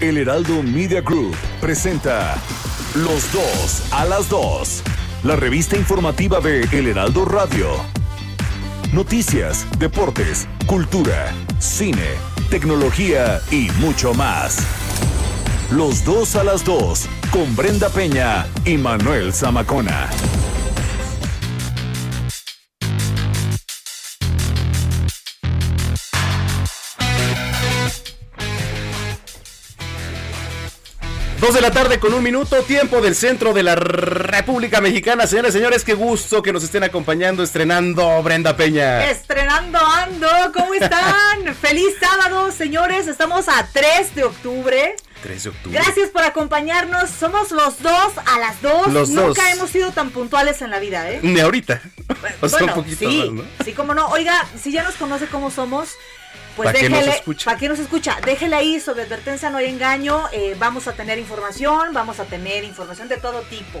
[0.00, 2.36] El Heraldo Media Group presenta
[2.94, 4.84] Los Dos a las Dos,
[5.24, 7.66] la revista informativa de El Heraldo Radio.
[8.92, 12.06] Noticias, deportes, cultura, cine,
[12.48, 14.58] tecnología y mucho más.
[15.72, 20.08] Los Dos a las Dos, con Brenda Peña y Manuel Zamacona.
[31.40, 35.24] Dos de la tarde con un minuto, tiempo del centro de la República Mexicana.
[35.28, 39.08] Señores, señores, qué gusto que nos estén acompañando, estrenando Brenda Peña.
[39.08, 41.54] Estrenando Ando, ¿cómo están?
[41.60, 43.06] Feliz sábado, señores.
[43.06, 44.96] Estamos a 3 de octubre.
[45.22, 45.78] 3 de octubre.
[45.78, 47.08] Gracias por acompañarnos.
[47.08, 48.88] Somos los dos a las dos.
[48.92, 49.52] Los Nunca dos.
[49.52, 51.20] hemos sido tan puntuales en la vida, ¿eh?
[51.22, 51.80] Ni ahorita.
[52.40, 53.64] O sea, un poquito sí, más, ¿no?
[53.64, 54.08] sí, como no.
[54.08, 55.90] Oiga, si ya nos conoce cómo somos,
[56.58, 57.10] pues ¿Pa' qué déjele.
[57.12, 57.44] escucha?
[57.46, 58.18] ¿Para qué nos escucha?
[58.26, 60.24] Déjele ahí sobre advertencia, no hay engaño.
[60.32, 63.80] eh, vamos a tener información, vamos a tener información de todo tipo.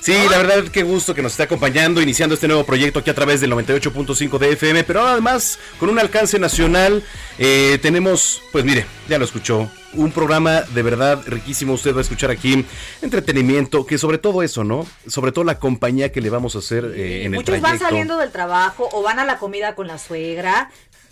[0.00, 3.14] Sí, la verdad, qué gusto que nos esté acompañando, iniciando este nuevo proyecto aquí a
[3.14, 7.02] través del 98.5 de FM, pero además con un alcance nacional.
[7.38, 11.72] eh, tenemos, pues mire, ya lo escuchó, un programa de verdad riquísimo.
[11.72, 12.64] Usted va a escuchar aquí
[13.02, 14.86] entretenimiento, que sobre todo eso, ¿no?
[15.06, 17.68] Sobre todo la compañía que le vamos a hacer eh, en el Muchos trayecto.
[17.68, 20.70] van saliendo del trabajo o van a la comida con la suegra.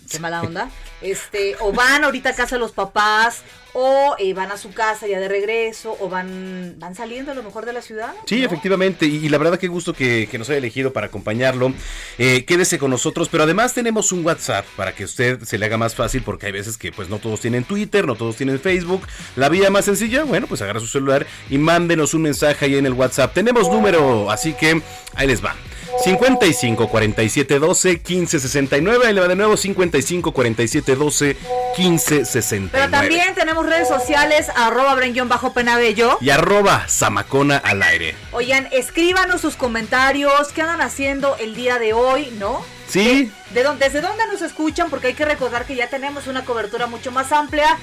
[0.09, 0.69] Qué mala onda.
[1.01, 5.07] Este, o van ahorita a casa de los papás, o eh, van a su casa
[5.07, 8.13] ya de regreso, o van, van saliendo a lo mejor de la ciudad.
[8.25, 8.45] Sí, ¿no?
[8.45, 11.73] efectivamente, y, y la verdad qué gusto que, que nos haya elegido para acompañarlo.
[12.17, 15.77] Eh, quédese con nosotros, pero además tenemos un WhatsApp para que usted se le haga
[15.77, 19.01] más fácil, porque hay veces que pues no todos tienen Twitter, no todos tienen Facebook.
[19.35, 22.85] La vía más sencilla, bueno, pues agarra su celular y mándenos un mensaje ahí en
[22.85, 23.33] el WhatsApp.
[23.33, 24.81] Tenemos número, así que
[25.15, 25.55] ahí les va.
[26.03, 31.37] 55 47 12 15 69, ahí le va de nuevo 55 47 12
[31.75, 32.69] 15 69.
[32.71, 34.95] Pero también tenemos redes sociales, arroba
[35.25, 36.17] bajo penabello.
[36.21, 38.15] Y arroba Zamacona al aire.
[38.31, 42.63] Oigan, escríbanos sus comentarios, qué andan haciendo el día de hoy, ¿no?
[42.87, 44.89] Sí, ¿De dónde, ¿Desde dónde nos escuchan?
[44.89, 47.77] Porque hay que recordar que ya tenemos una cobertura mucho más amplia.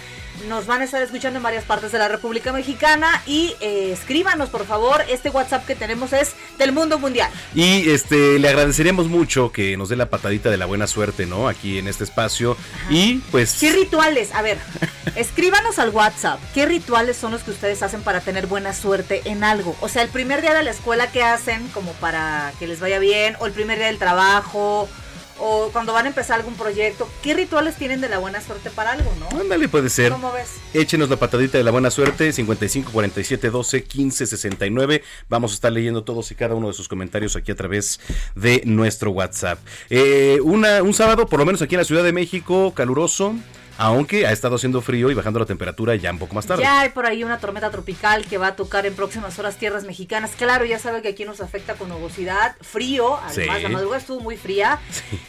[0.49, 3.23] Nos van a estar escuchando en varias partes de la República Mexicana.
[3.27, 5.03] Y eh, escríbanos, por favor.
[5.09, 7.31] Este WhatsApp que tenemos es del mundo mundial.
[7.55, 11.49] Y este le agradeceríamos mucho que nos dé la patadita de la buena suerte, ¿no?
[11.49, 12.59] Aquí en este espacio.
[12.91, 14.35] Y pues ¿Qué rituales?
[14.35, 14.59] A ver,
[15.17, 16.41] escríbanos al WhatsApp.
[16.53, 19.75] ¿Qué rituales son los que ustedes hacen para tener buena suerte en algo?
[19.81, 22.99] O sea, el primer día de la escuela, ¿qué hacen como para que les vaya
[22.99, 23.37] bien?
[23.39, 24.91] O el primer día del trabajo.
[25.39, 27.09] O cuando van a empezar algún proyecto.
[27.23, 29.41] ¿Qué rituales tienen de la buena suerte para algo, no?
[29.41, 30.13] ándale, puede ser.
[30.13, 30.49] ¿Cómo ves?
[30.73, 35.03] Échenos la patadita de la buena suerte, 55 47 12 15 69.
[35.29, 38.01] Vamos a estar leyendo todos y cada uno de sus comentarios aquí a través
[38.35, 39.59] de nuestro WhatsApp.
[39.91, 43.35] Eh, una, un sábado, por lo menos aquí en la Ciudad de México, caluroso,
[43.79, 46.63] aunque ha estado haciendo frío y bajando la temperatura ya un poco más tarde.
[46.63, 49.85] Ya hay por ahí una tormenta tropical que va a tocar en próximas horas tierras
[49.85, 50.33] mexicanas.
[50.37, 53.17] Claro, ya sabe que aquí nos afecta con nubosidad, frío.
[53.19, 53.63] Además, Sí.
[53.63, 54.79] la madrugada estuvo muy fría,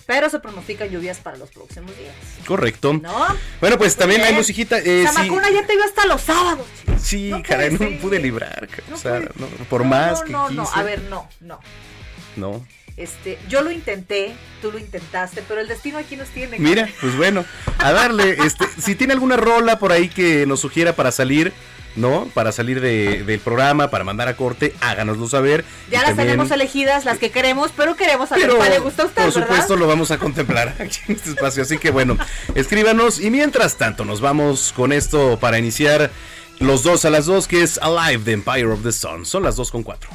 [0.05, 2.13] pero se pronostican lluvias para los próximos días.
[2.47, 2.93] Correcto.
[2.93, 3.25] ¿No?
[3.61, 4.77] Bueno, pues también hay musiquita.
[4.79, 6.65] eh, sí, Zamacona ya te veo hasta los sábados.
[7.01, 8.67] sí, No caray, no me pude librar.
[8.89, 9.21] No o sea,
[9.69, 10.55] por más no, que no, quise.
[10.61, 10.69] no.
[10.73, 11.59] A ver, no, no.
[12.35, 12.65] No.
[12.97, 16.57] Este, yo lo intenté, tú lo intentaste, pero el destino aquí nos tiene.
[16.59, 17.43] Mira, pues bueno,
[17.79, 21.51] a darle, este, si tiene alguna rola por ahí que nos sugiera para salir,
[21.97, 22.29] ¿no?
[22.33, 25.65] Para salir de- del programa, para mandar a corte, háganoslo saber.
[25.91, 29.03] Ya las también- tenemos elegidas, las que queremos, pero queremos saber Pero, cuál le gusta
[29.03, 29.77] a usted, por supuesto, ¿verdad?
[29.79, 31.63] lo vamos a contemplar aquí en este espacio.
[31.63, 32.17] Así que bueno,
[32.55, 33.19] escríbanos.
[33.19, 36.11] Y mientras tanto, nos vamos con esto para iniciar
[36.59, 39.25] los dos a las dos, que es Alive, The Empire of the Sun.
[39.25, 40.09] Son las dos con cuatro.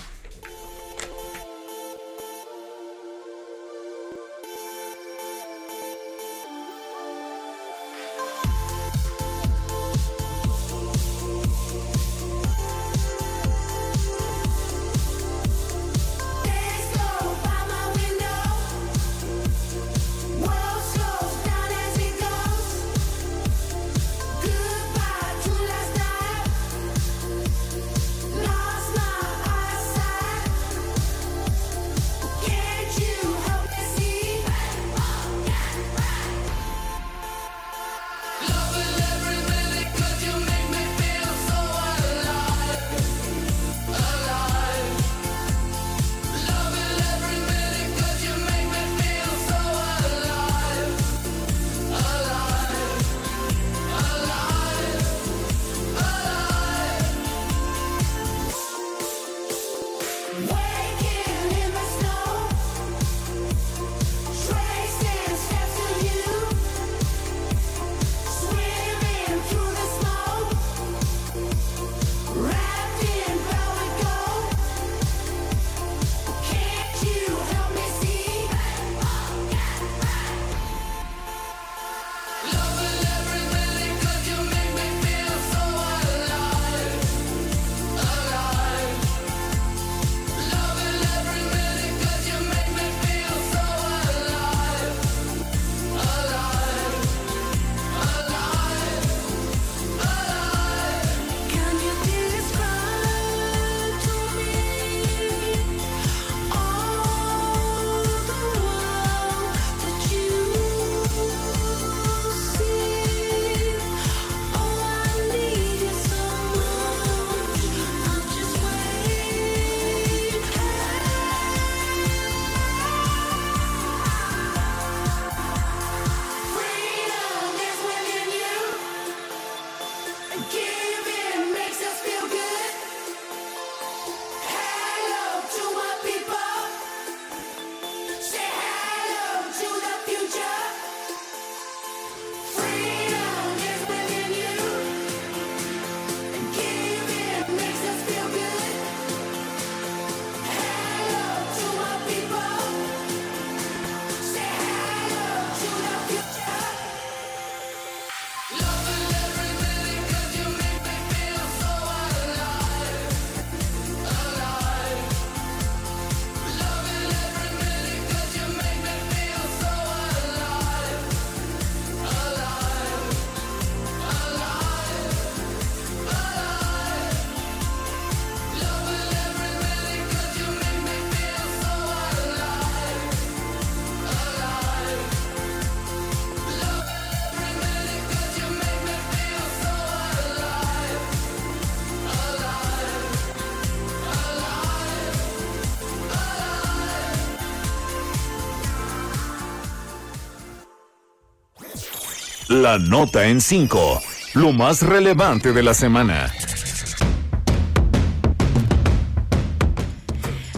[202.70, 204.00] La nota en 5.
[204.34, 206.32] Lo más relevante de la semana.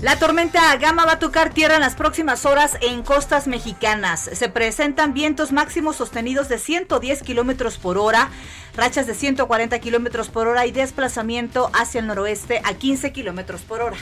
[0.02, 4.28] La tormenta Gama va a tocar tierra en las próximas horas en costas mexicanas.
[4.34, 8.28] Se presentan vientos máximos sostenidos de 110 kilómetros por hora,
[8.76, 13.80] rachas de 140 kilómetros por hora y desplazamiento hacia el noroeste a 15 kilómetros por
[13.80, 13.96] hora.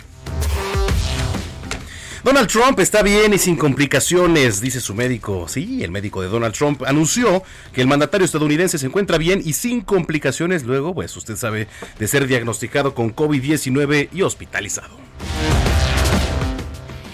[2.22, 5.48] Donald Trump está bien y sin complicaciones, dice su médico.
[5.48, 9.54] Sí, el médico de Donald Trump anunció que el mandatario estadounidense se encuentra bien y
[9.54, 11.66] sin complicaciones luego, pues usted sabe,
[11.98, 14.98] de ser diagnosticado con COVID-19 y hospitalizado.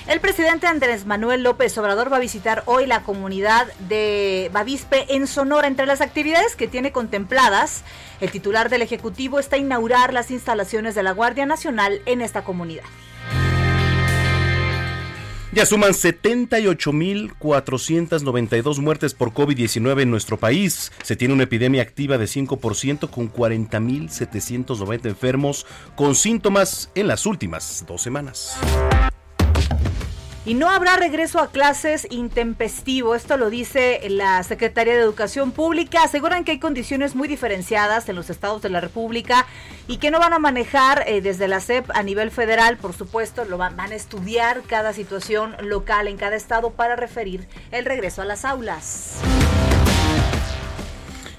[0.08, 5.28] El presidente Andrés Manuel López Obrador va a visitar hoy la comunidad de Bavispe en
[5.28, 5.68] Sonora.
[5.68, 7.84] Entre las actividades que tiene contempladas,
[8.20, 12.42] el titular del Ejecutivo está a inaugurar las instalaciones de la Guardia Nacional en esta
[12.42, 12.84] comunidad.
[15.52, 20.92] Ya suman 78.492 muertes por COVID-19 en nuestro país.
[21.02, 27.84] Se tiene una epidemia activa de 5% con 40.790 enfermos con síntomas en las últimas
[27.86, 28.58] dos semanas.
[30.46, 36.04] Y no habrá regreso a clases intempestivo, esto lo dice la Secretaría de Educación Pública.
[36.04, 39.44] Aseguran que hay condiciones muy diferenciadas en los estados de la República
[39.88, 43.44] y que no van a manejar eh, desde la SEP a nivel federal, por supuesto,
[43.44, 48.22] lo van, van a estudiar cada situación local en cada estado para referir el regreso
[48.22, 49.18] a las aulas.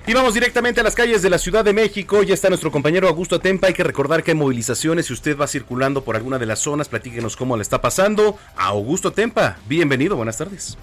[0.09, 2.23] Y vamos directamente a las calles de la Ciudad de México.
[2.23, 3.67] Ya está nuestro compañero Augusto Tempa.
[3.67, 5.07] Hay que recordar que hay movilizaciones.
[5.07, 8.37] Si usted va circulando por alguna de las zonas, platíquenos cómo le está pasando.
[8.55, 10.77] A Augusto Tempa, bienvenido, buenas tardes.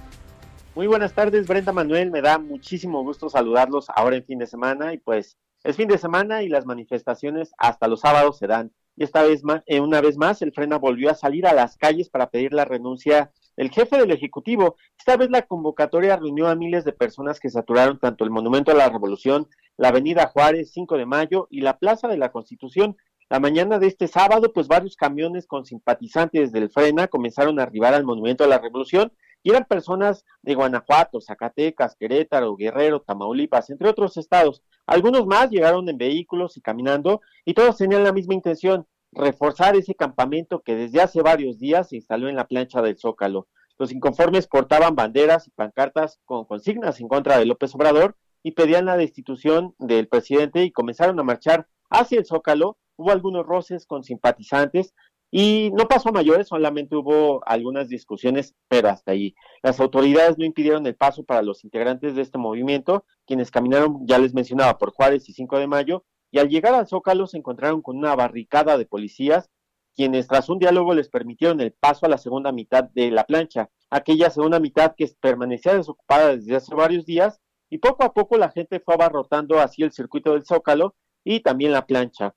[0.75, 2.11] Muy buenas tardes, Brenda Manuel.
[2.11, 4.93] Me da muchísimo gusto saludarlos ahora en fin de semana.
[4.93, 8.73] Y pues es fin de semana y las manifestaciones hasta los sábados se dan.
[8.95, 11.78] Y esta vez más, eh, una vez más, el Frena volvió a salir a las
[11.78, 14.76] calles para pedir la renuncia el jefe del Ejecutivo.
[14.99, 18.75] Esta vez la convocatoria reunió a miles de personas que saturaron tanto el Monumento a
[18.75, 22.96] la Revolución, la Avenida Juárez, 5 de Mayo y la Plaza de la Constitución.
[23.30, 27.94] La mañana de este sábado, pues varios camiones con simpatizantes del Frena comenzaron a arribar
[27.94, 33.88] al Monumento a la Revolución y eran personas de Guanajuato, Zacatecas, Querétaro, Guerrero, Tamaulipas, entre
[33.88, 34.62] otros estados.
[34.87, 39.94] Algunos más llegaron en vehículos y caminando y todos tenían la misma intención, reforzar ese
[39.94, 43.49] campamento que desde hace varios días se instaló en la plancha del Zócalo.
[43.78, 48.85] Los inconformes portaban banderas y pancartas con consignas en contra de López Obrador y pedían
[48.85, 52.76] la destitución del presidente y comenzaron a marchar hacia el Zócalo.
[52.97, 54.94] Hubo algunos roces con simpatizantes
[55.37, 59.35] y no pasó a mayores, solamente hubo algunas discusiones, pero hasta ahí.
[59.64, 64.21] Las autoridades no impidieron el paso para los integrantes de este movimiento, quienes caminaron, ya
[64.21, 66.04] les mencionaba, por Juárez y 5 de mayo,
[66.35, 69.49] y al llegar al Zócalo se encontraron con una barricada de policías,
[69.95, 73.71] quienes tras un diálogo les permitieron el paso a la segunda mitad de la plancha,
[73.88, 78.50] aquella segunda mitad que permanecía desocupada desde hace varios días, y poco a poco la
[78.50, 82.35] gente fue abarrotando así el circuito del Zócalo y también la plancha.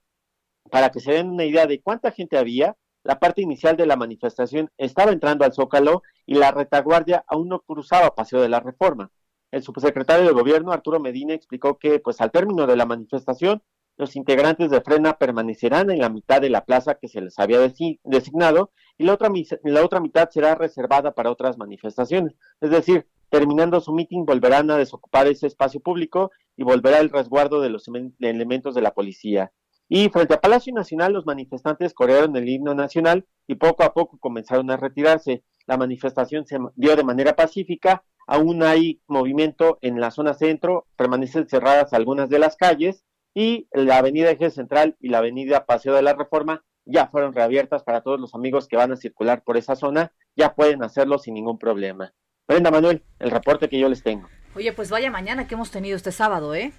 [0.69, 3.95] Para que se den una idea de cuánta gente había, la parte inicial de la
[3.95, 9.09] manifestación estaba entrando al Zócalo y la retaguardia aún no cruzaba Paseo de la Reforma.
[9.49, 13.63] El subsecretario de Gobierno, Arturo Medina, explicó que, pues al término de la manifestación,
[13.97, 17.59] los integrantes de Frena permanecerán en la mitad de la plaza que se les había
[17.59, 19.31] designado y la otra,
[19.63, 22.35] la otra mitad será reservada para otras manifestaciones.
[22.61, 27.59] Es decir, terminando su mitin volverán a desocupar ese espacio público y volverá el resguardo
[27.59, 27.89] de los
[28.19, 29.51] elementos de la policía.
[29.89, 34.17] Y frente a Palacio Nacional, los manifestantes corearon el himno nacional y poco a poco
[34.19, 35.43] comenzaron a retirarse.
[35.65, 41.47] La manifestación se dio de manera pacífica, aún hay movimiento en la zona centro, permanecen
[41.47, 43.05] cerradas algunas de las calles
[43.39, 47.83] y la avenida Eje Central y la avenida Paseo de la Reforma ya fueron reabiertas
[47.83, 51.35] para todos los amigos que van a circular por esa zona, ya pueden hacerlo sin
[51.35, 52.15] ningún problema.
[52.47, 54.27] Brenda Manuel, el reporte que yo les tengo.
[54.55, 56.73] Oye, pues vaya mañana que hemos tenido este sábado, ¿eh?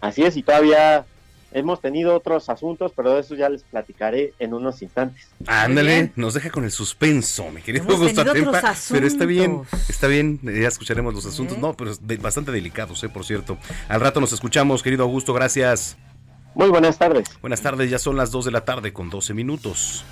[0.00, 1.04] Así es, y todavía
[1.52, 5.28] Hemos tenido otros asuntos, pero de eso ya les platicaré en unos instantes.
[5.46, 8.74] Ándale, nos deja con el suspenso, mi querido Augusto Tempa.
[8.90, 11.56] Pero está bien, está bien, ya escucharemos los asuntos.
[11.56, 11.60] ¿Eh?
[11.60, 13.58] No, pero bastante delicados, eh, por cierto.
[13.88, 15.96] Al rato nos escuchamos, querido Augusto, gracias.
[16.54, 17.28] Muy buenas tardes.
[17.40, 20.04] Buenas tardes, ya son las 2 de la tarde con 12 minutos.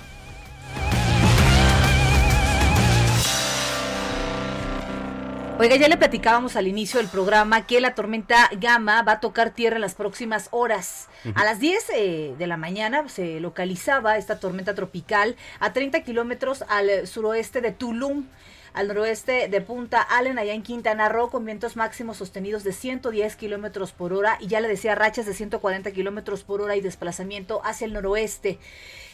[5.60, 9.50] Oiga, ya le platicábamos al inicio del programa que la tormenta Gama va a tocar
[9.50, 11.08] tierra en las próximas horas.
[11.34, 16.62] A las 10 eh, de la mañana se localizaba esta tormenta tropical a 30 kilómetros
[16.68, 18.26] al suroeste de Tulum
[18.74, 23.34] al noroeste de Punta Allen, allá en Quintana Roo, con vientos máximos sostenidos de 110
[23.34, 27.60] kilómetros por hora y ya le decía rachas de 140 kilómetros por hora y desplazamiento
[27.64, 28.60] hacia el noroeste.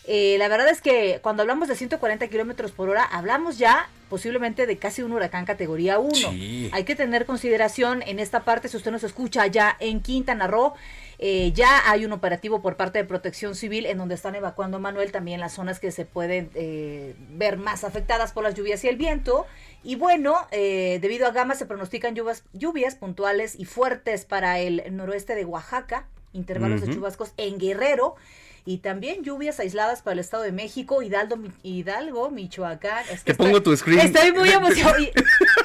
[0.07, 4.67] Eh, la verdad es que cuando hablamos de 140 kilómetros por hora, hablamos ya posiblemente
[4.67, 6.15] de casi un huracán categoría 1.
[6.15, 6.71] Sí.
[6.73, 10.75] Hay que tener consideración en esta parte, si usted nos escucha ya en Quintana Roo,
[11.19, 15.13] eh, ya hay un operativo por parte de Protección Civil en donde están evacuando Manuel
[15.13, 18.97] también las zonas que se pueden eh, ver más afectadas por las lluvias y el
[18.97, 19.47] viento.
[19.83, 24.83] Y bueno, eh, debido a Gama se pronostican lluvias, lluvias puntuales y fuertes para el
[24.91, 28.17] noroeste de Oaxaca, intervalos de chubascos en Guerrero.
[28.67, 33.05] Y también lluvias aisladas para el Estado de México, Hidalgo, Hidalgo Michoacán.
[33.11, 34.01] Es que Te pongo tu screen.
[34.01, 34.49] Estoy muy.
[34.49, 35.11] Y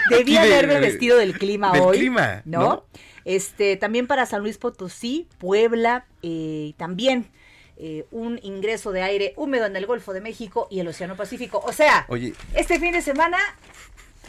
[0.09, 1.97] Debí de- haberme vestido del clima del hoy.
[1.99, 2.59] clima, ¿no?
[2.59, 2.85] ¿no?
[3.25, 7.29] Este, también para San Luis Potosí, Puebla, eh, también
[7.77, 11.59] eh, un ingreso de aire húmedo en el Golfo de México y el Océano Pacífico.
[11.65, 13.37] O sea, Oye, este fin de semana,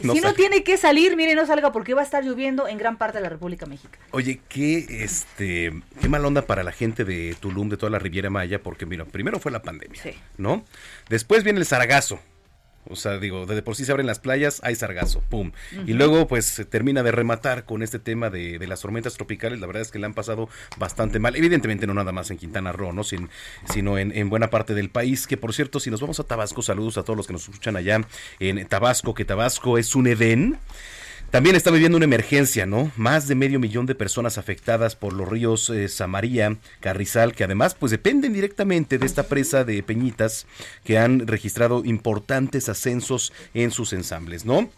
[0.03, 2.77] No si no tiene que salir, mire, no salga porque va a estar lloviendo en
[2.77, 4.03] gran parte de la República Mexicana.
[4.11, 8.29] Oye, qué este, qué mal onda para la gente de Tulum, de toda la Riviera
[8.29, 10.13] Maya, porque mira, primero fue la pandemia, Sí.
[10.37, 10.65] ¿no?
[11.09, 12.19] Después viene el sargazo.
[12.89, 15.51] O sea, digo, de por sí se abren las playas, hay sargazo, pum.
[15.85, 19.59] Y luego, pues, se termina de rematar con este tema de, de las tormentas tropicales.
[19.59, 21.35] La verdad es que le han pasado bastante mal.
[21.35, 23.03] Evidentemente, no nada más en Quintana Roo, ¿no?
[23.03, 23.29] Sin-
[23.71, 25.27] sino en, en buena parte del país.
[25.27, 27.75] Que, por cierto, si nos vamos a Tabasco, saludos a todos los que nos escuchan
[27.75, 28.01] allá
[28.39, 30.57] en Tabasco, que Tabasco es un Edén.
[31.31, 32.91] También está viviendo una emergencia, ¿no?
[32.97, 37.73] Más de medio millón de personas afectadas por los ríos eh, Samaría, Carrizal, que además
[37.73, 40.45] pues dependen directamente de esta presa de Peñitas
[40.83, 44.69] que han registrado importantes ascensos en sus ensambles, ¿no?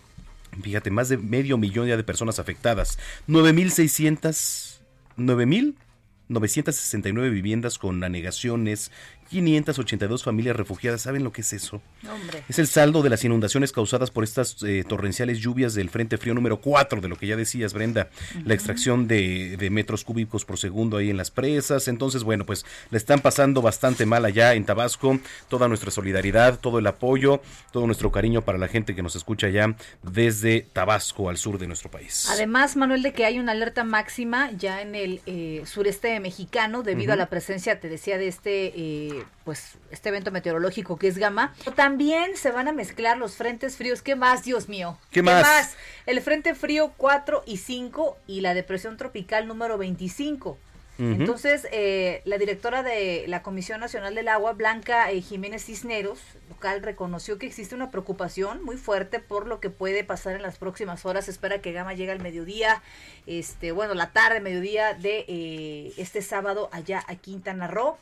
[0.61, 2.99] Fíjate, más de medio millón ya de personas afectadas.
[3.27, 4.73] 9.600...
[5.17, 8.91] 9.969 viviendas con anegaciones,
[9.29, 11.01] 582 familias refugiadas.
[11.01, 11.81] ¿Saben lo que es eso?
[12.09, 12.43] Hombre.
[12.49, 16.33] Es el saldo de las inundaciones causadas por estas eh, torrenciales lluvias del Frente Frío
[16.33, 18.09] número 4, de lo que ya decías, Brenda,
[18.45, 21.87] la extracción de, de metros cúbicos por segundo ahí en las presas.
[21.87, 25.19] Entonces, bueno, pues le están pasando bastante mal allá en Tabasco.
[25.47, 29.47] Toda nuestra solidaridad, todo el apoyo, todo nuestro cariño para la gente que nos escucha
[29.47, 32.27] allá desde Tabasco al sur de nuestro país.
[32.29, 37.13] Además, Manuel, de que hay una alerta máxima ya en el eh, sureste mexicano debido
[37.13, 39.12] a la presencia, te decía, de este, eh,
[39.43, 41.53] pues, este evento meteorológico que es Gama.
[41.75, 44.01] También se van a mezclar los frentes fríos.
[44.01, 44.97] ¿Qué más, Dios mío?
[45.11, 45.75] ¿Qué más?
[46.05, 50.57] El frente frío 4 y 5 y la depresión tropical número 25.
[50.99, 51.09] Ujú.
[51.09, 56.83] Entonces, eh, la directora de la Comisión Nacional del Agua, Blanca eh, Jiménez Cisneros, local,
[56.83, 61.03] reconoció que existe una preocupación muy fuerte por lo que puede pasar en las próximas
[61.05, 61.25] horas.
[61.25, 62.83] Se espera que Gama llegue al mediodía,
[63.25, 67.97] este, bueno, la tarde, mediodía de eh, este sábado allá a Quintana Roo.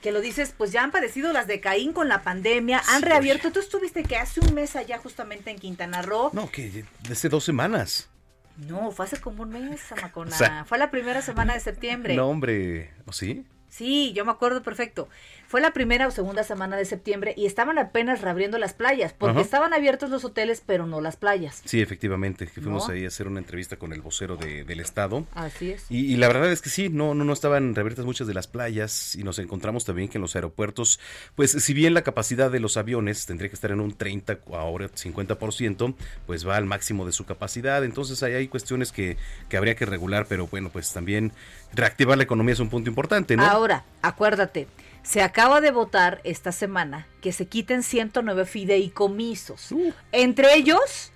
[0.00, 3.04] Que lo dices, pues ya han padecido las de Caín con la pandemia, han Sí.
[3.06, 3.52] reabierto.
[3.52, 6.30] Tú estuviste que hace un mes allá justamente en Quintana Roo.
[6.32, 8.08] No, que desde dos semanas.
[8.56, 9.80] No, fue hace como un mes.
[10.14, 12.14] O sea- fue la primera semana de septiembre.
[12.16, 12.92] No, hombre.
[13.06, 13.44] ¿O sí?
[13.68, 15.08] Sí, yo me acuerdo perfecto.
[15.50, 19.32] Fue la primera o segunda semana de septiembre y estaban apenas reabriendo las playas, porque
[19.32, 19.40] Ajá.
[19.40, 21.60] estaban abiertos los hoteles, pero no las playas.
[21.64, 22.46] Sí, efectivamente.
[22.46, 22.94] Que fuimos ¿No?
[22.94, 25.26] ahí a hacer una entrevista con el vocero de- del estado.
[25.34, 25.86] Así es.
[25.90, 28.46] Y, y la verdad es que sí, no, no, no estaban reabiertas muchas de las
[28.46, 31.00] playas y nos encontramos también que en los aeropuertos,
[31.34, 34.88] pues si bien la capacidad de los aviones tendría que estar en un 30, ahora
[34.88, 35.94] 50%,
[36.26, 37.82] pues va al máximo de su capacidad.
[37.84, 39.16] Entonces ahí hay cuestiones que,
[39.48, 41.32] que habría que regular, pero bueno, pues también
[41.72, 43.44] reactivar la economía es un punto importante, ¿no?
[43.44, 44.68] Ahora, acuérdate,
[45.02, 49.72] se acaba de votar esta semana que se quiten 109 fideicomisos.
[49.72, 49.92] Uh.
[50.12, 51.12] Entre ellos,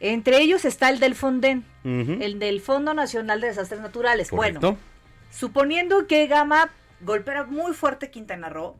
[0.00, 4.30] entre ellos está el del Fonden, el del Fondo Nacional de Desastres Naturales.
[4.30, 4.60] Correcto.
[4.60, 4.78] Bueno,
[5.30, 8.76] suponiendo que Gama golpeara muy fuerte Quintana Roo,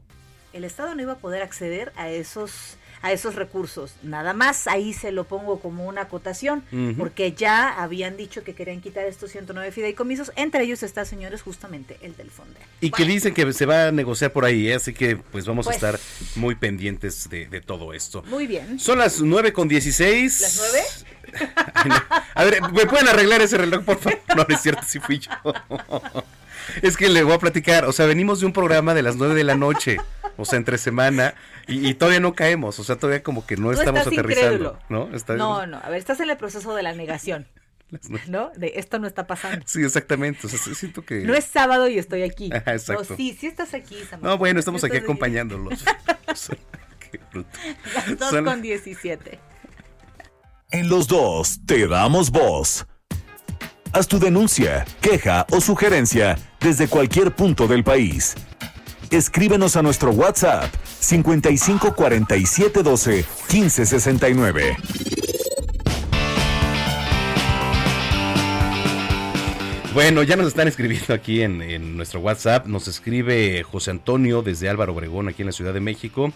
[0.52, 3.94] el Estado no iba a poder acceder a esos a esos recursos.
[4.02, 6.62] Nada más ahí se lo pongo como una acotación,
[6.98, 11.96] porque ya habían dicho que querían quitar estos 109 fideicomisos, entre ellos está, señores, justamente
[12.02, 12.62] el del Fonden.
[12.80, 14.74] Y que dicen que se va a negociar por ahí, ¿eh?
[14.74, 15.82] así que pues vamos Pues.
[15.82, 16.00] a estar
[16.36, 18.22] muy pendientes de, de todo esto.
[18.26, 18.78] Muy bien.
[18.78, 20.40] Son las 9 con 16.
[20.40, 20.86] ¿Las nueve?
[21.74, 21.96] Ay, no.
[22.34, 24.18] A ver, ¿me pueden arreglar ese reloj, por favor?
[24.36, 25.30] No, no es cierto, si fui yo.
[26.82, 29.34] Es que le voy a platicar, o sea, venimos de un programa de las 9
[29.34, 29.96] de la noche,
[30.36, 31.34] o sea, entre semana,
[31.70, 34.54] y, y todavía no caemos, o sea, todavía como que no Tú estamos estás aterrizando,
[34.54, 34.78] incrédulo.
[34.88, 35.14] ¿no?
[35.16, 37.46] Está- No, no, a ver, estás en el proceso de la negación.
[38.28, 38.50] ¿no?
[38.56, 39.64] De esto no está pasando.
[39.66, 41.22] Sí, exactamente, o sea, sí, siento que...
[41.24, 42.50] No es sábado y estoy aquí.
[42.54, 43.04] Ajá, exacto.
[43.10, 44.28] No, sí, sí estás aquí, Samantha.
[44.28, 45.84] No, bueno, estamos aquí acompañándolos.
[47.10, 47.48] Qué bruto.
[47.94, 49.38] Las dos Son- con 17.
[50.72, 52.86] En los dos te damos voz.
[53.92, 58.36] Haz tu denuncia, queja o sugerencia desde cualquier punto del país.
[59.10, 64.76] Escríbenos a nuestro WhatsApp 55 47 12 15 69.
[69.92, 72.66] Bueno, ya nos están escribiendo aquí en, nuestro WhatsApp.
[72.66, 76.32] Nos escribe José Antonio desde Álvaro Obregón, aquí en la Ciudad de México.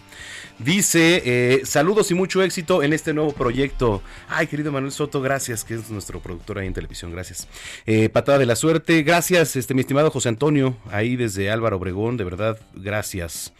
[0.59, 4.01] Dice, eh, saludos y mucho éxito en este nuevo proyecto.
[4.27, 7.47] Ay, querido Manuel Soto, gracias, que es nuestro productor ahí en televisión, gracias.
[7.85, 12.17] Eh, patada de la suerte, gracias, este, mi estimado José Antonio, ahí desde Álvaro Obregón,
[12.17, 13.53] de verdad, gracias.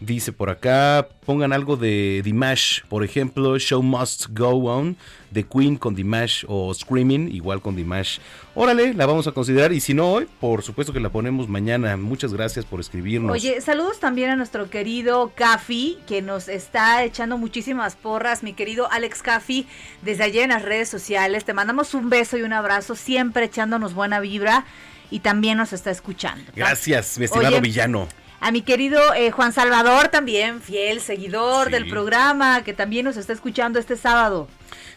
[0.00, 4.96] Dice por acá, pongan algo de Dimash, por ejemplo, Show Must Go On,
[5.30, 8.18] de Queen con Dimash o Screaming, igual con Dimash.
[8.56, 11.96] Órale, la vamos a considerar y si no hoy, por supuesto que la ponemos mañana.
[11.96, 13.30] Muchas gracias por escribirnos.
[13.30, 18.90] Oye, saludos también a nuestro querido Cafi, que nos está echando muchísimas porras, mi querido
[18.90, 19.68] Alex Cafi,
[20.02, 21.44] desde allá en las redes sociales.
[21.44, 24.64] Te mandamos un beso y un abrazo, siempre echándonos buena vibra
[25.08, 26.50] y también nos está escuchando.
[26.56, 28.08] Gracias, mi estimado villano
[28.44, 33.32] a mi querido eh, Juan Salvador también, fiel seguidor del programa, que también nos está
[33.32, 34.48] escuchando este sábado.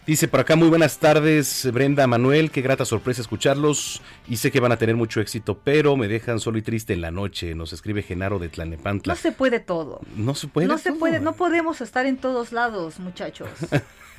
[0.06, 4.60] Dice por acá, muy buenas tardes, Brenda Manuel, qué grata sorpresa escucharlos y sé que
[4.60, 7.72] van a tener mucho éxito, pero me dejan solo y triste en la noche, nos
[7.72, 9.14] escribe Genaro de Tlanepantla.
[9.14, 10.00] No se puede todo.
[10.14, 10.68] No se puede.
[10.68, 13.48] No se puede, no podemos estar en todos lados, muchachos.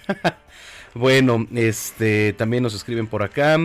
[0.95, 3.59] bueno, este, también nos escriben por acá.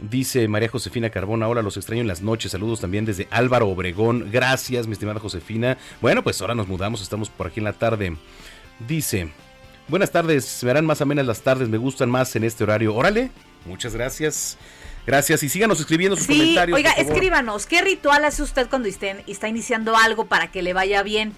[0.00, 2.52] Dice María Josefina Carbona, hola, los extraño en las noches.
[2.52, 4.28] Saludos también desde Álvaro Obregón.
[4.32, 5.78] Gracias, mi estimada Josefina.
[6.00, 8.16] Bueno, pues ahora nos mudamos, estamos por aquí en la tarde.
[8.88, 9.30] Dice,
[9.86, 12.94] buenas tardes, me harán más amenas las tardes, me gustan más en este horario.
[12.94, 13.30] Órale,
[13.66, 14.58] muchas gracias.
[15.06, 16.74] Gracias y síganos escribiendo sus comentarios.
[16.74, 21.34] Oiga, escríbanos, ¿qué ritual hace usted cuando está iniciando algo para que le vaya bien?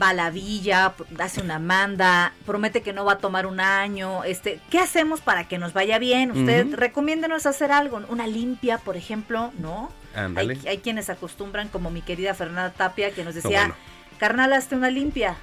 [0.00, 4.24] Va a la villa, hace una manda, promete que no va a tomar un año,
[4.24, 6.30] este, ¿qué hacemos para que nos vaya bien?
[6.30, 9.90] Usted recomiéndenos hacer algo, una limpia, por ejemplo, ¿no?
[10.14, 13.74] Hay, hay, quienes acostumbran, como mi querida Fernanda Tapia, que nos decía,
[14.18, 15.36] carnal, hazte una limpia.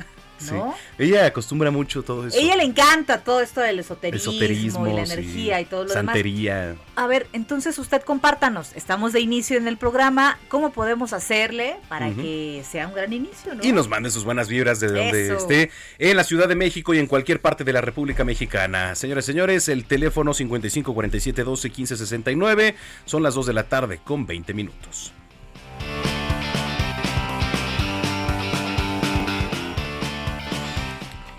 [0.97, 2.37] Ella acostumbra mucho todo eso.
[2.37, 6.75] Ella le encanta todo esto del esoterismo, y la energía y todo lo Santería.
[6.95, 8.71] A ver, entonces usted compártanos.
[8.75, 10.37] Estamos de inicio en el programa.
[10.47, 13.53] ¿Cómo podemos hacerle para que sea un gran inicio?
[13.61, 16.99] Y nos mande sus buenas vibras desde donde esté, en la Ciudad de México y
[16.99, 18.95] en cualquier parte de la República Mexicana.
[18.95, 23.99] Señores, señores, el teléfono 55 47 12 15 69 son las 2 de la tarde
[24.03, 25.13] con 20 minutos.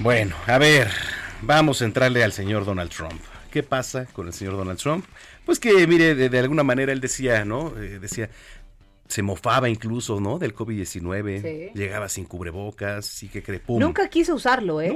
[0.05, 0.89] Bueno, a ver,
[1.41, 3.19] vamos a entrarle al señor Donald Trump.
[3.51, 5.07] ¿Qué pasa con el señor Donald Trump?
[5.47, 7.73] Pues que, mire, de, alguna manera él decía, ¿no?
[7.79, 8.29] Eh, decía,
[9.09, 10.39] se mofaba incluso, ¿no?
[10.39, 14.95] Del COVID-19, llegaba sin cubrebocas, sí que cree, Nunca quiso usarlo, ¿eh?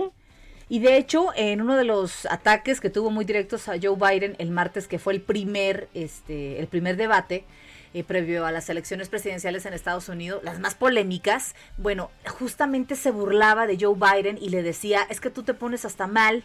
[0.68, 4.37] Y de hecho, en uno de los ataques que tuvo muy directos a Joe Biden
[4.38, 7.47] el martes, que fue el primer, este, el primer debate,
[7.94, 13.11] eh, previo a las elecciones presidenciales en Estados Unidos, las más polémicas, bueno, justamente se
[13.11, 16.44] burlaba de Joe Biden y le decía, es que tú te pones hasta mal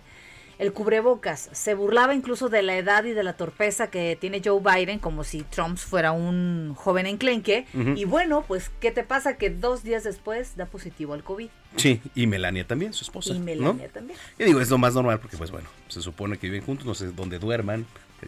[0.60, 1.50] el cubrebocas.
[1.52, 5.24] Se burlaba incluso de la edad y de la torpeza que tiene Joe Biden, como
[5.24, 7.66] si Trump fuera un joven enclenque.
[7.96, 9.38] Y bueno, pues, ¿qué te pasa?
[9.38, 11.50] Que dos días después da positivo al COVID.
[11.76, 13.34] Sí, y Melania también, su esposa.
[13.34, 14.18] Y Melania también.
[14.38, 16.94] Y digo, es lo más normal porque, pues bueno, se supone que viven juntos, no
[16.94, 17.86] sé dónde duerman,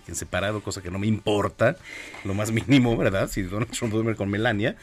[0.08, 1.78] en separado, cosa que no me importa,
[2.24, 3.30] lo más mínimo, ¿verdad?
[3.30, 4.76] Si Donald Trump duerme con Melania.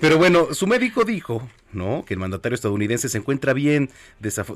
[0.00, 2.04] Pero bueno, su médico dijo, ¿no?
[2.04, 3.90] Que el mandatario estadounidense se encuentra bien,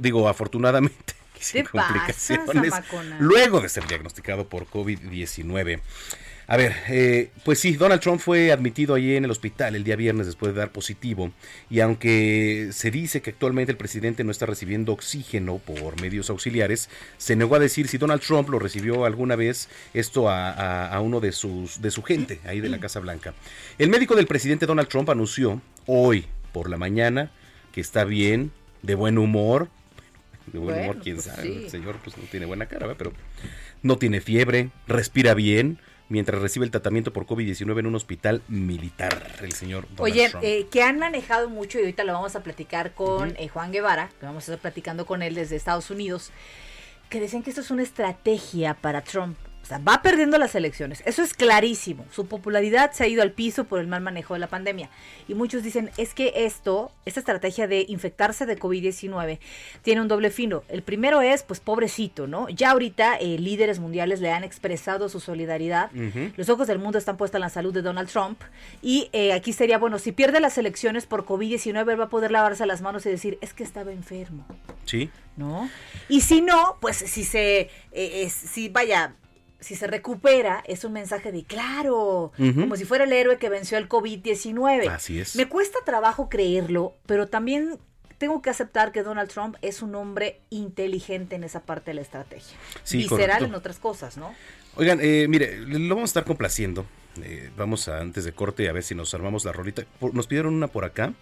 [0.01, 2.73] digo, afortunadamente, sin complicaciones,
[3.19, 5.81] luego de ser diagnosticado por COVID-19.
[6.51, 9.97] A ver, eh, pues sí, Donald Trump fue admitido allí en el hospital el día
[9.97, 11.31] viernes después de dar positivo.
[11.69, 16.89] Y aunque se dice que actualmente el presidente no está recibiendo oxígeno por medios auxiliares,
[17.19, 21.33] se negó a decir si Donald Trump lo recibió alguna vez esto a, uno de
[21.33, 23.35] sus de su gente ahí de la Casa Blanca.
[23.77, 27.31] El médico del presidente Donald Trump anunció hoy por la mañana
[27.73, 29.69] que está bien, de buen humor,
[30.47, 33.13] de buen humor, quién pues sabe, el señor pues no tiene buena cara, pero
[33.83, 39.37] no tiene fiebre, respira bien mientras recibe el tratamiento por COVID-19 en un hospital militar,
[39.43, 42.95] el señor Donald Oye, eh, que han manejado mucho y ahorita lo vamos a platicar
[42.95, 46.31] con eh, Juan Guevara, que vamos a estar platicando con él desde Estados Unidos,
[47.11, 49.37] que dicen que esto es una estrategia para Trump
[49.77, 51.03] va perdiendo las elecciones.
[51.05, 52.07] Eso es clarísimo.
[52.11, 54.89] Su popularidad se ha ido al piso por el mal manejo de la pandemia.
[55.29, 59.39] Y muchos dicen, es que esto, esta estrategia de infectarse de COVID-19,
[59.83, 60.63] tiene un doble fino.
[60.69, 62.49] El primero es, pues, pobrecito, ¿no?
[62.49, 65.91] Ya ahorita eh, líderes mundiales le han expresado su solidaridad.
[66.37, 68.41] Los ojos del mundo están puestos en la salud de Donald Trump.
[68.81, 72.31] Y eh, aquí sería, bueno, si pierde las elecciones por COVID-19, él va a poder
[72.31, 74.47] lavarse las manos y decir, es que estaba enfermo.
[74.85, 75.11] Sí.
[75.37, 75.69] ¿No?
[76.09, 79.15] Y si no, pues si se, eh, si vaya,
[79.61, 83.77] si se recupera, es un mensaje de claro, como si fuera el héroe que venció
[83.79, 84.89] el COVID-19.
[84.89, 85.37] Así es.
[85.37, 87.79] Me cuesta trabajo creerlo, pero también
[88.19, 92.01] tengo que aceptar que Donald Trump es un hombre inteligente en esa parte de la
[92.03, 92.57] estrategia.
[92.83, 94.35] Sí, Visceral en otras cosas, ¿no?
[94.77, 96.87] Oigan, eh, mire, lo vamos a estar complaciendo
[97.23, 99.85] Eh, vamos a, antes de corte a ver si nos armamos la rolita.
[100.13, 101.15] nos pidieron una por acá.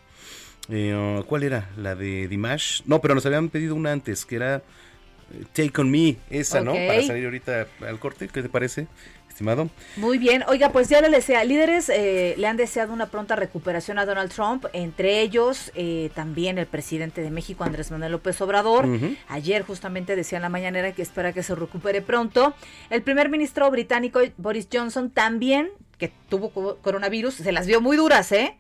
[0.69, 1.71] Eh, ¿Cuál era?
[1.77, 2.83] ¿La de Dimash?
[2.85, 4.63] No, pero nos habían pedido una antes, que era
[5.53, 6.73] Take On Me, esa, ¿no?
[6.73, 8.87] Para salir ahorita al corte, ¿qué te parece?
[9.29, 9.69] Estimado.
[9.97, 13.99] Muy bien, oiga, pues ya le desea, líderes eh, le han deseado una pronta recuperación
[13.99, 15.71] a Donald Trump, entre ellos
[16.15, 18.89] también el presidente de México, Andrés Manuel López Obrador.
[19.29, 22.55] Ayer justamente decía en la mañanera que espera que se recupere pronto.
[22.89, 28.33] El primer ministro británico, Boris Johnson, también, que tuvo coronavirus, se las vio muy duras,
[28.33, 28.57] ¿eh?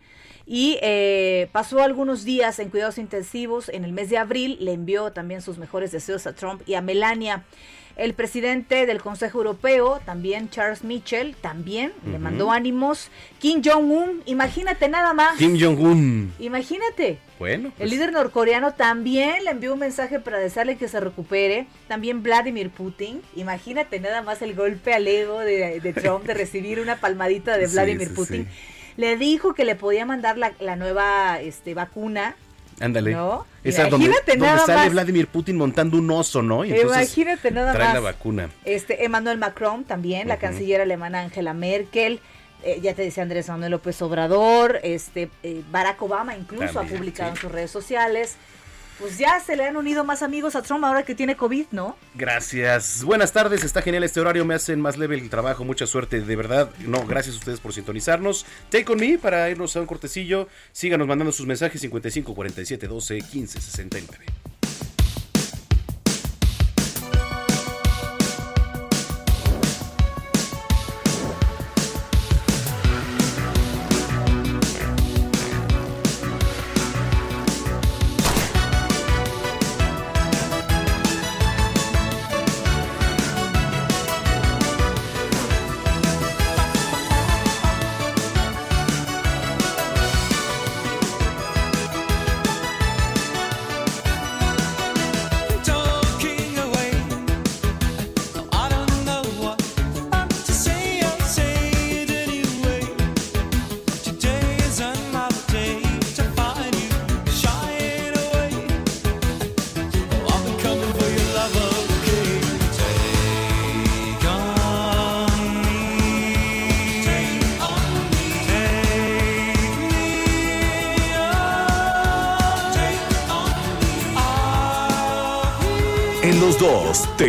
[0.46, 3.68] Y eh, pasó algunos días en cuidados intensivos.
[3.68, 6.80] En el mes de abril le envió también sus mejores deseos a Trump y a
[6.80, 7.44] Melania.
[7.96, 13.10] El presidente del Consejo Europeo, también Charles Mitchell, también le mandó ánimos.
[13.38, 15.38] Kim Jong-un, imagínate nada más.
[15.38, 16.30] Kim Jong-un.
[16.38, 17.18] Imagínate.
[17.38, 17.68] Bueno.
[17.68, 21.68] El pues líder norcoreano también le envió un mensaje para desearle que se recupere.
[21.88, 23.22] También Vladimir Putin.
[23.34, 28.12] Imagínate nada más el golpe al ego de, Trump de recibir una palmadita de Vladimir
[28.12, 28.46] Putin
[28.96, 32.34] le dijo que le podía mandar la, la nueva este, vacuna.
[32.80, 33.12] Ándale.
[33.12, 33.46] ¿No?
[33.64, 36.64] Esa Imagínate donde, donde sale Vladimir Putin montando un oso, ¿no?
[36.64, 37.94] Y Imagínate nada trae más.
[37.94, 38.50] la vacuna.
[38.64, 42.20] Este, Emmanuel Macron también, la canciller alemana Angela Merkel.
[42.62, 47.30] Eh, ya te decía Andrés Manuel López Obrador, este eh, Barack Obama incluso ha publicado
[47.30, 48.36] en sus redes sociales
[48.98, 51.96] pues ya se le han unido más amigos a Trump ahora que tiene COVID, ¿no?
[52.14, 53.02] Gracias.
[53.04, 56.36] Buenas tardes, está genial este horario, me hacen más leve el trabajo, mucha suerte, de
[56.36, 56.70] verdad.
[56.80, 58.46] No, gracias a ustedes por sintonizarnos.
[58.70, 60.48] Take on me para irnos a un cortecillo.
[60.72, 64.45] Síganos mandando sus mensajes 55 47 12 15 69.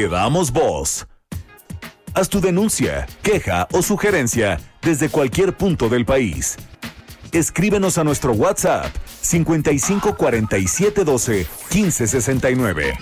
[0.09, 1.07] Damos voz.
[2.13, 6.57] Haz tu denuncia, queja o sugerencia desde cualquier punto del país.
[7.31, 8.87] Escríbenos a nuestro WhatsApp
[9.21, 12.97] 55 47 12 15 69.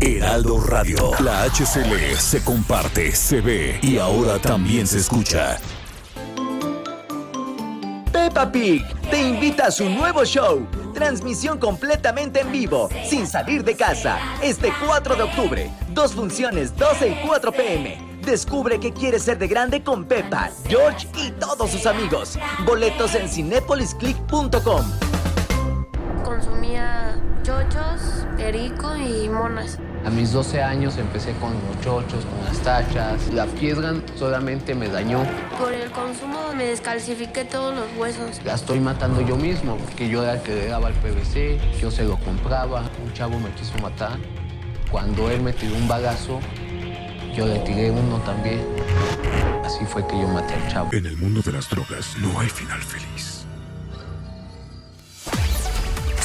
[0.00, 1.12] Heraldo Radio.
[1.20, 5.58] La HCL se comparte, se ve y ahora también se escucha.
[8.34, 13.76] Peppa Pig te invita a su nuevo show Transmisión completamente en vivo, sin salir de
[13.76, 14.18] casa.
[14.42, 15.70] Este 4 de octubre.
[15.90, 17.96] Dos funciones, 12 y 4 pm.
[18.24, 22.36] Descubre que quiere ser de grande con Peppa, George y todos sus amigos.
[22.66, 24.84] Boletos en cinepolisclick.com.
[26.24, 29.78] Consumía chochos, perico y monas.
[30.04, 33.32] A mis 12 años empecé con los chochos, con las tachas.
[33.32, 35.24] La piedra solamente me dañó.
[35.58, 38.40] Por el consumo me descalcifiqué todos los huesos.
[38.44, 41.90] La estoy matando yo mismo, porque yo era el que le daba el PVC, yo
[41.90, 42.82] se lo compraba.
[43.02, 44.18] Un chavo me quiso matar.
[44.90, 46.38] Cuando él me tiró un bagazo,
[47.34, 48.62] yo le tiré uno también.
[49.64, 50.90] Así fue que yo maté al chavo.
[50.92, 53.33] En el mundo de las drogas no hay final feliz.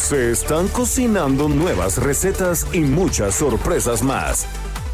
[0.09, 4.47] Se están cocinando nuevas recetas y muchas sorpresas más.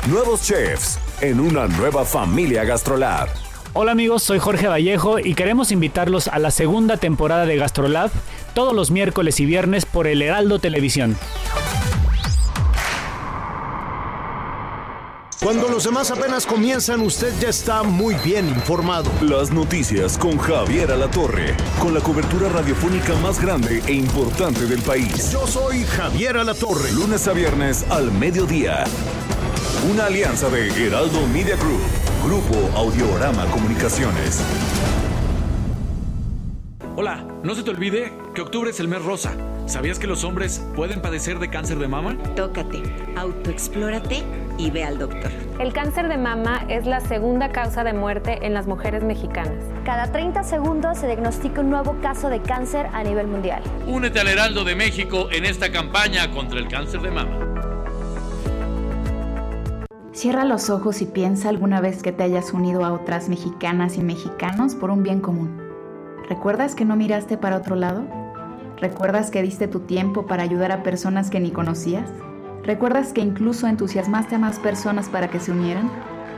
[0.10, 3.30] Nuevos chefs en una nueva familia Gastrolab.
[3.72, 8.12] Hola amigos, soy Jorge Vallejo y queremos invitarlos a la segunda temporada de Gastrolab
[8.54, 11.16] todos los miércoles y viernes por el Heraldo Televisión.
[15.76, 19.12] Los demás apenas comienzan, usted ya está muy bien informado.
[19.22, 25.34] Las noticias con Javier Alatorre, con la cobertura radiofónica más grande e importante del país.
[25.34, 26.94] Yo soy Javier Alatorre.
[26.94, 28.86] Lunes a viernes al mediodía.
[29.92, 31.82] Una alianza de Heraldo Media Group,
[32.24, 34.42] Grupo Audiorama Comunicaciones.
[36.96, 39.34] Hola, no se te olvide que octubre es el mes rosa.
[39.66, 42.18] ¿Sabías que los hombres pueden padecer de cáncer de mama?
[42.38, 42.82] Tócate,
[43.18, 44.24] autoexplórate
[44.58, 45.32] y ve al doctor.
[45.60, 49.64] El cáncer de mama es la segunda causa de muerte en las mujeres mexicanas.
[49.86, 53.62] Cada 30 segundos se diagnostica un nuevo caso de cáncer a nivel mundial.
[53.88, 57.56] Únete al Heraldo de México en esta campaña contra el cáncer de mama.
[60.12, 64.02] Cierra los ojos y piensa alguna vez que te hayas unido a otras mexicanas y
[64.02, 65.62] mexicanos por un bien común.
[66.30, 68.04] ¿Recuerdas que no miraste para otro lado?
[68.78, 72.10] ¿Recuerdas que diste tu tiempo para ayudar a personas que ni conocías?
[72.66, 75.92] ¿Recuerdas que incluso entusiasmaste a más personas para que se unieran?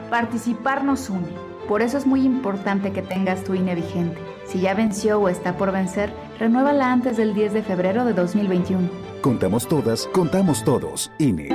[0.09, 1.27] Participar nos une.
[1.69, 4.17] Por eso es muy importante que tengas tu INE vigente.
[4.45, 8.89] Si ya venció o está por vencer, renuévala antes del 10 de febrero de 2021.
[9.21, 11.11] Contamos todas, contamos todos.
[11.17, 11.49] INE.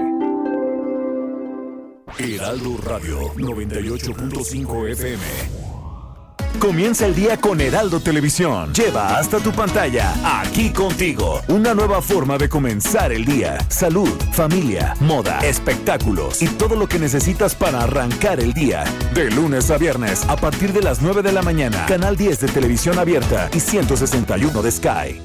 [2.18, 5.61] Heraldo Radio 98.5 FM.
[6.58, 8.72] Comienza el día con Heraldo Televisión.
[8.72, 13.58] Lleva hasta tu pantalla, aquí contigo, una nueva forma de comenzar el día.
[13.68, 18.84] Salud, familia, moda, espectáculos y todo lo que necesitas para arrancar el día.
[19.14, 22.48] De lunes a viernes, a partir de las 9 de la mañana, Canal 10 de
[22.48, 25.20] Televisión Abierta y 161 de Sky.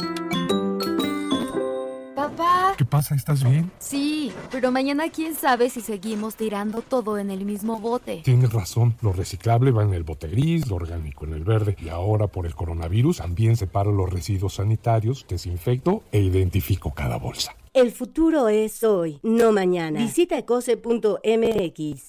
[2.80, 3.14] ¿Qué pasa?
[3.14, 3.70] ¿Estás bien?
[3.78, 8.22] Sí, pero mañana quién sabe si seguimos tirando todo en el mismo bote.
[8.24, 11.90] Tienes razón, lo reciclable va en el bote gris, lo orgánico en el verde y
[11.90, 17.54] ahora por el coronavirus también separo los residuos sanitarios, desinfecto e identifico cada bolsa.
[17.74, 20.00] El futuro es hoy, no mañana.
[20.00, 22.08] Visita ecose.mx.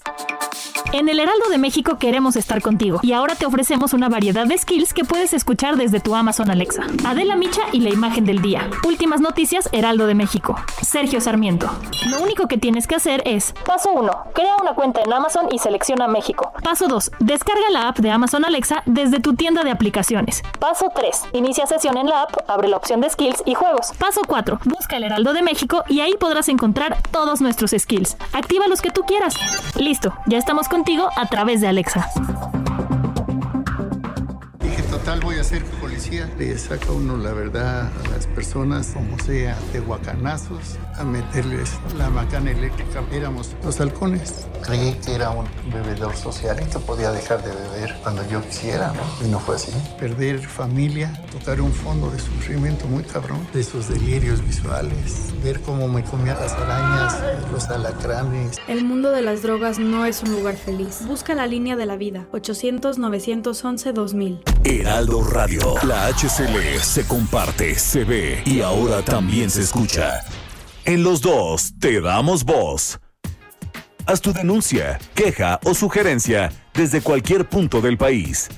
[0.93, 4.57] En el Heraldo de México queremos estar contigo y ahora te ofrecemos una variedad de
[4.57, 6.83] skills que puedes escuchar desde tu Amazon Alexa.
[7.05, 8.69] Adela Micha y la imagen del día.
[8.85, 10.57] Últimas noticias Heraldo de México.
[10.81, 11.69] Sergio Sarmiento.
[12.09, 14.11] Lo único que tienes que hacer es Paso 1.
[14.33, 16.51] Crea una cuenta en Amazon y selecciona México.
[16.61, 17.11] Paso 2.
[17.19, 20.43] Descarga la app de Amazon Alexa desde tu tienda de aplicaciones.
[20.59, 21.29] Paso 3.
[21.31, 23.91] Inicia sesión en la app, abre la opción de skills y juegos.
[23.97, 24.59] Paso 4.
[24.65, 28.17] Busca el Heraldo de México y ahí podrás encontrar todos nuestros skills.
[28.33, 29.35] Activa los que tú quieras.
[29.77, 32.09] Listo, ya estamos contigo a través de Alexa.
[35.01, 36.29] Total, voy a ser policía.
[36.37, 42.11] Le saca uno la verdad a las personas, como sea, de guacanazos, a meterles la
[42.11, 43.01] macana eléctrica.
[43.11, 44.45] Éramos los halcones.
[44.61, 48.93] Creí que era un bebedor social y que podía dejar de beber cuando yo quisiera,
[48.93, 49.01] ¿no?
[49.25, 49.71] Y no fue así.
[49.99, 55.87] Perder familia, tocar un fondo de sufrimiento muy cabrón, de esos delirios visuales, ver cómo
[55.87, 57.17] me comía las arañas,
[57.51, 58.59] los alacranes.
[58.67, 60.99] El mundo de las drogas no es un lugar feliz.
[61.07, 64.60] Busca la línea de la vida, 800-911-2000.
[64.63, 70.23] Heraldo Radio, la HCL se comparte, se ve y ahora también se escucha.
[70.85, 72.99] En los dos te damos voz.
[74.05, 78.49] Haz tu denuncia, queja o sugerencia desde cualquier punto del país.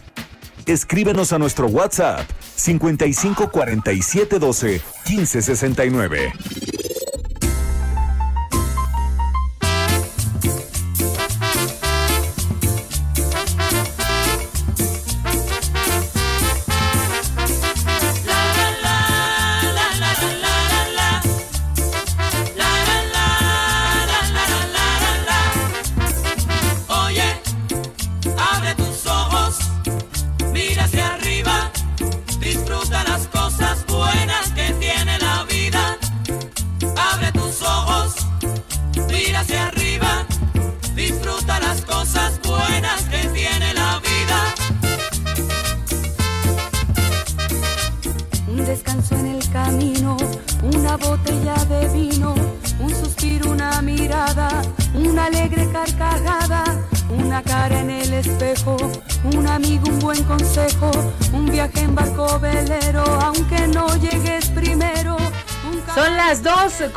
[0.66, 6.34] Escríbenos a nuestro WhatsApp 55 47 12 15 69.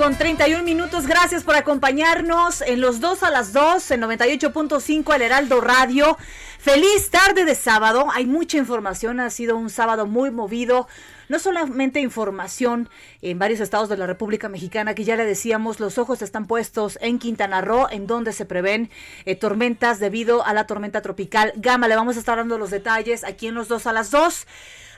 [0.07, 1.09] Con 31 minutos.
[1.09, 6.17] Gracias por acompañarnos en los 2 a las 2 en 98.5 El Heraldo Radio.
[6.61, 8.07] Feliz tarde de sábado.
[8.15, 9.19] Hay mucha información.
[9.19, 10.87] Ha sido un sábado muy movido.
[11.29, 12.89] No solamente información
[13.21, 17.01] en varios estados de la República Mexicana, que ya le decíamos, los ojos están puestos
[17.03, 18.91] en Quintana Roo, en donde se prevén
[19.25, 21.89] eh, tormentas debido a la tormenta tropical Gama.
[21.89, 24.47] Le vamos a estar dando los detalles aquí en los 2 a las 2.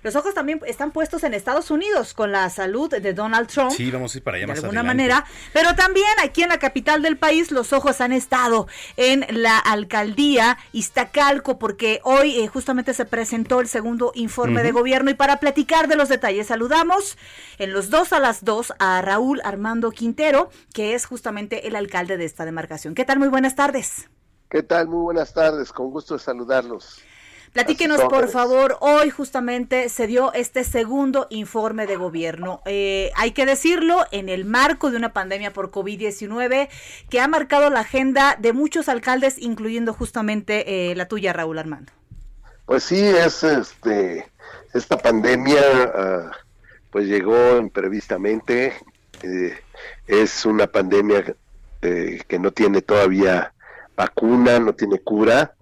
[0.02, 3.70] Los ojos también están puestos en Estados Unidos con la salud de Donald Trump.
[3.70, 5.02] Sí, vamos a ir para allá de más alguna adelante.
[5.02, 9.58] manera, pero también aquí en la capital del país los ojos han estado en la
[9.58, 15.38] alcaldía Iztacalco porque hoy eh, justamente se presentó el segundo informe de gobierno y para
[15.38, 17.18] platicar de los detalles saludamos
[17.58, 22.16] en los dos a las dos a Raúl Armando Quintero, que es justamente el alcalde
[22.16, 22.94] de esta demarcación.
[22.94, 23.18] ¿Qué tal?
[23.18, 24.08] Muy buenas tardes.
[24.48, 24.88] ¿Qué tal?
[24.88, 27.02] Muy buenas tardes, con gusto de saludarlos.
[27.52, 32.60] Platíquenos, por favor, hoy justamente se dio este segundo informe de gobierno.
[32.66, 36.68] Eh, hay que decirlo, en el marco de una pandemia por COVID-19
[37.08, 41.92] que ha marcado la agenda de muchos alcaldes, incluyendo justamente eh, la tuya, Raúl Armando.
[42.66, 44.30] Pues sí, es este,
[44.74, 45.60] esta pandemia
[45.94, 46.30] ah,
[46.90, 48.74] pues llegó imprevistamente,
[49.22, 49.58] eh,
[50.06, 51.34] es una pandemia
[51.80, 53.52] que no tiene todavía
[53.96, 55.54] vacuna, no tiene cura,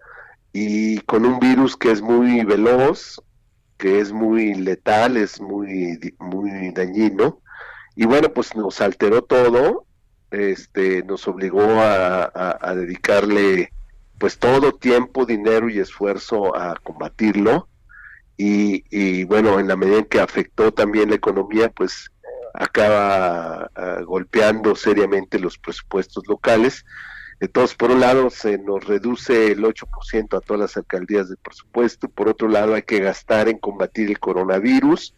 [0.58, 3.20] y con un virus que es muy veloz,
[3.76, 7.42] que es muy letal, es muy, muy dañino.
[7.94, 9.84] Y bueno, pues nos alteró todo,
[10.30, 13.70] este, nos obligó a, dedicarle
[14.16, 17.68] pues todo tiempo, dinero y esfuerzo a combatirlo.
[18.38, 22.10] Y, y, bueno, en la medida en que afectó también la economía, pues
[22.54, 26.82] acaba ah, golpeando seriamente los presupuestos locales.
[27.40, 32.08] Entonces, por un lado, se nos reduce el 8% a todas las alcaldías del presupuesto,
[32.08, 35.14] por otro lado, hay que gastar en combatir el coronavirus,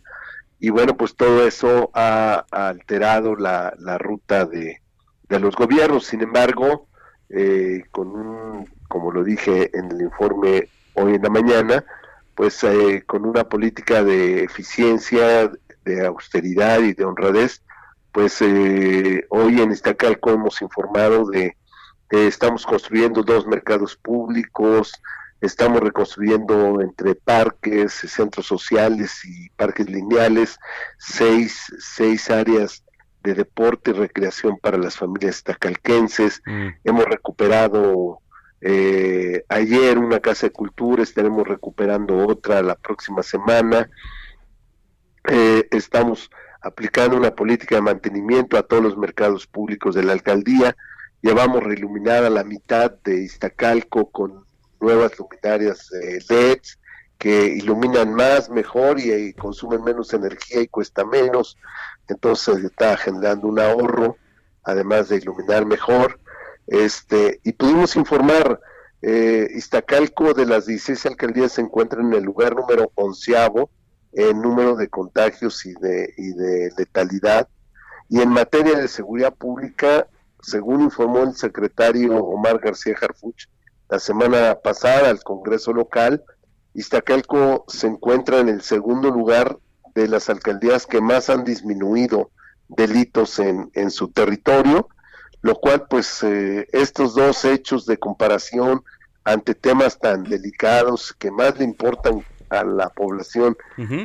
[0.60, 4.80] y bueno, pues todo eso ha, alterado la, ruta de,
[5.28, 6.06] los gobiernos.
[6.06, 6.88] Sin embargo,
[7.28, 11.84] eh, con un, como lo dije en el informe hoy en la mañana,
[12.34, 15.50] pues eh, con una política de eficiencia,
[15.84, 17.62] de austeridad y de honradez,
[18.10, 21.56] pues eh, hoy en Iztacalco hemos informado de
[22.10, 24.92] estamos construyendo dos mercados públicos,
[25.40, 30.58] estamos reconstruyendo entre parques, centros sociales y parques lineales,
[30.98, 32.84] seis, seis áreas
[33.22, 36.42] de deporte y recreación para las familias tacalquenses.
[36.46, 36.68] Mm.
[36.84, 38.20] Hemos recuperado
[38.60, 43.90] eh, ayer una casa de cultura, estaremos recuperando otra la próxima semana.
[45.28, 46.30] Eh, estamos
[46.60, 50.74] aplicando una política de mantenimiento a todos los mercados públicos de la alcaldía
[51.22, 54.44] llevamos reiluminada la mitad de Iztacalco con
[54.80, 56.78] nuevas luminarias de LEDs
[57.18, 61.56] que iluminan más, mejor y, consumen menos energía y cuesta menos.
[62.06, 64.16] Entonces está generando un ahorro,
[64.62, 66.20] además de iluminar mejor.
[66.68, 68.60] Este, y pudimos informar,
[69.02, 73.70] eh, Iztacalco de las 16 alcaldías se encuentra en el lugar número onceavo
[74.12, 77.48] en número de contagios y de, y de letalidad.
[78.08, 80.06] Y en materia de seguridad pública,
[80.42, 83.46] según informó el secretario Omar García Harfuch
[83.88, 86.22] la semana pasada al Congreso local,
[86.74, 89.58] Iztacalco se encuentra en el segundo lugar
[89.94, 92.30] de las alcaldías que más han disminuido
[92.68, 94.88] delitos en, en su territorio,
[95.40, 98.82] lo cual pues eh, estos dos hechos de comparación
[99.24, 103.56] ante temas tan delicados que más le importan a la población,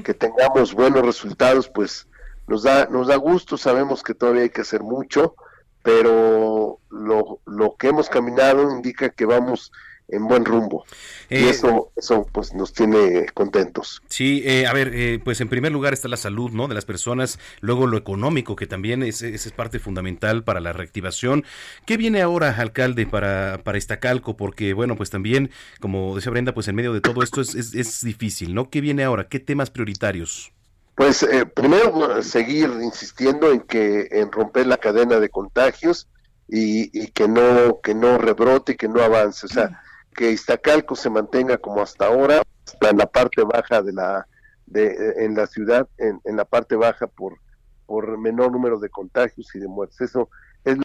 [0.04, 2.08] que tengamos buenos resultados, pues
[2.46, 5.36] nos da, nos da gusto, sabemos que todavía hay que hacer mucho,
[5.84, 9.72] pero lo, lo que hemos caminado indica que vamos
[10.10, 10.86] en buen rumbo.
[11.30, 14.02] y eh, eso, eso pues nos tiene contentos.
[14.08, 16.68] Sí, eh, a ver, eh, pues en primer lugar está la salud, ¿no?
[16.68, 21.46] De las personas, luego lo económico, que también es, es, parte fundamental para la reactivación.
[21.86, 24.36] ¿Qué viene ahora, alcalde, para, para Iztacalco?
[24.36, 27.74] Porque, bueno, pues también, como decía Brenda, pues en medio de todo esto es, es,
[27.76, 28.70] es difícil, ¿no?
[28.70, 29.28] ¿Qué viene ahora?
[29.28, 30.54] ¿Qué temas prioritarios?
[30.96, 36.08] Pues eh, primero seguir insistiendo en que en romper la cadena de contagios
[36.48, 39.82] y, que no que no rebrote y que no avance, o sea,
[40.16, 42.44] que Iztacalco se mantenga como hasta ahora,
[42.82, 44.28] en la parte baja de la
[44.68, 47.40] de en la ciudad, en, en la parte baja por
[47.88, 50.00] por menor número de contagios y de muertes.
[50.02, 50.30] Eso
[50.64, 50.78] es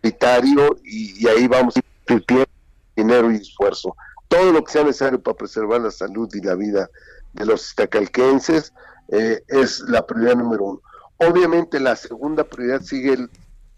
[0.00, 2.44] prioritario y, y ahí vamos a tiempo,
[2.96, 3.94] dinero y esfuerzo.
[4.28, 6.88] Todo lo que sea necesario para preservar la salud y la vida
[7.34, 8.72] de los iztacalquenses
[9.10, 10.82] eh, es la prioridad número uno.
[11.18, 13.28] Obviamente la segunda prioridad sigue,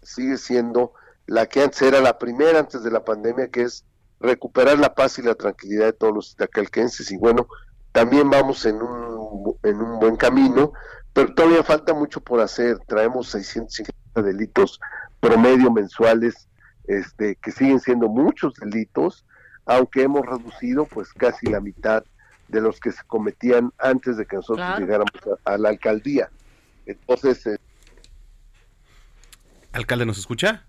[0.01, 0.93] sigue siendo
[1.25, 3.85] la que antes era la primera antes de la pandemia, que es
[4.19, 7.47] recuperar la paz y la tranquilidad de todos los itacalquenses y bueno,
[7.91, 10.73] también vamos en un, en un buen camino,
[11.13, 12.79] pero todavía falta mucho por hacer.
[12.87, 14.79] Traemos 650 delitos
[15.19, 16.47] promedio mensuales,
[16.85, 19.25] este, que siguen siendo muchos delitos,
[19.65, 22.03] aunque hemos reducido pues casi la mitad
[22.47, 25.11] de los que se cometían antes de que nosotros llegáramos
[25.45, 26.29] a, la alcaldía.
[26.85, 27.45] Entonces...
[27.47, 27.57] Eh,
[29.71, 30.65] ¿Alcalde nos escucha?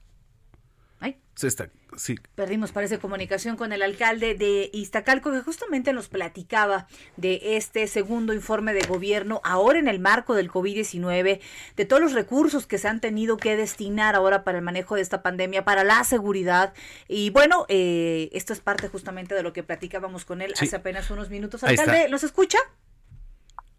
[1.34, 2.14] Se está, sí.
[2.36, 8.32] Perdimos, parece, comunicación con el alcalde de Iztacalco, que justamente nos platicaba de este segundo
[8.32, 11.40] informe de gobierno, ahora en el marco del COVID-19,
[11.76, 15.02] de todos los recursos que se han tenido que destinar ahora para el manejo de
[15.02, 16.72] esta pandemia, para la seguridad.
[17.08, 21.10] Y bueno, eh, esto es parte justamente de lo que platicábamos con él hace apenas
[21.10, 21.64] unos minutos.
[21.64, 22.58] Alcalde, ¿nos escucha?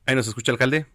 [0.06, 0.88] Ahí nos escucha, alcalde.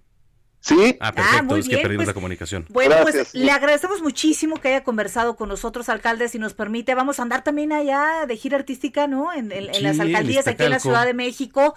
[0.60, 0.96] Sí.
[1.00, 2.66] Ah, perfecto, muy es que perdimos pues, la comunicación.
[2.68, 6.94] Bueno, pues le agradecemos muchísimo que haya conversado con nosotros, alcalde, si nos permite.
[6.94, 9.32] Vamos a andar también allá de gira artística, ¿no?
[9.32, 10.78] En, en- en las alcaldías aquí en la.
[10.80, 11.74] Ciudad de México.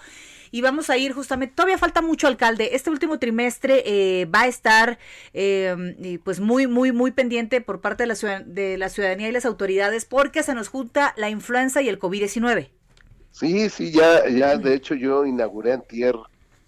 [0.50, 2.76] Y vamos a ir justamente, todavía falta mucho, alcalde.
[2.76, 4.98] Este último trimestre eh, va a estar
[5.32, 9.32] eh, pues muy, muy, muy pendiente por parte de la, ciudad- de la ciudadanía y
[9.32, 12.68] las autoridades porque se nos junta la influenza y el COVID-19.
[13.32, 16.14] Sí, sí, ya, ya, de hecho yo inauguré antier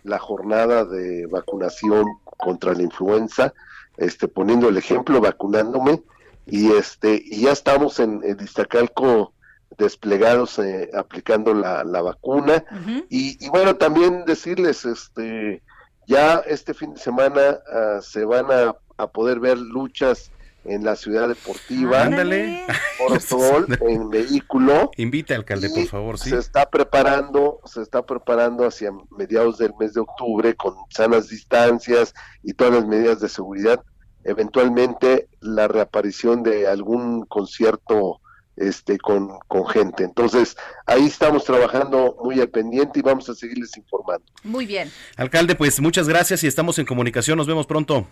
[0.07, 3.53] la jornada de vacunación contra la influenza,
[3.97, 6.03] este, poniendo el ejemplo, vacunándome,
[6.47, 9.33] y este, y ya estamos en, en Iztacalco
[9.79, 12.65] desplegados eh, aplicando la, la vacuna,
[13.11, 15.63] y, y bueno, también decirles, este,
[16.07, 20.31] ya este fin de semana ah, se van a, a poder ver luchas
[20.69, 22.65] en la ciudad deportiva, Ándale.
[22.99, 26.31] por sol, en vehículo, Invite, alcalde, por favor, sí.
[26.31, 32.15] se está preparando, se está preparando hacia mediados del mes de octubre con sanas distancias
[32.43, 33.83] y todas las medidas de seguridad.
[34.25, 38.21] Eventualmente la reaparición de algún concierto
[38.57, 40.03] este con, con gente.
[40.03, 40.57] Entonces,
[40.87, 44.25] ahí estamos trabajando muy al pendiente y vamos a seguirles informando.
[44.43, 44.91] Muy bien.
[45.17, 47.37] Alcalde, pues muchas gracias y estamos en comunicación.
[47.37, 48.07] Nos vemos pronto.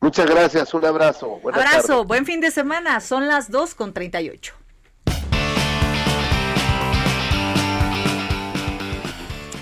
[0.00, 1.38] Muchas gracias, un abrazo.
[1.42, 2.06] Buenas Abrazo, tardes.
[2.06, 3.00] buen fin de semana.
[3.00, 4.54] Son las 2 con 38.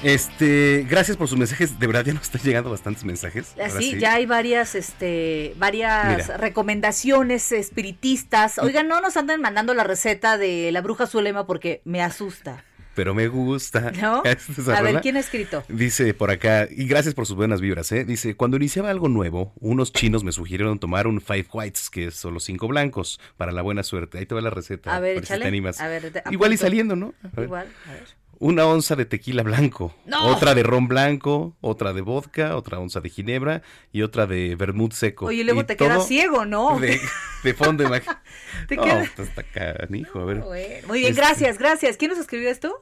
[0.05, 1.79] Este, gracias por sus mensajes.
[1.81, 3.55] De verdad ya nos están llegando bastantes mensajes.
[3.63, 3.93] Así, sí.
[3.97, 6.37] Ah, ya hay varias, este, varias Mira.
[6.37, 8.59] recomendaciones espiritistas.
[8.59, 12.65] Oigan, no nos anden mandando la receta de la bruja Zulema porque me asusta.
[12.99, 13.93] Pero me gusta.
[14.03, 14.25] ¿No?
[14.75, 15.01] A ver.
[15.01, 15.63] ¿quién ha escrito?
[15.69, 18.05] Dice por acá, y gracias por sus buenas vibras, ¿eh?
[18.05, 22.17] Dice, cuando iniciaba algo nuevo, unos chinos me sugirieron tomar un Five Whites, que es
[22.17, 24.19] solo cinco blancos, para la buena suerte.
[24.19, 24.97] Ahí te va la receta.
[24.97, 25.43] A ver, si échale.
[25.43, 25.81] te animas.
[25.81, 27.15] A ver, te- Igual y saliendo, ¿no?
[27.37, 27.41] A.
[27.41, 28.18] Igual, a ver.
[28.41, 30.27] Una onza de tequila blanco, ¡No!
[30.29, 34.93] otra de ron blanco, otra de vodka, otra onza de ginebra y otra de vermut
[34.93, 35.27] seco.
[35.27, 36.79] Oye, y luego Y te quedas ciego, ¿no?
[36.79, 37.01] De,
[37.43, 38.21] de fondo, imagínate.
[38.69, 40.39] Te no, queda- pues canijo, a ver.
[40.43, 41.97] Bueno, Muy bien, Este, gracias, gracias.
[41.97, 42.73] ¿Quién nos escribió esto?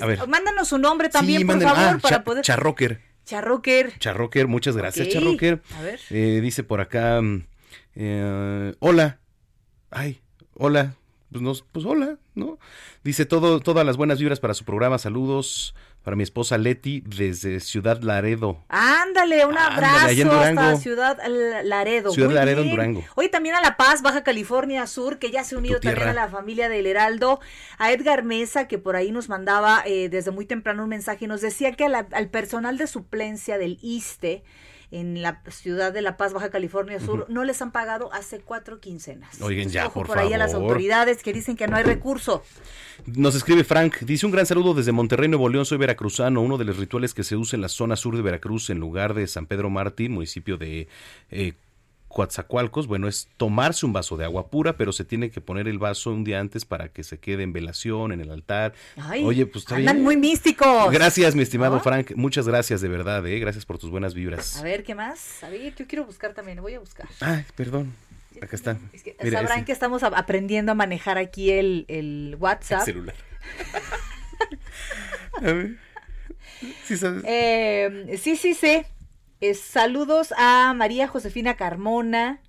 [0.00, 0.26] A ver.
[0.26, 2.44] Mándanos su nombre también, Sí, por manden- favor, ah, para Cha- poder.
[2.44, 3.02] Charrocker.
[3.26, 3.98] Charrocker.
[3.98, 5.62] Charrocker, muchas gracias, Ok, Charrocker.
[5.78, 6.00] a ver.
[6.08, 7.44] Eh, dice por acá, mm,
[7.96, 9.18] eh, hola.
[9.90, 10.22] Ay,
[10.54, 10.94] hola.
[11.30, 12.58] Pues, nos, pues hola, ¿no?
[13.04, 14.98] Dice todo, todas las buenas vibras para su programa.
[14.98, 18.58] Saludos para mi esposa Leti desde Ciudad Laredo.
[18.68, 20.76] Ándale, un abrazo en hasta.
[20.76, 21.18] Ciudad
[21.64, 22.10] Laredo.
[22.10, 22.76] Ciudad Muy Laredo en bien.
[22.76, 23.04] Durango.
[23.14, 26.14] Hoy también a La Paz, Baja California Sur, que ya se ha unido también a
[26.14, 27.40] la familia del Heraldo.
[27.78, 31.28] A Edgar Mesa, que por ahí nos mandaba eh, desde muy temprano un mensaje y
[31.28, 34.42] nos decía que la- al personal de suplencia del ISTE
[34.90, 38.80] en la ciudad de La Paz, Baja California Sur, no les han pagado hace cuatro
[38.80, 39.40] quincenas.
[39.40, 42.42] Oigan, ya, Ojo por, por ahí a las autoridades que dicen que no hay recurso.
[43.06, 46.42] Nos escribe Frank, dice un gran saludo desde Monterrey, Nuevo León, soy veracruzano.
[46.42, 49.14] Uno de los rituales que se usa en la zona sur de Veracruz, en lugar
[49.14, 50.88] de San Pedro Martín, municipio de
[51.30, 51.54] eh,
[52.10, 55.78] Coatzacoalcos, bueno, es tomarse un vaso de agua pura, pero se tiene que poner el
[55.78, 58.74] vaso un día antes para que se quede en velación, en el altar.
[58.96, 60.04] Ay, Oye, pues está andan bien.
[60.04, 60.90] muy místicos.
[60.92, 61.82] Gracias, mi estimado ¿No?
[61.82, 62.12] Frank.
[62.16, 63.38] Muchas gracias, de verdad, ¿eh?
[63.38, 64.58] Gracias por tus buenas vibras.
[64.58, 65.42] A ver, ¿qué más?
[65.44, 67.06] A ver, yo quiero buscar también, voy a buscar.
[67.20, 67.94] Ay, perdón.
[68.42, 68.76] Acá está.
[69.22, 72.84] Mira, Sabrán ese- que estamos aprendiendo a manejar aquí el, el WhatsApp.
[72.84, 73.14] celular.
[75.36, 75.76] A ver.
[76.84, 77.22] Sí, sabes.
[77.26, 78.82] Eh, sí, sí, sí.
[79.40, 82.40] Eh, saludos a María Josefina Carmona.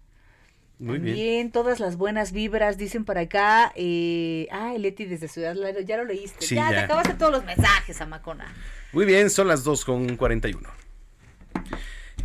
[0.77, 1.51] Muy También bien.
[1.51, 3.71] todas las buenas vibras dicen por acá.
[3.75, 6.45] Eh, ah, Leti desde Ciudad ya lo leíste.
[6.45, 8.53] Sí, ya, te acabaste todos los mensajes, Amacona.
[8.91, 10.67] Muy bien, son las 2 con 41.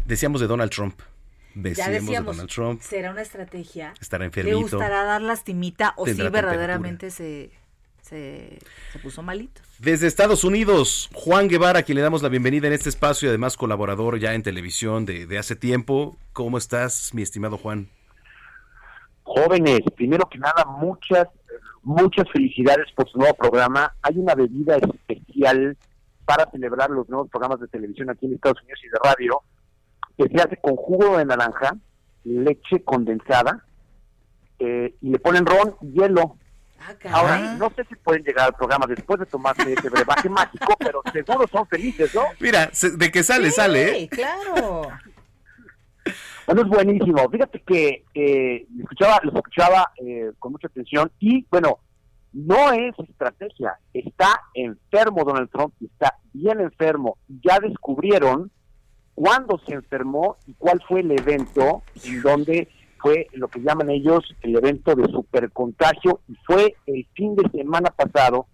[0.04, 0.98] Decíamos de Donald Trump.
[1.54, 2.82] Ya Decíamos, decíamos, de Donald Trump.
[2.82, 3.94] ¿será una estrategia?
[4.00, 4.58] Estará ¿Le enfermito.
[4.58, 7.50] gustará dar lastimita o si Tendrá verdaderamente se,
[8.06, 8.58] se,
[8.92, 9.60] se puso malito?
[9.78, 13.30] Desde Estados Unidos, Juan Guevara, a quien le damos la bienvenida en este espacio y
[13.30, 16.16] además colaborador ya en televisión de, de hace tiempo.
[16.32, 17.88] ¿Cómo estás, mi estimado Juan?
[19.22, 21.26] Jóvenes, primero que nada, muchas,
[21.82, 23.92] muchas felicidades por su nuevo programa.
[24.02, 25.76] Hay una bebida especial
[26.24, 29.42] para celebrar los nuevos programas de televisión aquí en Estados Unidos y de radio,
[30.16, 31.76] que se hace con jugo de naranja,
[32.24, 33.64] leche condensada,
[34.58, 36.36] eh, y le ponen ron y hielo.
[37.10, 41.02] Ahora, no sé si pueden llegar al programa después de tomarse ese brebaje mágico, pero
[41.12, 42.22] seguro son felices, ¿no?
[42.40, 44.08] Mira, se- de que sale, sale, ¿eh?
[44.08, 44.88] claro.
[46.46, 47.28] Bueno, es buenísimo.
[47.28, 51.80] Fíjate que eh, lo escuchaba, lo escuchaba eh, con mucha atención y, bueno,
[52.32, 53.78] no es estrategia.
[53.92, 57.16] Está enfermo Donald Trump, está bien enfermo.
[57.42, 58.52] Ya descubrieron
[59.14, 62.68] cuándo se enfermó y cuál fue el evento en donde
[63.00, 67.90] fue lo que llaman ellos el evento de supercontagio y fue el fin de semana
[67.90, 68.46] pasado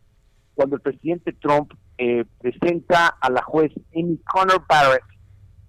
[0.55, 5.05] cuando el presidente Trump eh, presenta a la juez Amy Conor Barrett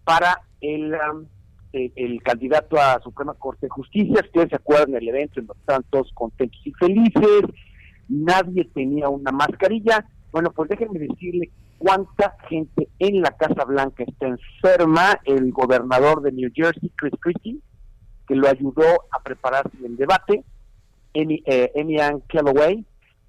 [0.03, 1.25] para el, um,
[1.71, 4.21] el, el candidato a Suprema Corte de Justicia.
[4.23, 7.43] Ustedes se acuerdan del evento en estaban todos contentos y felices,
[8.09, 10.05] nadie tenía una mascarilla.
[10.31, 15.19] Bueno, pues déjenme decirle cuánta gente en la Casa Blanca está enferma.
[15.25, 17.59] El gobernador de New Jersey, Chris Christie,
[18.27, 20.43] que lo ayudó a prepararse el debate,
[21.15, 22.85] Amy, eh, Amy Ann Calloway,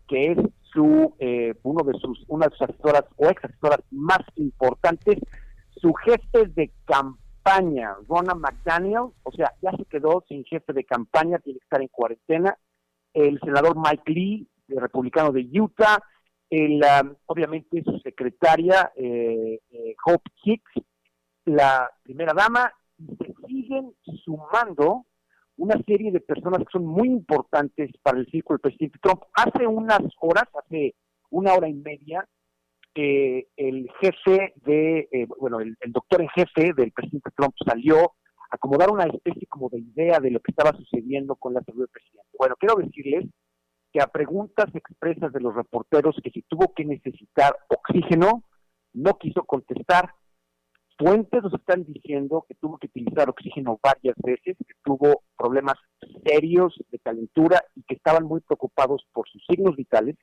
[0.09, 0.39] que es
[0.73, 5.19] su eh, uno de sus una de sus asesoras o ex asesoras más importantes,
[5.77, 11.39] su jefe de campaña, Ronna McDaniel, o sea, ya se quedó sin jefe de campaña,
[11.39, 12.57] tiene que estar en cuarentena,
[13.13, 16.03] el senador Mike Lee, republicano de Utah,
[16.51, 20.73] el, um, obviamente su secretaria eh, eh, Hope Hicks,
[21.47, 25.07] la primera dama, y se siguen sumando
[25.57, 29.23] una serie de personas que son muy importantes para el círculo del presidente Trump.
[29.35, 30.95] Hace unas horas, hace
[31.31, 32.27] una hora y media,
[32.95, 38.15] eh, el jefe de, eh, bueno, el, el, doctor en jefe del presidente Trump salió
[38.51, 41.63] a como dar una especie como de idea de lo que estaba sucediendo con la
[41.63, 42.29] salud del presidente.
[42.39, 43.27] Bueno, quiero decirles
[43.93, 48.45] que a preguntas expresas de los reporteros que si tuvo que necesitar oxígeno,
[48.93, 50.11] no quiso contestar.
[50.97, 55.75] Fuentes nos están diciendo que tuvo que utilizar oxígeno varias veces, que tuvo problemas
[56.25, 60.17] serios de calentura y que estaban muy preocupados por sus signos vitales.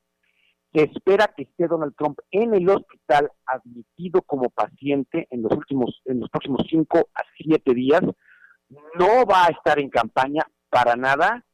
[0.74, 6.01] Se espera que esté Donald Trump en el hospital admitido como paciente en los últimos,
[6.05, 8.01] en los próximos cinco a siete días.
[8.69, 11.45] No va a estar en campaña para nada.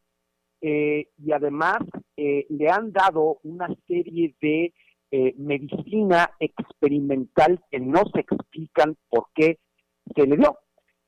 [0.62, 1.78] Eh, y además
[2.16, 4.74] eh, le han dado una serie de
[5.12, 9.60] eh, medicina experimental que no se explican por qué
[10.16, 10.58] se le dio.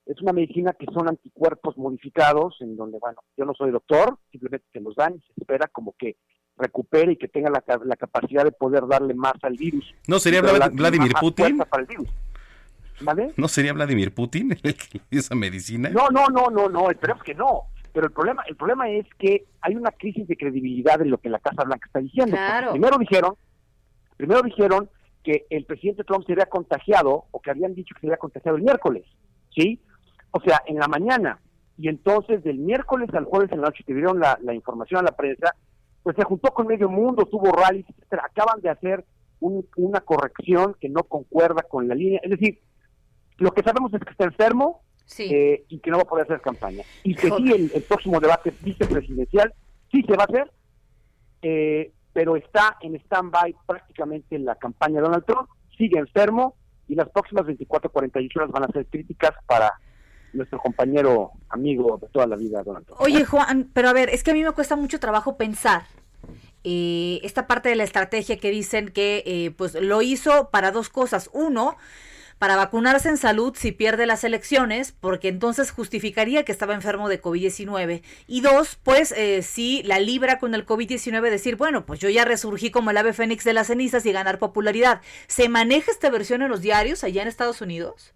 [0.06, 4.66] Es una medicina que son anticuerpos modificados, en donde, bueno, yo no soy doctor, simplemente
[4.74, 6.18] se los dan y se espera como que
[6.58, 9.94] recupere y que tenga la, la capacidad de poder darle más al virus.
[10.08, 11.58] ¿No sería Vlad Vladimir Putin?
[11.58, 12.10] Para el virus.
[13.02, 13.34] ¿Vale?
[13.38, 15.90] ¿No sería Vladimir Putin el que esa medicina?
[15.90, 17.64] No, no, no, no, no, esperemos que no.
[17.94, 21.30] Pero el problema, el problema es que hay una crisis de credibilidad en lo que
[21.30, 22.36] la Casa Blanca está diciendo.
[22.36, 22.72] Claro.
[22.72, 23.36] Primero dijeron,
[24.20, 24.90] primero dijeron
[25.24, 28.58] que el presidente Trump se había contagiado o que habían dicho que se había contagiado
[28.58, 29.06] el miércoles,
[29.56, 29.82] ¿sí?
[30.32, 31.40] O sea, en la mañana.
[31.78, 35.04] Y entonces del miércoles al jueves en la noche que dieron la, la información a
[35.04, 35.56] la prensa,
[36.04, 38.24] pues se juntó con medio mundo, tuvo rallies, etcétera.
[38.26, 39.06] Acaban de hacer
[39.40, 42.20] un, una corrección que no concuerda con la línea.
[42.22, 42.60] Es decir,
[43.38, 45.24] lo que sabemos es que está enfermo, Sí.
[45.34, 46.84] eh, y que no va a poder hacer campaña.
[47.04, 49.54] Y que sí, el, el próximo debate vicepresidencial
[49.92, 50.52] sí se va a hacer,
[51.42, 56.56] eh, pero está en stand-by prácticamente la campaña Donald Trump, sigue enfermo
[56.88, 59.74] y las próximas 24, 48 horas van a ser críticas para
[60.34, 63.02] nuestro compañero amigo de toda la vida, Donald Trump.
[63.02, 65.84] Oye, Juan, pero a ver, es que a mí me cuesta mucho trabajo pensar
[66.64, 70.90] eh, esta parte de la estrategia que dicen que eh, pues lo hizo para dos
[70.90, 71.30] cosas.
[71.34, 71.78] Uno,
[72.40, 77.22] para vacunarse en salud si pierde las elecciones, porque entonces justificaría que estaba enfermo de
[77.22, 78.02] COVID-19.
[78.28, 82.24] Y dos, pues eh, si la libra con el COVID-19, decir, bueno, pues yo ya
[82.26, 85.02] resurgí como el ave fénix de las cenizas y ganar popularidad.
[85.28, 88.14] ¿Se maneja esta versión en los diarios allá en Estados Unidos?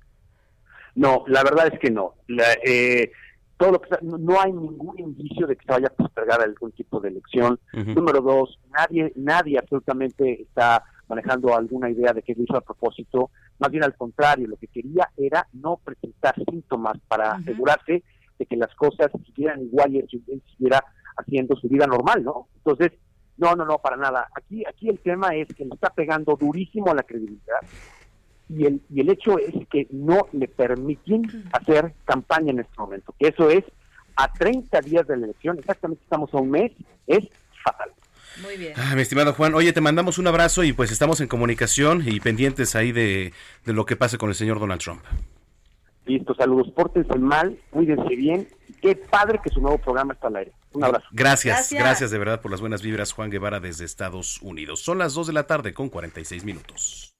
[0.95, 2.15] No, la verdad es que no.
[2.27, 3.11] La, eh,
[3.57, 6.41] todo lo que está- no, no hay ningún indicio de que se vaya a postergar
[6.41, 7.59] algún tipo de elección.
[7.73, 13.31] Número dos, nadie, nadie absolutamente está manejando alguna idea de que lo hizo a propósito.
[13.59, 18.03] Más bien al contrario, lo que quería era no presentar síntomas para asegurarse
[18.39, 20.83] de que las cosas siguieran igual y él, él siguiera
[21.17, 22.47] haciendo su vida normal, ¿no?
[22.57, 22.91] Entonces,
[23.37, 24.27] no, no, no, para nada.
[24.35, 27.59] Aquí, aquí el tema es que le está pegando durísimo a la credibilidad
[28.49, 33.13] y el, y el hecho es que no le permiten hacer campaña en este momento,
[33.17, 33.63] que eso es
[34.15, 36.71] a 30 días de la elección, exactamente estamos a un mes,
[37.07, 37.27] es
[37.63, 37.91] fatal.
[38.41, 38.73] Muy bien.
[38.75, 42.19] Ah, mi estimado Juan, oye, te mandamos un abrazo y pues estamos en comunicación y
[42.19, 43.33] pendientes ahí de,
[43.65, 45.03] de lo que pase con el señor Donald Trump.
[46.05, 48.47] Listo, saludos, pórtense mal, cuídense bien,
[48.81, 50.51] qué padre que su nuevo programa está al aire.
[50.73, 51.05] Un abrazo.
[51.11, 51.81] Gracias, Gracias.
[51.81, 54.81] gracias, de verdad por las buenas vibras, Juan Guevara desde Estados Unidos.
[54.81, 57.13] Son las 2 de la tarde con 46 minutos.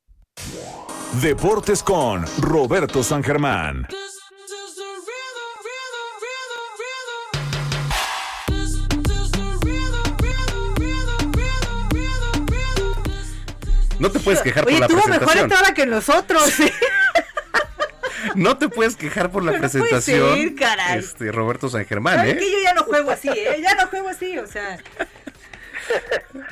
[1.22, 3.88] Deportes con Roberto San Germán.
[14.04, 15.44] No te puedes quejar Oye, por la tuvo mejor presentación.
[15.52, 16.54] entrada que nosotros.
[18.36, 20.36] No te puedes quejar por la No puede presentación.
[20.36, 21.00] ser, caray.
[21.00, 22.38] Este Roberto San Germán, ¿Sabes ¿eh?
[22.38, 23.60] que yo ya no juego así, ¿eh?
[23.62, 24.78] Ya no juego así, o sea.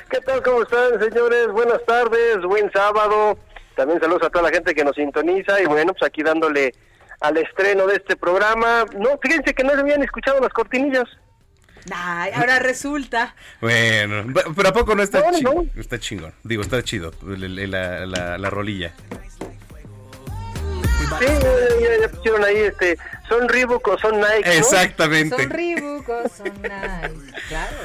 [0.09, 0.43] ¿Qué tal?
[0.43, 1.47] ¿Cómo están, señores?
[1.47, 3.37] Buenas tardes, buen sábado.
[3.75, 6.73] También saludos a toda la gente que nos sintoniza y bueno, pues aquí dándole
[7.21, 8.85] al estreno de este programa.
[8.97, 11.05] No, fíjense que no se habían escuchado las cortinillas.
[11.93, 13.35] Ay, ahora resulta.
[13.59, 15.71] Bueno, bu- pero ¿a poco no está No, no, chingón?
[15.75, 16.33] Está chingón.
[16.43, 17.11] Digo, está chido.
[17.25, 18.93] La, la- la rolilla.
[21.19, 22.09] Sí, ya, ya, ya.
[22.09, 24.43] pusieron ahí, este, son Reebok o son Nike.
[24.45, 24.51] ¿no?
[24.51, 25.35] Exactamente.
[25.35, 27.75] Son Reebok o son Nike, claro.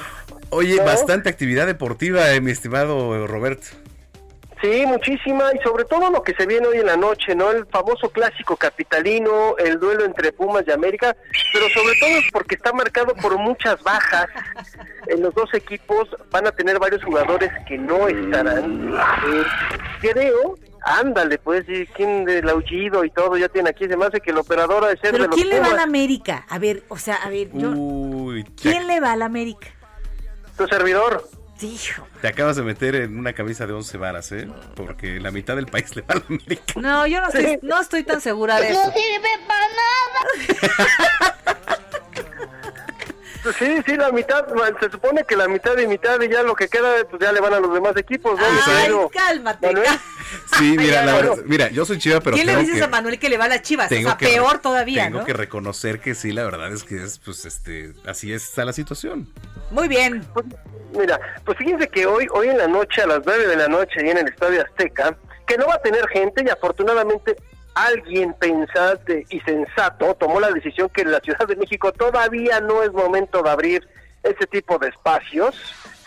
[0.51, 0.85] Oye, ¿No?
[0.85, 3.67] bastante actividad deportiva, eh, mi estimado Roberto.
[4.63, 7.51] Sí, muchísima, y sobre todo lo que se viene hoy en la noche, ¿no?
[7.51, 11.15] El famoso clásico capitalino, el duelo entre Pumas y América,
[11.53, 14.27] pero sobre todo es porque está marcado por muchas bajas.
[15.09, 18.95] En los dos equipos van a tener varios jugadores que no estarán.
[18.95, 19.45] Eh,
[20.01, 24.21] creo, ándale, pues, y quién del aullido y todo ya tiene aquí, se me hace
[24.21, 25.83] que el operador ha de ser de Pero los ¿quién le va a la.
[25.83, 26.47] América?
[26.49, 29.69] A ver, o sea, a ver, yo, Uy, ¿quién le va a la América?
[30.57, 31.29] Tu servidor.
[31.63, 32.07] Hijo.
[32.21, 34.49] te acabas de meter en una camisa de 11 varas, ¿eh?
[34.75, 36.75] Porque la mitad del país le va a la América.
[36.77, 38.93] No, yo no estoy, no estoy tan segura de eso.
[38.93, 41.79] sirve para nada.
[43.47, 44.45] Pues Sí, sí, la mitad,
[44.81, 47.41] se supone que la mitad y mitad y ya lo que queda, pues ya le
[47.41, 48.45] van a los demás equipos, ¿no?
[48.45, 49.67] Ay, Pero, cálmate.
[49.69, 49.89] Manuel,
[50.59, 52.89] Sí, mira, la verdad, mira, yo soy chiva, pero ¿Quién le tengo dices que, a
[52.89, 53.87] Manuel que le va a las chivas?
[53.87, 55.25] O tengo sea, que- peor todavía, Tengo ¿no?
[55.25, 59.33] que reconocer que sí, la verdad es que es, pues, este, así está la situación.
[59.71, 60.27] Muy bien.
[60.93, 64.01] Mira, pues fíjense que hoy, hoy en la noche, a las 9 de la noche,
[64.01, 65.17] ahí en el Estadio Azteca,
[65.47, 67.37] que no va a tener gente y afortunadamente
[67.77, 72.83] alguien pensante y sensato tomó la decisión que en la Ciudad de México todavía no
[72.83, 73.89] es momento de abrir
[74.23, 75.55] ese tipo de espacios.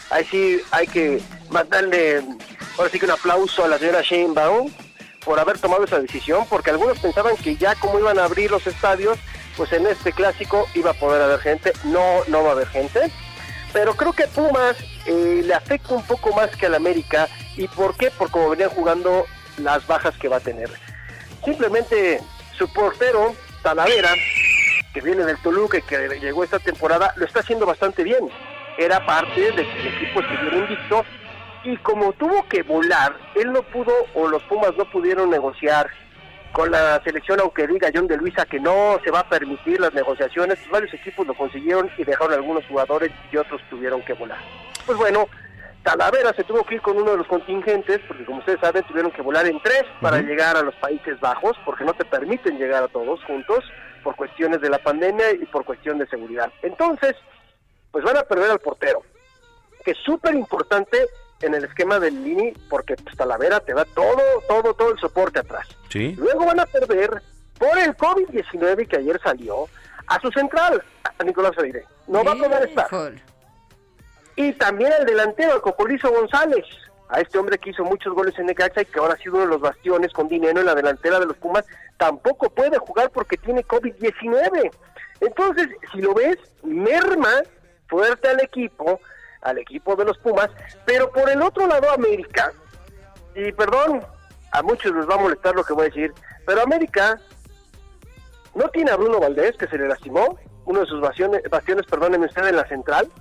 [0.09, 2.24] Ahí sí hay que mandarle,
[2.78, 4.72] ahora sí que un aplauso a la señora Sheinbaum
[5.24, 8.65] por haber tomado esa decisión, porque algunos pensaban que ya como iban a abrir los
[8.65, 9.20] estadios,
[9.55, 11.74] pues en este clásico iba a poder haber gente.
[11.84, 13.11] No, no va a haber gente
[13.74, 17.28] pero creo que Pumas eh, le afecta un poco más que al América.
[17.55, 18.09] ¿Y por qué?
[18.11, 19.26] Por cómo venían jugando
[19.57, 20.70] las bajas que va a tener.
[21.50, 22.22] Simplemente
[22.56, 23.34] su portero,
[23.64, 24.14] Talavera,
[24.93, 28.30] que viene del Toluca y que llegó esta temporada, lo está haciendo bastante bien.
[28.78, 31.04] Era parte de que el equipo estuviera invicto
[31.64, 35.89] y como tuvo que volar, él no pudo o los Pumas no pudieron negociar
[36.52, 39.93] con la selección, aunque diga John de Luisa que no se va a permitir las
[39.95, 44.38] negociaciones, varios equipos lo consiguieron y dejaron algunos jugadores y otros tuvieron que volar.
[44.86, 45.28] Pues bueno,
[45.84, 49.11] Talavera se tuvo que ir con uno de los contingentes, porque como ustedes saben, tuvieron
[49.11, 52.84] que volar en tres para llegar a los Países Bajos, porque no te permiten llegar
[52.84, 53.63] a todos juntos
[54.03, 56.51] por cuestiones de la pandemia y por cuestión de seguridad.
[56.61, 57.15] Entonces,
[57.91, 59.03] pues van a perder al portero,
[59.84, 60.97] que es súper importante
[61.41, 65.39] en el esquema del Lini, porque pues, Talavera te da todo, todo, todo el soporte
[65.39, 65.67] atrás.
[65.89, 66.15] Sí.
[66.17, 67.21] Luego van a perder
[67.57, 69.67] por el COVID-19 que ayer salió
[70.07, 70.84] a su central,
[71.17, 71.86] a Nicolás Freire.
[72.07, 72.88] No va a poder estar.
[74.39, 76.63] Y también el delantero, el Cocolizo González,
[77.09, 79.43] a este hombre que hizo muchos goles en Necaxa y que ahora ha sido uno
[79.43, 81.65] de los bastiones con dinero en la delantera de los Pumas,
[81.97, 84.71] tampoco puede jugar porque tiene COVID-19.
[85.19, 87.41] Entonces, si lo ves, merma
[87.89, 89.01] fuerte al equipo,
[89.41, 90.49] al equipo de los Pumas,
[90.85, 92.53] pero por el otro lado América,
[93.35, 94.05] y perdón,
[94.53, 96.13] a muchos les va a molestar lo que voy a decir,
[96.45, 97.19] pero América
[98.55, 102.27] no tiene a Bruno Valdés, que se le lastimó, uno de sus bastiones, bastiones perdónenme
[102.27, 103.11] usted, en la central,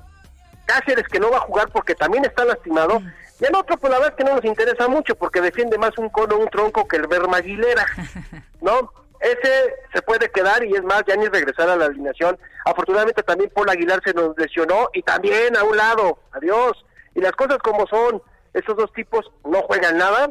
[0.69, 3.01] Cáceres que no va a jugar porque también está lastimado,
[3.41, 5.97] y el otro pues la verdad es que no nos interesa mucho porque defiende más
[5.97, 7.87] un cono, un tronco que el Berma Aguilera,
[8.61, 8.93] ¿no?
[9.21, 12.39] Ese se puede quedar y es más, ya ni regresar a la alineación.
[12.67, 16.73] Afortunadamente también Paul Aguilar se nos lesionó y también a un lado, adiós.
[17.15, 20.31] Y las cosas como son, esos dos tipos no juegan nada,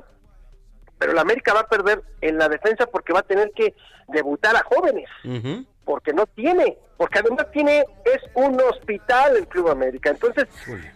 [1.00, 3.76] pero la América va a perder en la defensa porque va a tener que
[4.10, 5.10] debutar a jóvenes
[5.88, 10.10] porque no tiene, porque además tiene, es un hospital el Club América.
[10.10, 10.46] Entonces,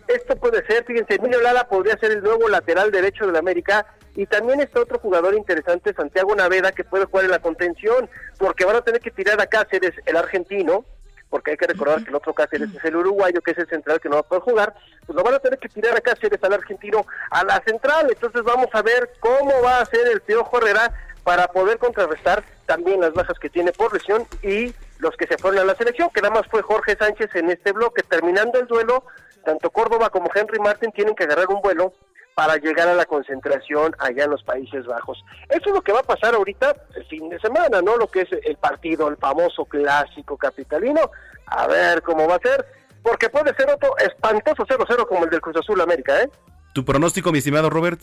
[0.09, 3.85] esto puede ser, fíjense, Emilio Lara podría ser el nuevo lateral derecho del América
[4.17, 8.65] y también está otro jugador interesante, Santiago Naveda, que puede jugar en la contención, porque
[8.65, 10.83] van a tener que tirar a Cáceres, el argentino,
[11.29, 14.01] porque hay que recordar que el otro Cáceres es el uruguayo, que es el central
[14.01, 14.73] que no va a poder jugar,
[15.05, 18.07] pues lo van a tener que tirar a Cáceres, al argentino, a la central.
[18.09, 20.93] Entonces vamos a ver cómo va a hacer el Piojo Herrera
[21.23, 25.59] para poder contrarrestar también las bajas que tiene por lesión y los que se fueron
[25.61, 28.03] a la selección, que nada más fue Jorge Sánchez en este bloque.
[28.03, 29.03] Terminando el duelo,
[29.45, 31.93] tanto Córdoba como Henry Martin tienen que agarrar un vuelo
[32.35, 35.23] para llegar a la concentración allá en los Países Bajos.
[35.49, 37.97] Eso es lo que va a pasar ahorita el fin de semana, ¿no?
[37.97, 41.11] Lo que es el partido, el famoso clásico capitalino.
[41.45, 42.65] A ver cómo va a ser,
[43.03, 46.29] porque puede ser otro espantoso 0-0 como el del Cruz Azul América, ¿eh?
[46.73, 47.99] ¿Tu pronóstico, mi estimado Robert?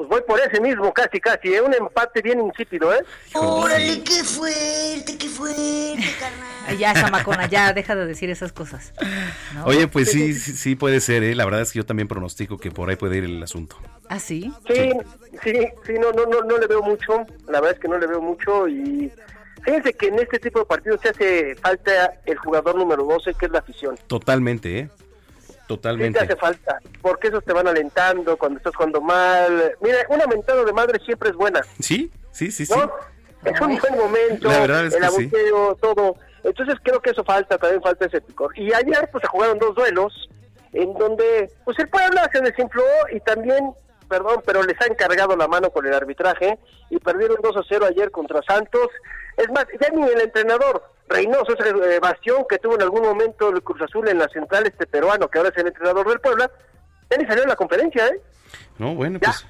[0.00, 1.60] Pues voy por ese mismo, casi, casi, ¿eh?
[1.60, 3.04] Un empate bien insípido, ¿eh?
[3.34, 6.78] Órale, qué fuerte, qué fuerte, carnal.
[6.78, 8.94] Ya, chamacona, ya, deja de decir esas cosas.
[9.54, 9.66] ¿no?
[9.66, 11.34] Oye, pues sí, sí, sí puede ser, ¿eh?
[11.34, 13.76] La verdad es que yo también pronostico que por ahí puede ir el asunto.
[14.08, 14.50] ¿Ah, sí?
[14.66, 14.90] Sí,
[15.44, 18.06] sí, sí, no, no, no, no le veo mucho, la verdad es que no le
[18.06, 19.12] veo mucho y
[19.62, 23.44] fíjense que en este tipo de partidos se hace falta el jugador número 12, que
[23.44, 23.98] es la afición.
[24.06, 24.88] Totalmente, ¿eh?
[25.70, 26.18] Sí Totalmente.
[26.18, 29.76] te hace falta, porque esos te van alentando cuando estás jugando mal.
[29.80, 32.74] Mira, una mentada de madre siempre es buena, Sí, sí, sí, sí.
[32.76, 32.90] ¿no?
[33.44, 35.30] Es un buen momento, La verdad es el que sí.
[35.80, 36.16] todo.
[36.42, 38.56] Entonces creo que eso falta, también falta ese picor.
[38.58, 40.28] Y ayer pues se jugaron dos duelos
[40.72, 43.72] en donde pues el Puebla se desinfló y también,
[44.08, 46.58] perdón, pero les ha encargado la mano con el arbitraje
[46.90, 48.88] y perdieron 2 a 0 ayer contra Santos.
[49.36, 53.62] Es más, ya ni el entrenador Reynoso, eh, bastión que tuvo en algún momento el
[53.62, 56.50] Cruz Azul en la central, este peruano que ahora es el entrenador del Puebla,
[57.10, 58.20] ya ni salió en la conferencia, ¿eh?
[58.78, 59.44] No, bueno, pues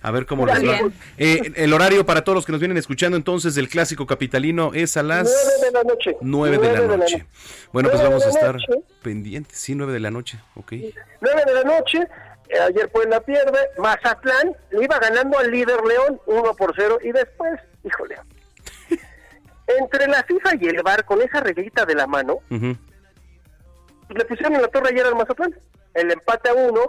[0.00, 0.78] a ver cómo les va.
[1.16, 4.98] Eh, el horario para todos los que nos vienen escuchando entonces del clásico capitalino es
[4.98, 6.16] a las 9 de la noche.
[6.20, 7.26] 9 de la Nueve noche.
[7.72, 8.84] Bueno, pues Nueve vamos a estar noche.
[9.02, 9.58] pendientes.
[9.58, 10.72] Sí, 9 de la noche, ok.
[11.20, 12.06] 9 de la noche,
[12.50, 17.10] eh, ayer Puebla pierde, Mazatlán le iba ganando al líder León 1 por 0 y
[17.10, 18.16] después, híjole,
[19.66, 22.76] entre la FIFA y el VAR con esa reglita de la mano, pues,
[24.10, 25.54] le pusieron en la torre ayer al Mazatlán.
[25.94, 26.82] El empate a uno,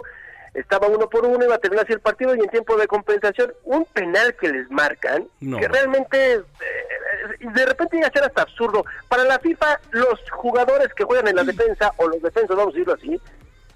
[0.54, 3.52] estaba uno por uno, iba a terminar así el partido y en tiempo de compensación,
[3.64, 5.58] un penal que les marcan, No.
[5.58, 8.84] que realmente eh, eh, de repente llega a ser hasta absurdo.
[9.08, 12.78] Para la FIFA, los jugadores que juegan en la defensa, o los defensas, vamos a
[12.78, 13.20] decirlo así,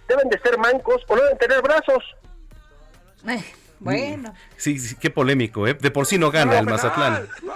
[0.09, 2.05] deben de ser mancos o no deben tener brazos.
[3.29, 3.45] Eh,
[3.79, 4.35] bueno.
[4.57, 5.75] Sí, sí, qué polémico, ¿eh?
[5.75, 7.29] De por sí no gana el Mazatlán.
[7.43, 7.53] No,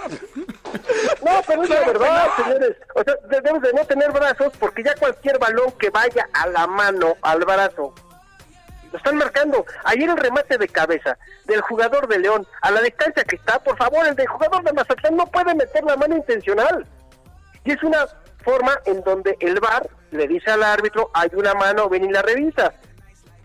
[1.47, 2.75] pero es la verdad, señores.
[2.95, 6.67] O sea, debemos de no tener brazos porque ya cualquier balón que vaya a la
[6.67, 7.93] mano, al brazo,
[8.91, 9.65] lo están marcando.
[9.83, 13.77] Ayer el remate de cabeza del jugador de León, a la distancia que está, por
[13.77, 16.85] favor, el del jugador de Mazatlán no puede meter la mano intencional.
[17.63, 18.05] Y es una
[18.43, 22.21] forma en donde el VAR le dice al árbitro, hay una mano, ven y la
[22.21, 22.73] revisa.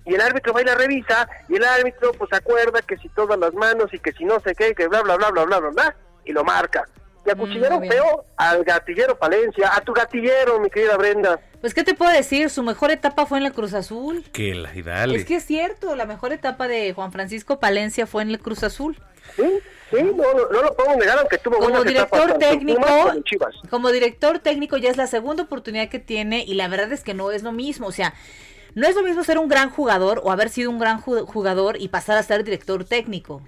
[0.04, 3.38] Y el árbitro va y la revisa, y el árbitro pues acuerda que si todas
[3.38, 5.70] las manos y que si no sé qué, que bla, bla, bla, bla, bla, bla,
[5.70, 6.86] bla, y lo marca.
[7.26, 7.92] Y acuchillaron bien.
[7.92, 11.38] feo al gatillero Palencia, a tu gatillero, mi querida Brenda.
[11.60, 12.48] Pues, ¿qué te puedo decir?
[12.48, 14.24] Su mejor etapa fue en la Cruz Azul.
[14.32, 15.16] Que la dale.
[15.16, 18.62] Es que es cierto, la mejor etapa de Juan Francisco Palencia fue en el Cruz
[18.62, 18.96] Azul.
[19.36, 19.42] Sí,
[19.90, 22.82] sí, no, no, no lo puedo negar, aunque tuvo Como director técnico,
[23.68, 27.14] como director técnico ya es la segunda oportunidad que tiene y la verdad es que
[27.14, 28.14] no es lo mismo, o sea,
[28.74, 31.76] no es lo mismo ser un gran jugador o haber sido un gran ju- jugador
[31.80, 33.42] y pasar a ser director técnico.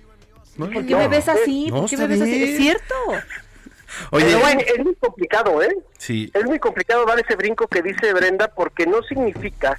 [0.59, 0.99] ¿Por qué no.
[0.99, 1.69] me ves así?
[1.71, 2.45] No, ¿Por qué me ves así?
[2.45, 2.95] Es cierto.
[4.11, 5.77] Oye, Pero bueno, es muy complicado, ¿eh?
[5.99, 6.31] sí.
[6.35, 9.79] Es muy complicado dar ese brinco que dice Brenda porque no significa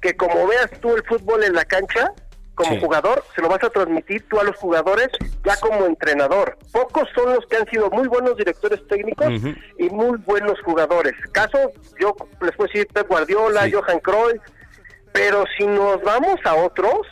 [0.00, 2.12] que como veas tú el fútbol en la cancha,
[2.54, 2.80] como Sí.
[2.80, 5.08] jugador, se lo vas a transmitir tú a los jugadores
[5.44, 6.56] ya como entrenador.
[6.72, 9.28] Pocos son los que han sido muy buenos directores técnicos
[9.78, 11.14] y muy buenos jugadores.
[11.32, 11.58] Caso,
[11.98, 13.72] yo les puedo decir Pep Guardiola, Sí.
[13.72, 14.40] Johan Cruyff,
[15.12, 17.06] pero si nos vamos a otros,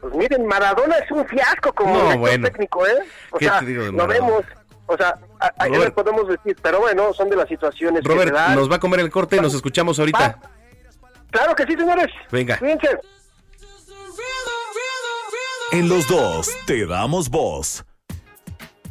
[0.00, 1.98] pues miren, Maradona es un fiasco como Ah.
[1.98, 2.48] No, director bueno.
[2.48, 2.98] técnico, ¿eh?
[3.30, 4.44] O ¿Qué sea, te digo de lo vemos,
[4.86, 5.84] o sea, a- a- ya Robert.
[5.84, 8.54] le podemos decir, pero bueno, son de las situaciones que Robert, se dan.
[8.56, 10.38] nos va a comer el corte, nos escuchamos ahorita.
[11.30, 12.08] Claro que sí, señores.
[12.30, 12.58] Venga.
[12.58, 12.88] Cuídense.
[15.72, 17.84] En los dos te damos voz.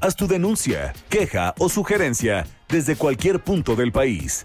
[0.02, 4.44] Haz tu denuncia, queja o sugerencia desde cualquier punto del país.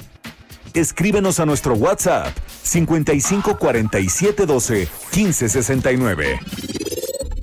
[0.75, 2.29] Escríbenos a nuestro WhatsApp
[2.63, 6.39] 55 47 12 15 69.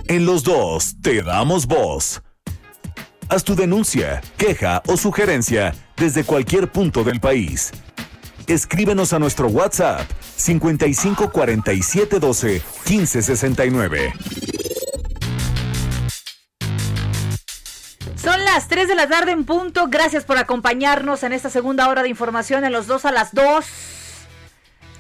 [0.07, 2.21] En los dos te damos voz.
[3.27, 7.71] Haz tu denuncia, queja o sugerencia desde cualquier punto del país.
[8.45, 14.13] Escríbenos a nuestro WhatsApp 55 47 12 15 69.
[18.15, 19.87] Son las 3 de la tarde en punto.
[19.87, 23.65] Gracias por acompañarnos en esta segunda hora de información en los dos a las 2.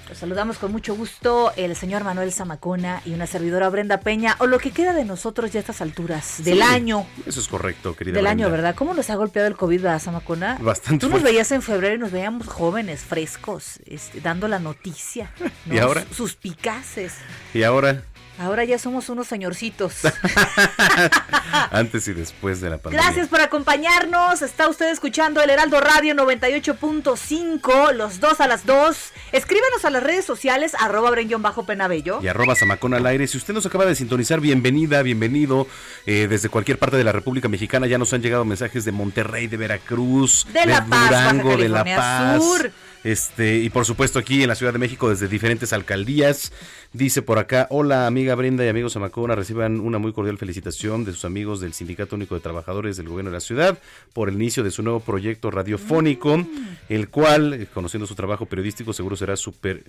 [0.07, 4.45] Los saludamos con mucho gusto el señor Manuel Zamacona y una servidora Brenda Peña, o
[4.45, 7.07] lo que queda de nosotros ya a estas alturas del Sí, año.
[7.25, 8.15] Eso es correcto, querida.
[8.15, 8.49] Del año.
[8.51, 8.75] ¿verdad?
[8.75, 10.57] ¿Cómo nos ha golpeado el COVID, ¿verdad, Zamacona?
[10.61, 11.31] Bastante Tú nos fuerte.
[11.31, 15.31] veías en febrero y nos veíamos jóvenes, frescos, este, dando la noticia.
[15.65, 15.73] ¿no?
[15.73, 16.05] ¿Y ahora?
[16.11, 17.13] Sus picaces.
[17.55, 18.03] Y ahora,
[18.37, 20.01] Ahora ya somos unos señorcitos.
[21.71, 23.05] antes y después de la pandemia.
[23.05, 24.41] Gracias por acompañarnos.
[24.41, 29.11] Está usted escuchando el Heraldo Radio 98.5, los dos a las dos.
[29.31, 32.19] Escríbanos a las redes sociales, arroba bajo penabello.
[32.21, 33.27] Y arroba Zamacón al aire.
[33.27, 35.67] Si usted nos acaba de sintonizar, bienvenida, bienvenido.
[36.05, 39.47] Eh, desde cualquier parte de la República Mexicana ya nos han llegado mensajes de Monterrey,
[39.47, 42.43] de Veracruz, De La Paz, Baja Durango, de La Paz.
[42.43, 42.71] Sur.
[43.05, 46.51] Este, y por supuesto aquí en la Ciudad de México desde diferentes alcaldías.
[46.91, 51.11] Dice por acá, hola amiga Brenda y amigos Zamacona, reciban una muy cordial felicitación de
[51.11, 53.77] sus amigos del Sindicato Único de Trabajadores del Gobierno de la Ciudad
[54.13, 56.47] por el inicio de su nuevo proyecto radiofónico, Mm.
[56.89, 59.83] el cual, eh, conociendo su trabajo periodístico, seguro será súper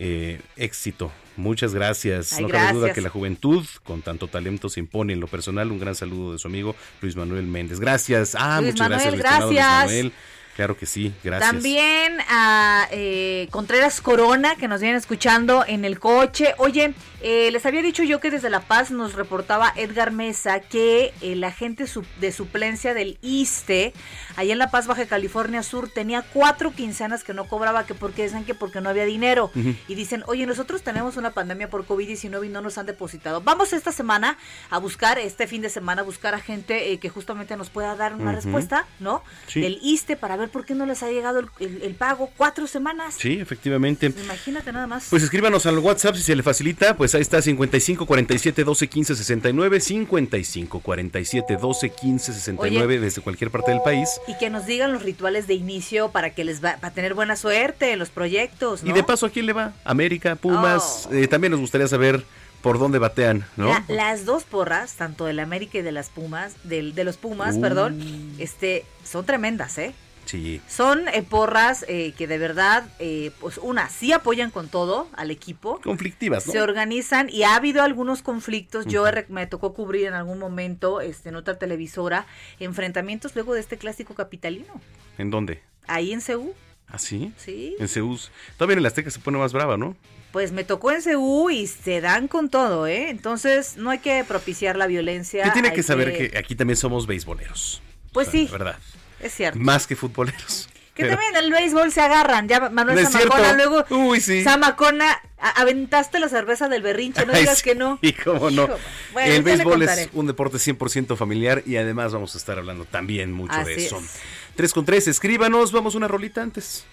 [0.00, 1.10] eh, éxito.
[1.36, 2.34] Muchas gracias.
[2.34, 2.94] Ay, no cabe duda gracias.
[2.96, 5.12] que la juventud con tanto talento se impone.
[5.14, 7.80] En lo personal, un gran saludo de su amigo Luis Manuel Méndez.
[7.80, 8.34] Gracias.
[8.38, 9.24] Ah, Luis muchas Manuel, gracias.
[9.24, 9.86] estimado Luis gracias.
[9.86, 10.12] Manuel.
[10.58, 11.52] Claro que sí, gracias.
[11.52, 16.54] También a eh, Contreras Corona, que nos vienen escuchando en el coche.
[16.58, 21.14] Oye, eh, les había dicho yo que desde La Paz nos reportaba Edgar Mesa que
[21.20, 23.92] el agente su- de suplencia del ISTE,
[24.34, 28.24] allá en La Paz, Baja California Sur, tenía cuatro quincenas que no cobraba, que porque
[28.24, 29.52] dicen que porque no había dinero.
[29.86, 33.42] Y dicen, oye, nosotros tenemos una pandemia por COVID-19 y no nos han depositado.
[33.42, 34.36] Vamos esta semana
[34.70, 37.94] a buscar, este fin de semana, a buscar a gente eh, que justamente nos pueda
[37.94, 39.22] dar una respuesta, ¿no?
[39.46, 39.60] Sí.
[39.60, 42.30] Del ISTE para ver por qué no les ha llegado el, el- el pago.
[42.36, 43.14] Cuatro semanas.
[43.18, 44.06] Sí, efectivamente.
[44.24, 45.06] Imagínate nada más.
[45.10, 49.14] Pues escríbanos al WhatsApp si se le facilita, pues ahí está 55 47 12 15
[49.16, 54.08] 69, 55 47 12 15 69 desde cualquier parte del país.
[54.26, 57.36] Y que nos digan los rituales de inicio para que les va para tener buena
[57.36, 58.90] suerte en los proyectos, ¿no?
[58.90, 59.72] Y de paso, ¿a quién le va?
[59.84, 61.08] América, Pumas.
[61.10, 61.14] Oh.
[61.14, 62.24] eh, también nos gustaría saber
[62.62, 63.72] por dónde batean, ¿no?
[63.86, 67.60] Las dos porras, tanto del América y de las Pumas, del, de los Pumas, Uh.
[67.60, 68.00] perdón,
[68.38, 69.94] este, son tremendas, ¿eh?
[70.28, 70.60] Sí.
[70.68, 75.30] Son eh, porras eh, que de verdad, eh, pues una, sí apoyan con todo al
[75.30, 75.80] equipo.
[75.80, 76.52] Conflictivas, ¿no?
[76.52, 78.84] Se organizan y ha habido algunos conflictos.
[78.84, 82.26] Yo me tocó cubrir en algún momento, este, en otra televisora,
[82.60, 84.78] enfrentamientos luego de este clásico capitalino.
[85.16, 85.62] ¿En dónde?
[85.86, 86.54] Ahí en Ceú,
[86.88, 87.32] ¿Ah, sí?
[87.38, 87.76] Sí.
[87.78, 88.30] En Seús.
[88.58, 89.96] Todavía en el Azteca se pone más brava, ¿no?
[90.32, 93.08] pues me tocó en Ceú y se dan con todo, ¿eh?
[93.08, 95.42] Entonces no hay que propiciar la violencia.
[95.44, 97.80] Que tiene que saber que aquí también somos beisboleros.
[98.12, 98.48] Pues O sea, sí.
[98.52, 98.76] ¿Verdad?
[99.20, 99.58] Es cierto.
[99.58, 100.68] Más que futboleros.
[100.94, 102.48] Que Pero- también en el béisbol se agarran.
[102.48, 103.84] Ya Manuel No Zamacona luego.
[103.90, 104.42] Uy, sí.
[104.42, 107.98] Zamacona, aventaste la cerveza del berrinche, no Ay, digas sí, que no.
[108.02, 108.64] Y cómo no.
[108.64, 108.78] Hijo,
[109.12, 113.32] bueno, el béisbol es un deporte 100% familiar y además vamos a estar hablando también
[113.32, 113.98] mucho de eso.
[113.98, 114.16] es.
[114.56, 116.84] 3 con 3, escríbanos, vamos una rolita antes.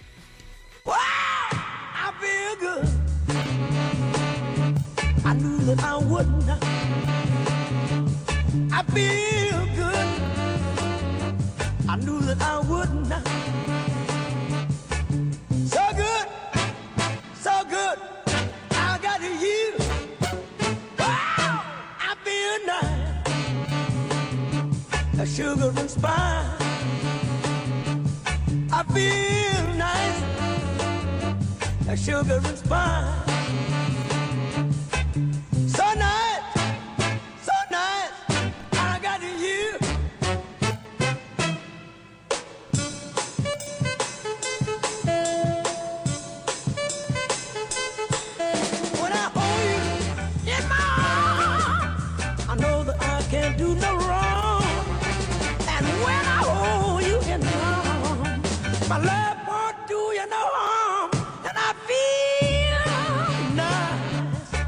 [0.85, 0.91] I
[2.21, 2.87] feel good.
[5.25, 6.63] I knew that I would not.
[8.71, 9.34] I feel good.
[11.95, 13.25] I knew that I would not.
[15.65, 16.27] So good,
[17.35, 17.97] so good.
[18.71, 19.75] I got you.
[20.99, 21.63] Wow,
[22.09, 23.31] I feel nice.
[25.19, 26.61] A sugar and spice.
[28.73, 30.21] I feel nice
[31.87, 33.34] like sugar and spice.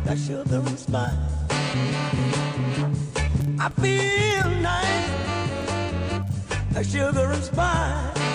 [0.07, 1.17] that sugar shivering spine.
[3.59, 5.09] I feel nice,
[6.71, 8.26] that sugar shivering spine.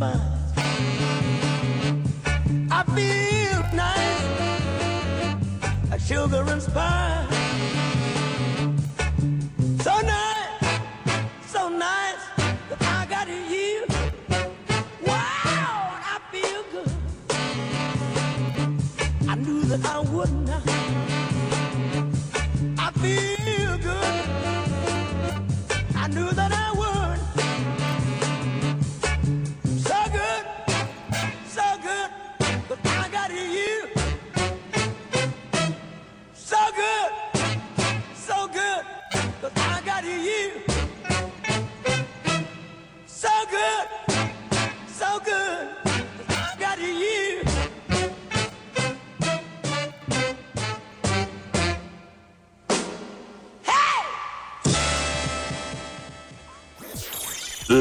[0.00, 0.14] I
[2.94, 4.22] feel nice,
[6.06, 7.47] sugar and spice.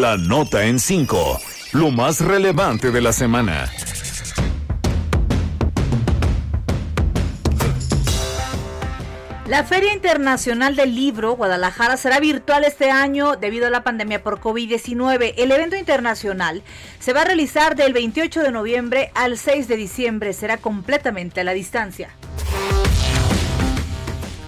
[0.07, 1.41] La nota en 5.
[1.73, 3.69] Lo más relevante de la semana.
[9.47, 14.39] La Feria Internacional del Libro Guadalajara será virtual este año debido a la pandemia por
[14.39, 15.33] COVID-19.
[15.35, 16.63] El evento internacional
[16.99, 20.31] se va a realizar del 28 de noviembre al 6 de diciembre.
[20.31, 22.11] Será completamente a la distancia.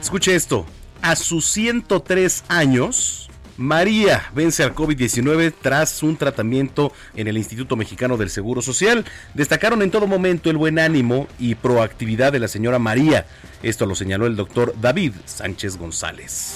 [0.02, 0.66] Escuche esto.
[1.02, 3.29] A sus 103 años,
[3.60, 9.04] María vence al COVID-19 tras un tratamiento en el Instituto Mexicano del Seguro Social.
[9.34, 13.26] Destacaron en todo momento el buen ánimo y proactividad de la señora María.
[13.62, 16.56] Esto lo señaló el doctor David Sánchez González.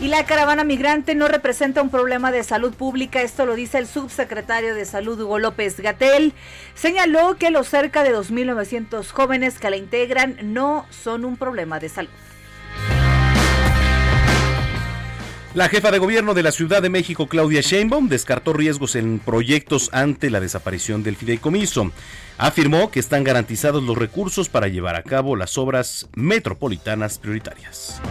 [0.00, 3.88] Y la caravana migrante no representa un problema de salud pública, esto lo dice el
[3.88, 6.32] subsecretario de Salud Hugo López Gatel.
[6.76, 11.88] Señaló que los cerca de 2.900 jóvenes que la integran no son un problema de
[11.88, 12.10] salud.
[15.56, 19.88] La jefa de gobierno de la Ciudad de México, Claudia Sheinbaum, descartó riesgos en proyectos
[19.90, 21.92] ante la desaparición del fideicomiso.
[22.36, 28.02] Afirmó que están garantizados los recursos para llevar a cabo las obras metropolitanas prioritarias.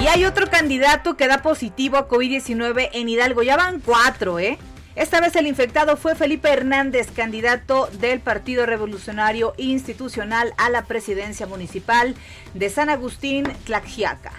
[0.00, 3.42] Y hay otro candidato que da positivo a COVID-19 en Hidalgo.
[3.42, 4.56] Ya van cuatro, ¿eh?
[4.94, 11.46] Esta vez el infectado fue Felipe Hernández, candidato del Partido Revolucionario Institucional a la presidencia
[11.46, 12.14] municipal
[12.54, 14.32] de San Agustín, Tlaxiaca.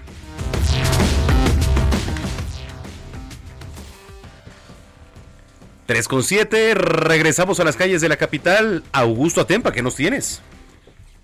[5.88, 8.83] Tres con siete, regresamos a las calles de la capital.
[8.91, 10.41] Augusto Atempa, ¿qué nos tienes?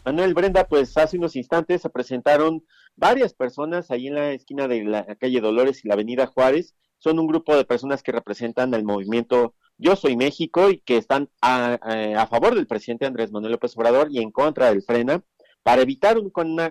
[0.05, 2.63] Manuel Brenda, pues hace unos instantes se presentaron
[2.95, 6.75] varias personas ahí en la esquina de la calle Dolores y la avenida Juárez.
[6.97, 11.29] Son un grupo de personas que representan el movimiento Yo Soy México y que están
[11.41, 11.73] a,
[12.17, 15.21] a favor del presidente Andrés Manuel López Obrador y en contra del Frena.
[15.63, 16.15] Para evitar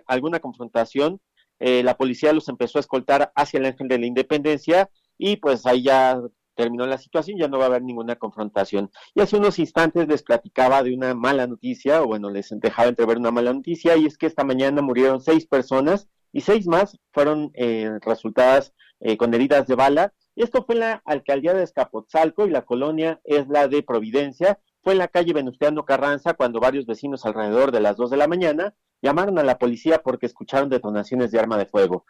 [0.06, 1.20] alguna confrontación,
[1.60, 4.88] eh, la policía los empezó a escoltar hacia el Ángel de la Independencia
[5.18, 6.18] y pues ahí ya
[6.54, 8.90] terminó la situación, ya no va a haber ninguna confrontación.
[9.14, 13.18] Y hace unos instantes les platicaba de una mala noticia, o bueno, les dejaba entrever
[13.18, 17.50] una mala noticia, y es que esta mañana murieron seis personas y seis más fueron
[17.54, 20.14] eh, resultadas eh, con heridas de bala.
[20.34, 24.58] Y esto fue en la alcaldía de Escapotzalco y la colonia es la de Providencia.
[24.82, 28.26] Fue en la calle Venustiano Carranza cuando varios vecinos alrededor de las dos de la
[28.26, 32.04] mañana llamaron a la policía porque escucharon detonaciones de arma de fuego.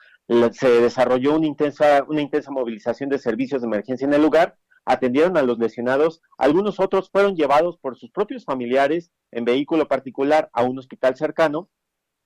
[0.52, 4.56] Se desarrolló una intensa, una intensa movilización de servicios de emergencia en el lugar,
[4.86, 10.48] atendieron a los lesionados, algunos otros fueron llevados por sus propios familiares en vehículo particular
[10.54, 11.68] a un hospital cercano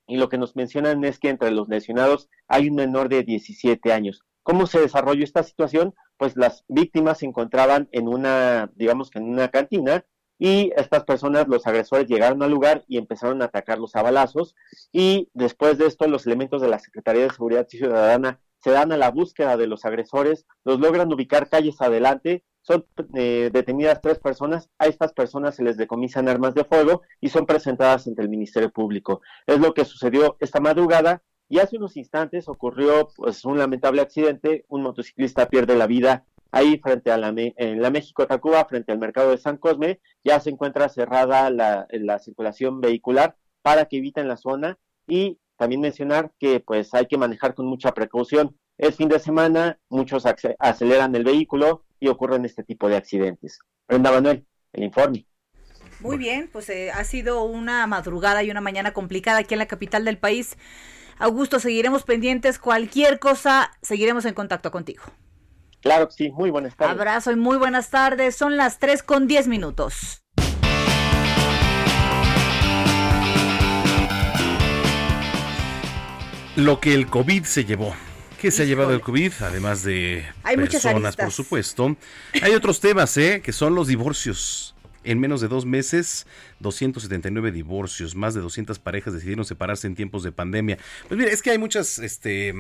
[0.06, 3.92] y lo que nos mencionan es que entre los lesionados hay un menor de 17
[3.92, 4.22] años.
[4.44, 5.92] ¿Cómo se desarrolló esta situación?
[6.16, 10.04] Pues las víctimas se encontraban en una, digamos que en una cantina
[10.38, 14.54] y estas personas, los agresores, llegaron al lugar y empezaron a atacarlos a balazos
[14.92, 18.96] y después de esto los elementos de la Secretaría de Seguridad Ciudadana se dan a
[18.96, 22.84] la búsqueda de los agresores, los logran ubicar calles adelante, son
[23.14, 27.46] eh, detenidas tres personas, a estas personas se les decomisan armas de fuego y son
[27.46, 29.20] presentadas ante el Ministerio Público.
[29.46, 34.64] Es lo que sucedió esta madrugada y hace unos instantes ocurrió pues un lamentable accidente,
[34.68, 36.26] un motociclista pierde la vida
[36.56, 40.40] ahí frente a la, en la México Tacuba, frente al mercado de San Cosme, ya
[40.40, 46.32] se encuentra cerrada la, la circulación vehicular para que eviten la zona y también mencionar
[46.38, 48.56] que pues hay que manejar con mucha precaución.
[48.78, 50.24] Es fin de semana, muchos
[50.58, 53.58] aceleran el vehículo y ocurren este tipo de accidentes.
[53.86, 55.26] Brenda Manuel, el informe.
[56.00, 59.66] Muy bien, pues eh, ha sido una madrugada y una mañana complicada aquí en la
[59.66, 60.56] capital del país.
[61.18, 62.58] Augusto, seguiremos pendientes.
[62.58, 65.02] Cualquier cosa, seguiremos en contacto contigo.
[65.86, 66.98] Claro que sí, muy buenas tardes.
[66.98, 68.34] Abrazo y muy buenas tardes.
[68.34, 70.20] Son las 3 con 10 minutos.
[76.56, 77.94] Lo que el COVID se llevó.
[78.40, 79.30] ¿Qué se ha llevado el COVID?
[79.42, 81.96] Además de Hay personas, por supuesto.
[82.42, 83.40] Hay otros temas, ¿eh?
[83.40, 84.74] Que son los divorcios.
[85.04, 86.26] En menos de dos meses,
[86.58, 90.78] 279 divorcios, más de 200 parejas decidieron separarse en tiempos de pandemia.
[91.06, 92.52] Pues mira, es que hay muchas este,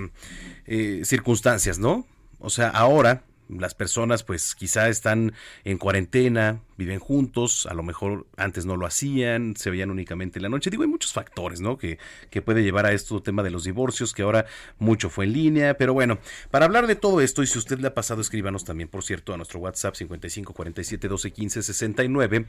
[0.66, 2.06] eh, circunstancias, ¿no?
[2.38, 5.32] O sea, ahora las personas pues quizá están
[5.64, 10.44] en cuarentena, viven juntos, a lo mejor antes no lo hacían, se veían únicamente en
[10.44, 10.70] la noche.
[10.70, 11.78] Digo, hay muchos factores, ¿no?
[11.78, 11.98] Que,
[12.30, 14.46] que puede llevar a esto tema de los divorcios, que ahora
[14.78, 15.74] mucho fue en línea.
[15.76, 16.18] Pero bueno,
[16.50, 19.32] para hablar de todo esto, y si usted le ha pasado, escríbanos también, por cierto,
[19.32, 22.46] a nuestro WhatsApp 55 47 12 15 69.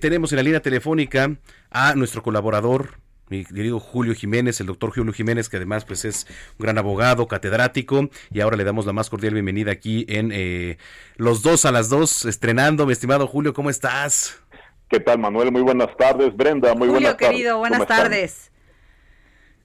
[0.00, 1.36] tenemos en la línea telefónica
[1.70, 2.98] a nuestro colaborador,
[3.28, 6.26] mi querido Julio Jiménez, el doctor Julio Jiménez, que además pues es
[6.58, 10.78] un gran abogado, catedrático, y ahora le damos la más cordial bienvenida aquí en eh,
[11.16, 12.86] Los Dos a las Dos, estrenando.
[12.86, 14.40] Mi estimado Julio, ¿cómo estás?
[14.88, 15.50] ¿Qué tal, Manuel?
[15.50, 16.36] Muy buenas tardes.
[16.36, 17.26] Brenda, muy buenas tardes.
[17.26, 18.50] Julio, querido, buenas tardes.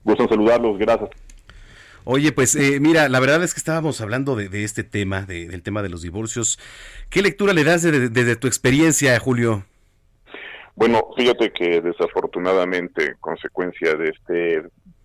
[0.04, 1.10] Gusto saludarlos, gracias.
[2.04, 5.82] Oye, pues eh, mira, la verdad es que estábamos hablando de, este tema, del tema
[5.82, 6.58] de los divorcios.
[7.10, 9.64] ¿Qué lectura le das desde tu experiencia, Julio?
[10.80, 14.62] Bueno, fíjate que desafortunadamente, consecuencia de este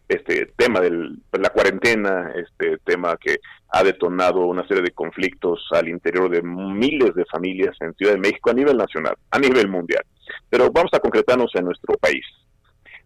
[0.08, 0.90] este tema de
[1.34, 7.14] la cuarentena, este tema que ha detonado una serie de conflictos al interior de miles
[7.14, 10.04] de familias en Ciudad de México a nivel nacional, a nivel mundial.
[10.50, 12.24] Pero vamos a concretarnos en nuestro país.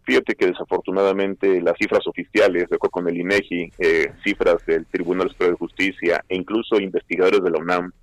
[0.04, 5.30] Fíjate que desafortunadamente las cifras oficiales, de acuerdo con el INEGI, eh, cifras del Tribunal
[5.30, 7.94] Superior de Justicia e incluso investigadores de la UNAM,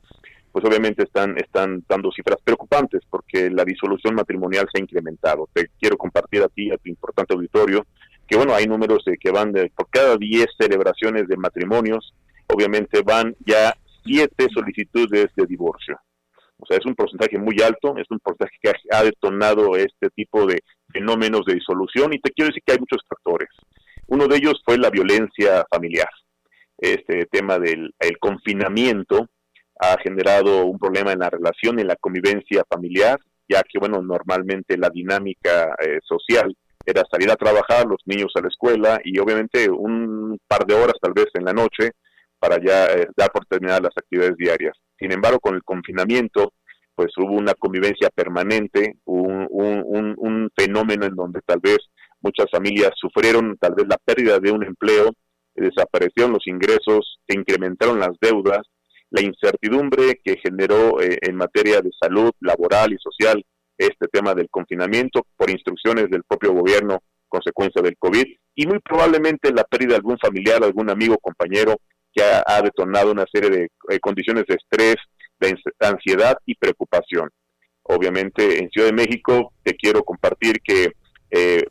[0.57, 5.51] pues obviamente están, dando cifras preocupantes porque la disolución matrimonial se ha incrementado.
[5.53, 7.85] Te quiero compartir a ti, a tu importante auditorio,
[8.27, 12.15] que bueno, hay números de que van de, por cada 10 celebraciones de matrimonios,
[12.47, 13.77] obviamente van ya
[14.07, 16.01] 7 solicitudes de divorcio.
[16.57, 20.47] O sea, es un porcentaje muy alto, es un porcentaje que ha, detonado este tipo
[20.47, 23.51] de fenómenos de disolución y te quiero decir que hay muchos factores.
[24.07, 26.09] Uno de ellos fue la violencia familiar.
[26.79, 29.29] Este tema del el confinamiento
[29.79, 33.19] ha generado un problema en la relación, en la convivencia familiar,
[33.49, 36.55] ya que, bueno, normalmente la dinámica eh, social
[36.85, 40.95] era salir a trabajar, los niños a la escuela y obviamente un par de horas
[41.01, 41.93] tal vez en la noche
[42.39, 44.77] para ya eh, dar por terminar las actividades diarias.
[44.99, 46.53] Sin embargo, con el confinamiento,
[46.95, 51.79] pues hubo una convivencia permanente, un, un, fenómeno en donde tal vez
[52.23, 55.11] muchas familias sufrieron tal vez la pérdida de un empleo,
[55.55, 58.63] desaparecieron los ingresos, se incrementaron las deudas,
[59.17, 63.43] la incertidumbre que generó eh, en materia de salud laboral y social
[63.79, 69.53] este tema del confinamiento por instrucciones del propio gobierno consecuencia del COVID y muy probablemente
[69.53, 71.77] la pérdida de algún familiar, algún amigo, compañero
[72.15, 74.97] que ha, detonado una serie de eh, condiciones de estrés,
[75.41, 77.31] de ansiedad y preocupación.
[77.83, 80.93] Obviamente en Ciudad de México te quiero compartir que
[81.31, 81.65] eh,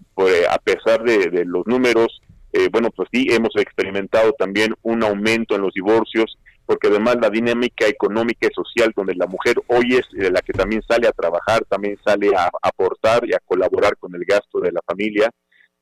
[0.50, 2.22] a pesar de, los números,
[2.54, 7.30] eh, bueno, pues sí, hemos experimentado también un aumento en los divorcios, porque además la
[7.30, 11.64] dinámica económica y social donde la mujer hoy es la que también sale a trabajar,
[11.66, 15.30] también sale a aportar y a colaborar con el gasto de la familia,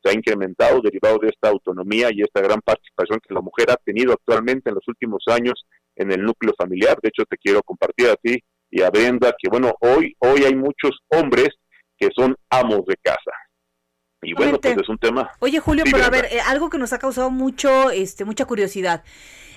[0.03, 3.77] se ha incrementado derivado de esta autonomía y esta gran participación que la mujer ha
[3.77, 5.65] tenido actualmente en los últimos años
[5.95, 6.97] en el núcleo familiar.
[7.01, 10.55] De hecho, te quiero compartir a ti y a Brenda que, bueno, hoy, hoy hay
[10.55, 11.49] muchos hombres
[11.97, 13.31] que son amos de casa.
[14.23, 15.31] Y bueno, pues es un tema.
[15.39, 19.03] Oye, Julio, pero a ver, eh, algo que nos ha causado mucho, este, mucha curiosidad.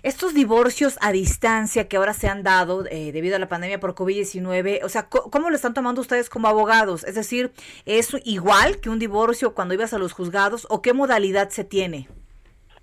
[0.03, 3.95] Estos divorcios a distancia que ahora se han dado eh, debido a la pandemia por
[3.95, 7.03] COVID-19, o sea, ¿cómo lo están tomando ustedes como abogados?
[7.05, 7.51] Es decir,
[7.87, 12.09] ¿es igual que un divorcio cuando ibas a los juzgados o qué modalidad se tiene?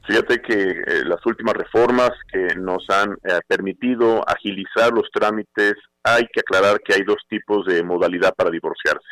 [0.06, 3.16] Fíjate que eh, las últimas reformas que nos han
[3.48, 9.08] permitido agilizar los trámites, hay que aclarar que hay dos tipos de modalidad para divorciarse.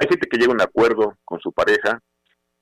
[0.00, 2.00] Hay gente que llega a un acuerdo con su pareja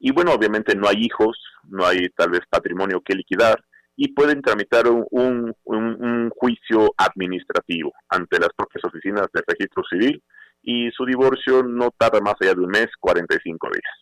[0.01, 1.39] y bueno, obviamente no hay hijos,
[1.69, 3.63] no hay tal vez patrimonio que liquidar
[3.95, 5.55] y pueden tramitar un,
[6.35, 10.23] juicio administrativo ante las propias oficinas de registro civil
[10.63, 13.95] y su divorcio no tarda más allá de un mes, 45 días.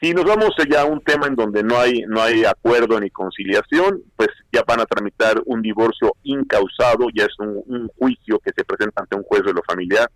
[0.00, 3.10] Si nos vamos ya a un tema en donde no hay, no hay acuerdo ni
[3.10, 8.52] conciliación, pues ya van a tramitar un divorcio incausado, ya es un, un juicio que
[8.54, 10.08] se presenta ante un juez de lo familiar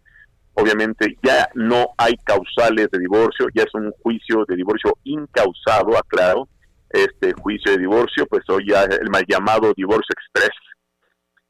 [0.55, 6.49] obviamente ya no hay causales de divorcio, ya es un juicio de divorcio incausado, aclaro,
[6.91, 10.57] este juicio de divorcio, pues hoy ya el mal llamado divorcio express.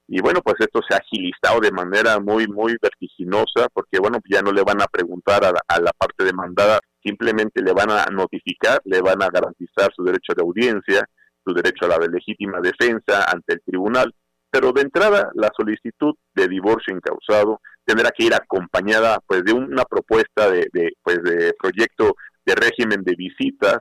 [0.09, 4.43] Y bueno, pues esto se ha agilizado de manera muy, muy vertiginosa, porque bueno, ya
[4.43, 8.05] no le van a preguntar a la, a la parte demandada, simplemente le van a
[8.07, 11.09] notificar, le van a garantizar su derecho de audiencia,
[11.45, 14.15] su derecho a la legítima defensa ante el tribunal,
[14.53, 19.83] pero de entrada la solicitud de divorcio incausado tendrá que ir acompañada pues de una
[19.85, 20.69] propuesta de,
[21.03, 22.15] pues de proyecto
[22.45, 23.79] de régimen de visitas,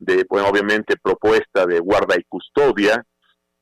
[0.00, 3.00] de pues, obviamente propuesta de guarda y custodia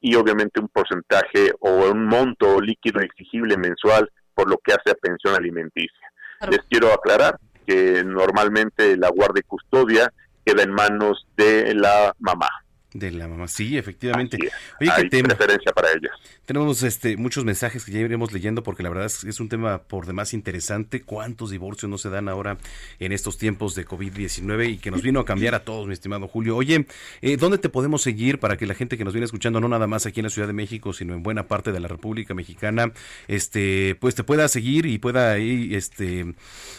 [0.00, 4.94] y obviamente un porcentaje o un monto líquido exigible mensual por lo que hace a
[4.94, 6.10] pensión alimenticia.
[6.50, 10.10] Les quiero aclarar que normalmente la guarda y custodia
[10.44, 12.48] queda en manos de la mamá.
[12.98, 14.38] De la mamá, sí, efectivamente.
[14.80, 16.08] Oye, Hay preferencia para ella.
[16.46, 20.06] Tenemos este, muchos mensajes que ya iremos leyendo porque la verdad es, un tema por
[20.06, 21.02] demás interesante.
[21.02, 22.56] ¿Cuántos divorcios no se dan ahora
[22.98, 26.26] en estos tiempos de COVID-19 y que nos vino a cambiar a todos, mi estimado
[26.26, 26.56] Julio?
[26.56, 26.86] Oye,
[27.20, 29.86] eh, ¿dónde te podemos seguir para que la gente que nos viene escuchando, no nada
[29.86, 32.92] más aquí en la Ciudad de México, sino en buena parte de la República Mexicana,
[33.28, 36.34] este, pues te pueda seguir y pueda ahí, este,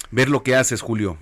[0.10, 1.20] ver lo que haces, Julio?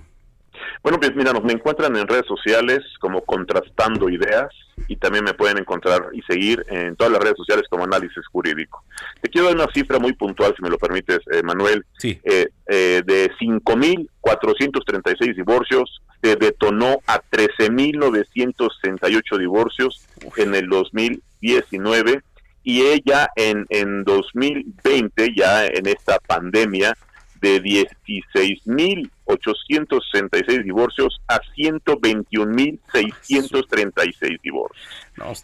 [0.82, 4.48] Bueno, pues mira, nos me encuentran en redes sociales como Contrastando Ideas
[4.88, 8.82] y también me pueden encontrar y seguir en todas las redes sociales como Análisis Jurídico.
[9.20, 11.84] Te quiero dar una cifra muy puntual, si me lo permites, eh, Manuel.
[11.98, 12.20] Sí.
[12.24, 22.22] Eh, eh, de 5.436 divorcios, se detonó a 13.968 divorcios en el 2019
[22.62, 26.96] y ella en, en 2020, ya en esta pandemia,
[27.40, 27.60] de
[29.26, 34.86] 16.866 divorcios a 121.636 divorcios.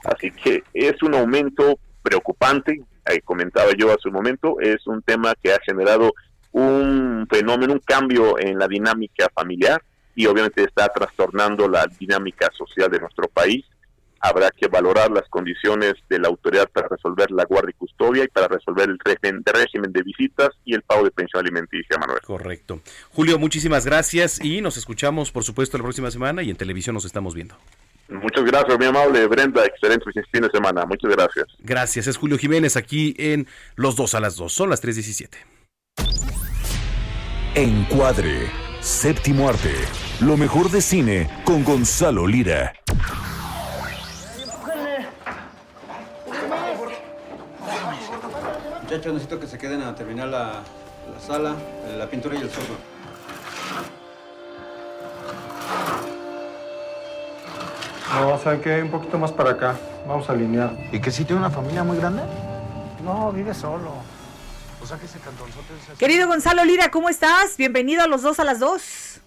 [0.05, 5.35] Así que es un aumento preocupante, eh, comentaba yo hace un momento, es un tema
[5.43, 6.13] que ha generado
[6.53, 9.83] un fenómeno, un cambio en la dinámica familiar
[10.15, 13.65] y obviamente está trastornando la dinámica social de nuestro país.
[14.23, 18.29] Habrá que valorar las condiciones de la autoridad para resolver la guardia y custodia y
[18.29, 22.21] para resolver el régimen de, régimen de visitas y el pago de pensión alimenticia, Manuel.
[22.21, 22.81] Correcto.
[23.11, 27.05] Julio, muchísimas gracias y nos escuchamos, por supuesto, la próxima semana y en televisión nos
[27.05, 27.57] estamos viendo.
[28.09, 29.65] Muchas gracias, mi amable Brenda.
[29.65, 30.85] Excelente fin de semana.
[30.87, 31.47] Muchas gracias.
[31.61, 32.07] Gracias.
[32.07, 34.53] Es Julio Jiménez aquí en Los Dos a las Dos.
[34.53, 35.31] Son las 3.17.
[37.55, 38.51] Encuadre.
[38.81, 39.75] Séptimo arte.
[40.21, 42.73] Lo mejor de cine con Gonzalo Lira.
[48.93, 50.63] Muchachos, necesito que se queden a terminar la,
[51.11, 51.57] la sala,
[51.97, 52.79] la pintura y el software.
[58.13, 58.83] No, ¿saben qué?
[58.83, 59.79] Un poquito más para acá.
[60.07, 60.77] Vamos a alinear.
[60.93, 62.21] ¿Y que si tiene una familia muy grande?
[63.03, 63.95] No, vive solo.
[64.83, 65.99] O sea que ese cantonzote es...
[65.99, 67.57] Querido Gonzalo Lira, ¿cómo estás?
[67.57, 69.23] Bienvenido a los dos a las dos.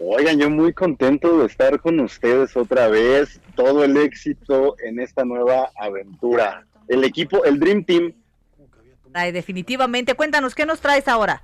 [0.00, 3.40] Oigan, yo muy contento de estar con ustedes otra vez.
[3.54, 6.66] Todo el éxito en esta nueva aventura.
[6.88, 8.12] El equipo, el Dream Team.
[9.14, 10.14] Definitivamente.
[10.14, 11.42] Cuéntanos, ¿qué nos traes ahora?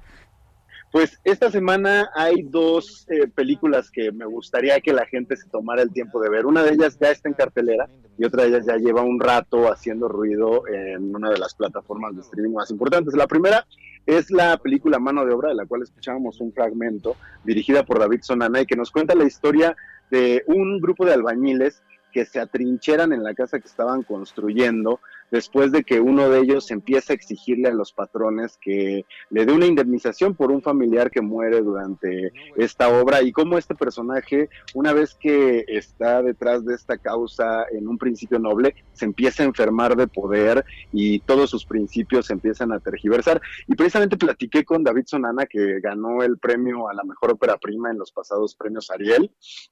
[0.91, 5.83] Pues esta semana hay dos eh, películas que me gustaría que la gente se tomara
[5.83, 6.47] el tiempo de ver.
[6.47, 7.89] Una de ellas ya está en cartelera
[8.19, 12.17] y otra de ellas ya lleva un rato haciendo ruido en una de las plataformas
[12.17, 13.15] de streaming más importantes.
[13.15, 13.65] La primera
[14.05, 18.23] es la película Mano de Obra, de la cual escuchábamos un fragmento, dirigida por David
[18.23, 19.77] Sonana y que nos cuenta la historia
[20.11, 21.83] de un grupo de albañiles
[22.13, 24.99] que se atrincheran en la casa que estaban construyendo
[25.31, 29.53] después de que uno de ellos empieza a exigirle a los patrones que le dé
[29.53, 34.93] una indemnización por un familiar que muere durante esta obra y cómo este personaje, una
[34.93, 39.97] vez que está detrás de esta causa en un principio noble, se empieza a enfermar
[39.97, 43.41] de poder y todos sus principios se empiezan a tergiversar.
[43.67, 47.91] Y precisamente platiqué con David Sonana, que ganó el premio a la mejor ópera prima
[47.91, 49.31] en los pasados premios Ariel.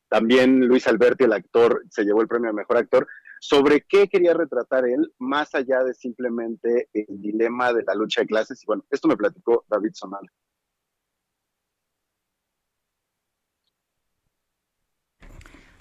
[0.09, 3.07] También Luis Alberti, el actor, se llevó el premio a mejor actor
[3.41, 8.27] sobre qué quería retratar él, más allá de simplemente el dilema de la lucha de
[8.27, 8.63] clases.
[8.63, 10.29] Y bueno, esto me platicó David Sonal.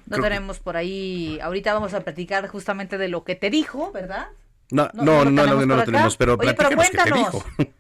[0.06, 4.28] No tenemos por ahí, ahorita vamos a platicar justamente de lo que te dijo, ¿verdad?
[4.72, 7.46] No, no, no, no, no, lo tenemos, pero Oye, pero cuéntanos.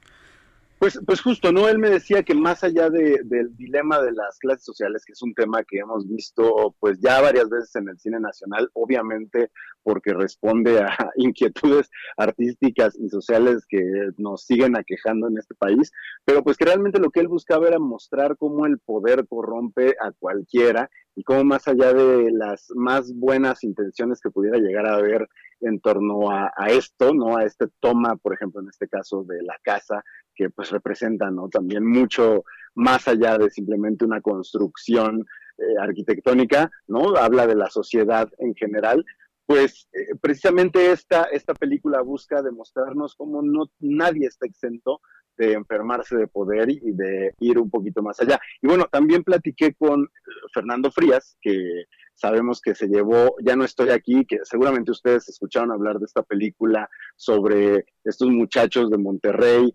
[0.79, 1.67] Pues, pues justo, ¿no?
[1.67, 5.21] Él me decía que más allá de, del dilema de las clases sociales, que es
[5.23, 9.49] un tema que hemos visto pues ya varias veces en el cine nacional, obviamente
[9.81, 13.81] porque responde a inquietudes artísticas y sociales que
[14.17, 15.91] nos siguen aquejando en este país,
[16.25, 20.11] pero pues que realmente lo que él buscaba era mostrar cómo el poder corrompe a
[20.11, 25.27] cualquiera y cómo más allá de las más buenas intenciones que pudiera llegar a haber
[25.61, 27.37] en torno a, esto, ¿no?
[27.37, 30.03] A este toma, por ejemplo, en este caso de la casa,
[30.35, 31.49] que pues representa ¿no?
[31.49, 32.43] también mucho
[32.75, 35.25] más allá de simplemente una construcción
[35.57, 37.15] eh, arquitectónica, ¿no?
[37.15, 39.03] Habla de la sociedad en general.
[39.47, 45.01] Pues eh, precisamente esta, esta película busca demostrarnos cómo no, nadie está exento
[45.37, 48.39] de enfermarse de poder y de ir un poquito más allá.
[48.61, 50.09] Y bueno, también platiqué con
[50.53, 51.85] Fernando Frías, que
[52.17, 56.23] sabemos que se llevó, ya no estoy aquí, que seguramente ustedes escucharon hablar de esta
[56.23, 59.73] película sobre estos muchachos de Monterrey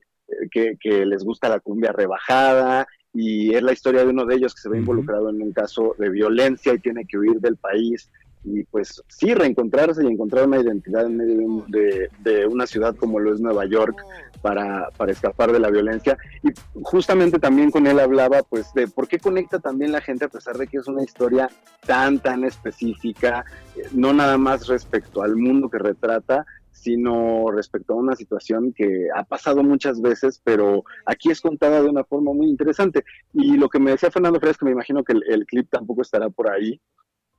[0.51, 4.63] que, les gusta la cumbia rebajada y es la historia de uno de ellos que
[4.63, 8.11] se ve involucrado en un caso de violencia y tiene que huir del país
[8.45, 13.33] y pues sí, reencontrarse y encontrar una identidad en medio de, una ciudad como lo
[13.33, 14.05] es Nueva York
[14.41, 16.19] para, para, escapar de la violencia.
[16.43, 16.51] Y
[16.83, 20.57] justamente también con él hablaba pues de por qué conecta también la gente a pesar
[20.57, 21.49] de que es una historia
[21.87, 23.45] tan, tan específica,
[23.77, 26.45] eh, no nada más respecto al mundo que retrata,
[26.83, 31.89] sino respecto a una situación que ha pasado muchas veces, pero aquí es contada de
[31.89, 33.05] una forma muy interesante.
[33.33, 36.51] Y lo que me decía Fernando que me imagino que el, clip tampoco estará por
[36.51, 36.81] ahí,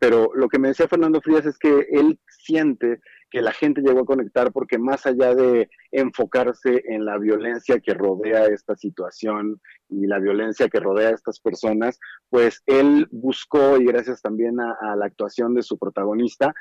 [0.04, 3.00] pero lo que me decía Fernando Frías es que él siente
[3.32, 7.94] que la gente llegó a conectar porque más allá de enfocarse en la violencia que
[7.94, 13.86] rodea esta situación y la violencia que rodea a estas personas, pues él buscó, y
[13.86, 16.54] gracias también a la actuación de su protagonista,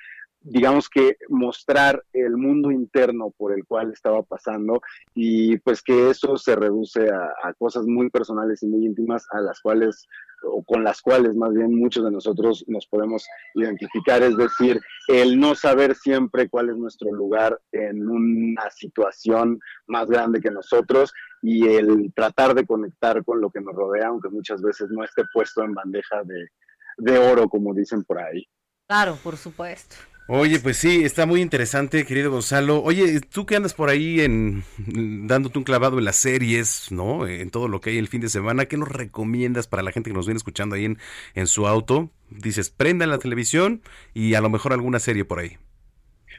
[0.44, 4.80] digamos que mostrar el mundo interno por el cual estaba pasando
[5.14, 9.60] y pues que eso se reduce a, cosas muy personales y muy íntimas a las
[9.60, 10.08] cuales
[10.44, 13.24] o con las cuales más bien muchos de nosotros nos podemos
[13.54, 20.08] identificar, es decir, el no saber siempre cuál es nuestro lugar en una situación más
[20.08, 21.12] grande que nosotros
[21.42, 25.22] y el tratar de conectar con lo que nos rodea, aunque muchas veces no esté
[25.32, 26.48] puesto en bandeja de,
[26.96, 28.44] de oro, como dicen por ahí.
[28.88, 29.94] Claro, por supuesto.
[30.34, 32.82] Oye, pues sí, está muy interesante, querido Gonzalo.
[32.82, 34.64] Oye, tú que andas por ahí en
[35.28, 37.26] dándote un clavado en las series, ¿no?
[37.26, 40.08] En todo lo que hay el fin de semana, ¿qué nos recomiendas para la gente
[40.08, 40.96] que nos viene escuchando ahí en,
[41.34, 42.08] en su auto?
[42.30, 43.82] Dices, prendan la televisión
[44.14, 45.58] y a lo mejor alguna serie por ahí.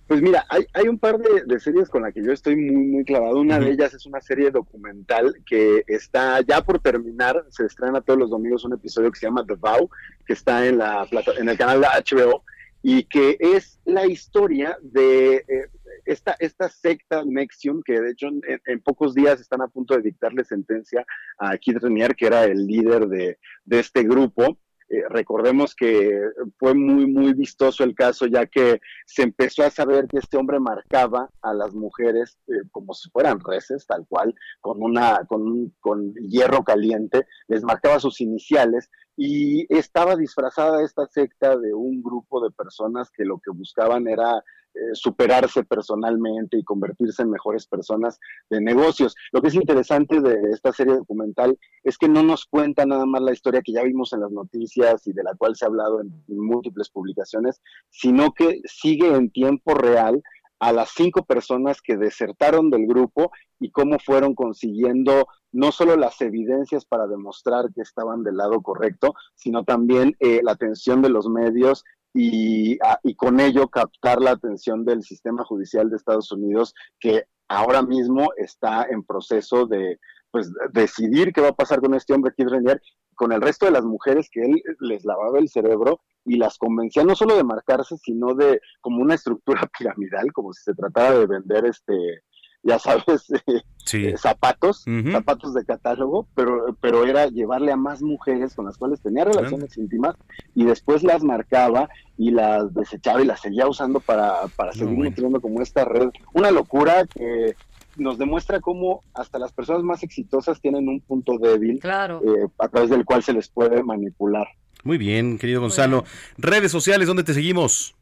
[0.07, 2.87] Pues mira, hay, hay un par de, de series con las que yo estoy muy,
[2.87, 3.39] muy clavado.
[3.39, 7.45] Una de ellas es una serie documental que está ya por terminar.
[7.49, 9.87] Se estrena todos los domingos un episodio que se llama The Vow,
[10.25, 12.43] que está en, la plata, en el canal de HBO
[12.83, 15.69] y que es la historia de eh,
[16.05, 20.43] esta, esta secta Nexium, que de hecho en, pocos días están a punto de dictarle
[20.43, 21.05] sentencia
[21.37, 24.57] a Kid Renier, que era el líder de, de este grupo.
[24.89, 26.23] Eh, recordemos que
[26.59, 30.59] fue muy, muy vistoso el caso, ya que se empezó a saber que este hombre
[30.59, 36.13] marcaba a las mujeres eh, como si fueran reses, tal cual, con, una, con, con
[36.15, 42.51] hierro caliente, les marcaba sus iniciales y estaba disfrazada esta secta de un grupo de
[42.51, 44.43] personas que lo que buscaban era
[44.75, 48.19] eh, superarse personalmente y convertirse en mejores personas
[48.49, 49.15] de negocios.
[49.31, 53.21] Lo que es interesante de esta serie documental es que no nos cuenta nada más
[53.21, 56.01] la historia que ya vimos en las noticias y de la cual se ha hablado
[56.01, 60.23] en, en múltiples publicaciones, sino que sigue en tiempo real
[60.63, 66.21] a las cinco personas que desertaron del grupo y cómo fueron consiguiendo no solo las
[66.21, 71.27] evidencias para demostrar que estaban del lado correcto, sino también eh, la atención de los
[71.27, 71.83] medios
[72.13, 77.25] y, a, y, con ello captar la atención del sistema judicial de Estados Unidos, que
[77.49, 79.99] ahora mismo está en proceso de
[80.31, 82.81] pues, decidir qué va a pasar con este hombre, Kid Renier,
[83.15, 87.03] con el resto de las mujeres que él les lavaba el cerebro y las convencía
[87.03, 91.27] no solo de marcarse, sino de como una estructura piramidal, como si se tratara de
[91.27, 92.23] vender este
[92.63, 93.27] ya sabes,
[93.85, 94.07] sí.
[94.07, 95.11] eh, zapatos, uh -huh.
[95.11, 99.77] zapatos de catálogo, pero, pero era llevarle a más mujeres con las cuales tenía relaciones
[99.77, 99.83] uh -huh.
[99.83, 100.15] íntimas
[100.55, 105.03] y después las marcaba y las desechaba y las seguía usando para, para seguir no,
[105.03, 106.09] nutriendo como esta red.
[106.33, 107.55] Una locura que
[107.97, 112.21] nos demuestra cómo hasta las personas más exitosas tienen un punto débil claro.
[112.23, 114.47] eh, a través del cual se les puede manipular.
[114.83, 116.03] Muy bien, querido Gonzalo.
[116.37, 117.95] Redes sociales, ¿dónde te seguimos?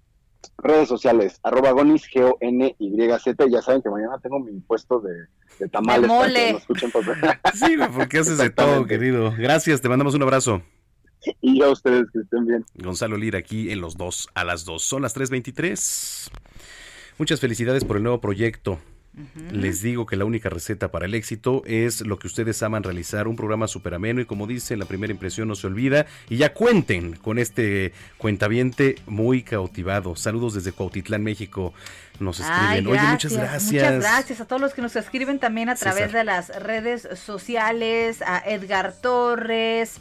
[0.58, 5.14] redes sociales, arroba gonis, G-O-N-Y-Z, y ya saben que mañana tengo mi puesto de,
[5.60, 6.02] de tamales.
[6.02, 6.60] De mole.
[7.54, 9.34] sí, porque haces de todo, querido.
[9.38, 10.62] Gracias, te mandamos un abrazo.
[11.42, 12.66] Y a ustedes que estén bien.
[12.76, 14.84] Gonzalo Lira aquí en los dos a las dos.
[14.84, 16.32] Son las 3.23.
[17.20, 18.80] Muchas felicidades por el nuevo proyecto.
[19.14, 19.52] Uh -huh.
[19.52, 23.28] Les digo que la única receta para el éxito es lo que ustedes aman realizar,
[23.28, 26.54] un programa súper ameno y como dice, la primera impresión no se olvida y ya
[26.54, 30.16] cuenten con este cuentaviente muy cautivado.
[30.16, 31.74] Saludos desde Cuautitlán, México.
[32.20, 32.86] Nos escriben.
[32.86, 33.64] Ay, Oye, muchas gracias.
[33.74, 36.20] Muchas gracias a todos los que nos escriben también a través César.
[36.20, 40.00] de las redes sociales, a Edgar Torres,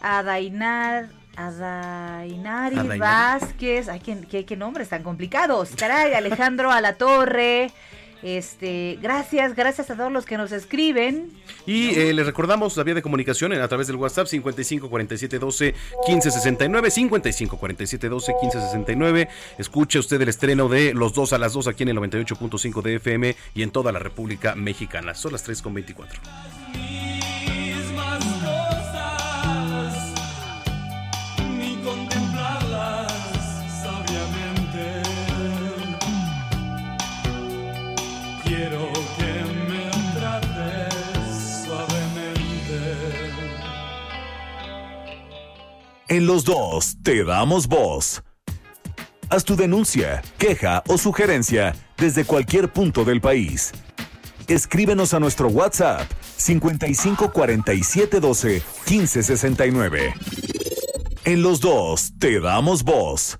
[0.00, 2.98] a Dainar, a Dainari, a Dainari.
[2.98, 7.70] Vázquez, ay, ¿qué, qué, qué nombres tan complicados, caray, Alejandro Alatorre,
[8.22, 11.30] este, gracias, gracias a todos los que nos escriben.
[11.66, 15.74] Y eh, les recordamos la vía de comunicación a través del WhatsApp 55 47 12
[16.06, 19.28] 15 69 55 47 12 15 69.
[19.58, 22.94] Escuche usted el estreno de Los dos a las 2 aquí en el 98.5 de
[22.96, 25.14] FM y en toda la República Mexicana.
[25.14, 25.62] Son las 3
[46.12, 48.22] En los dos te damos voz.
[49.30, 53.72] Haz tu denuncia, queja o sugerencia desde cualquier punto del país.
[54.46, 56.06] Escríbenos a nuestro WhatsApp
[56.36, 60.14] 55 47 12 15 69.
[61.24, 63.38] En los dos te damos voz.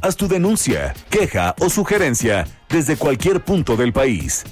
[0.00, 4.42] Haz tu denuncia, queja o sugerencia desde cualquier punto del país.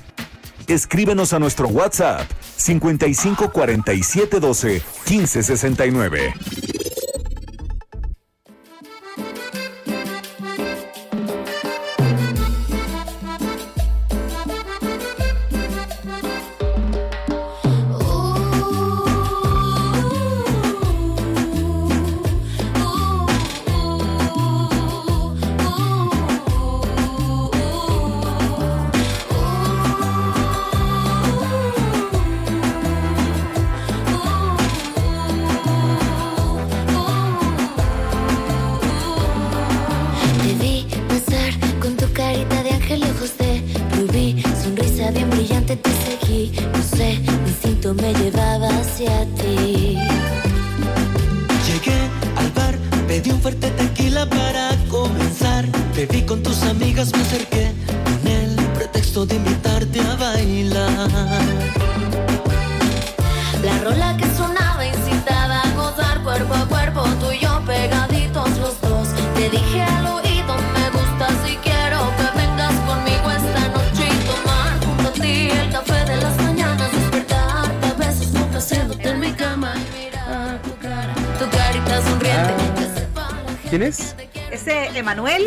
[0.66, 6.34] Escríbenos a nuestro WhatsApp 55 47 12 15 69.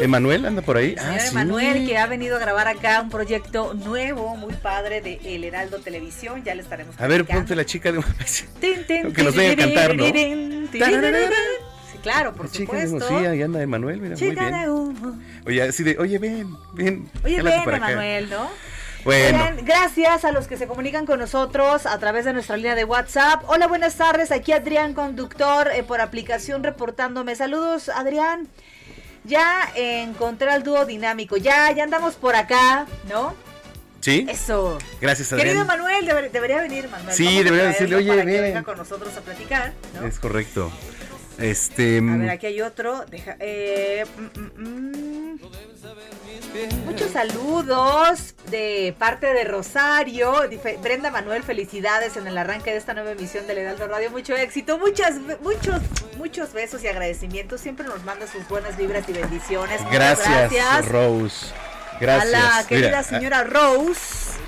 [0.04, 0.36] Emanuel.
[0.40, 0.96] ¿Emanuel anda por ahí?
[1.00, 1.30] Ah, sí.
[1.30, 5.80] Emanuel, que ha venido a grabar acá un proyecto nuevo, muy padre de El Heraldo
[5.80, 6.44] Televisión.
[6.44, 8.46] Ya le estaremos A ver, ponte la chica de una vez.
[8.60, 10.06] Que nos venga a cantar, ¿no?
[10.06, 13.20] Sí, claro, por La chica de supuesto.
[13.20, 14.62] sí, ahí anda Emanuel, mira, muy Chica bien.
[14.62, 15.20] de humo.
[15.46, 17.10] Oye, así de, oye, ven, ven.
[17.24, 17.54] Oye, ven.
[17.68, 18.50] Emanuel, ¿no?
[19.06, 22.76] Bueno, Oigan, gracias a los que se comunican con nosotros a través de nuestra línea
[22.76, 23.44] de WhatsApp.
[23.48, 24.30] Hola, buenas tardes.
[24.32, 27.34] Aquí Adrián, conductor eh, por aplicación, reportándome.
[27.36, 28.50] Saludos, Adrián.
[29.30, 31.38] Ya encontré al dúo dinámico.
[31.38, 33.34] Ya, ya andamos por acá, ¿no?
[34.02, 34.26] ¿sí?
[34.30, 34.78] Eso.
[35.00, 35.68] Gracias, Querido Adrián.
[35.68, 37.16] Manuel, deber- debería venir Manuel.
[37.16, 38.26] Sí, debería decirle, oye, ven.
[38.28, 40.08] venga con nosotros a platicar, ¿no?
[40.08, 40.72] Es correcto.
[41.40, 42.00] Este.
[42.00, 43.06] A ver, aquí hay otro.
[43.06, 45.20] Deja, eh, mm, mm, mm.
[46.86, 50.34] Muchos saludos de parte de Rosario.
[50.82, 54.12] Brenda Manuel, felicidades en el arranque de esta nueva emisión del Heraldo Radio.
[54.12, 55.82] Mucho éxito, muchas, muchos,
[56.18, 57.62] muchos besos y agradecimientos.
[57.62, 59.82] Siempre nos manda sus buenas vibras y bendiciones.
[59.92, 60.88] Gracias, gracias.
[60.88, 61.48] Rose.
[62.02, 62.34] Gracias.
[62.34, 64.39] A la querida Mira, señora Rose.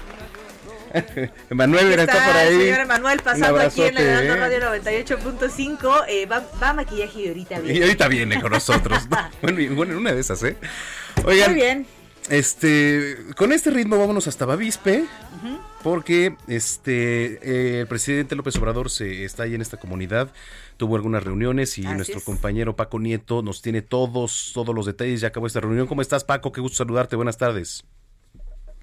[1.50, 2.60] Emanuel, mira, está, por el ahí.
[2.66, 4.38] señor Emanuel Un pasando aquí en Heraldo ¿eh?
[4.38, 6.04] Radio 98.5.
[6.08, 7.80] Eh, va, va a maquillaje y ahorita viene.
[7.80, 9.08] Y ahorita viene con nosotros.
[9.10, 9.18] ¿no?
[9.42, 10.56] Bueno, y- bueno, en una de esas, ¿eh?
[11.26, 11.86] Oigan, Muy bien.
[12.30, 15.06] este, con este ritmo vámonos hasta Bavispe,
[15.84, 20.30] porque este, eh, el presidente López Obrador se está ahí en esta comunidad,
[20.78, 22.24] tuvo algunas reuniones y Así nuestro es.
[22.24, 25.22] compañero Paco Nieto nos tiene todos, todos los detalles.
[25.22, 25.88] Ya acabó esta reunión.
[25.88, 26.52] ¿Cómo estás, Paco?
[26.52, 27.16] Qué gusto saludarte.
[27.16, 27.84] Buenas tardes.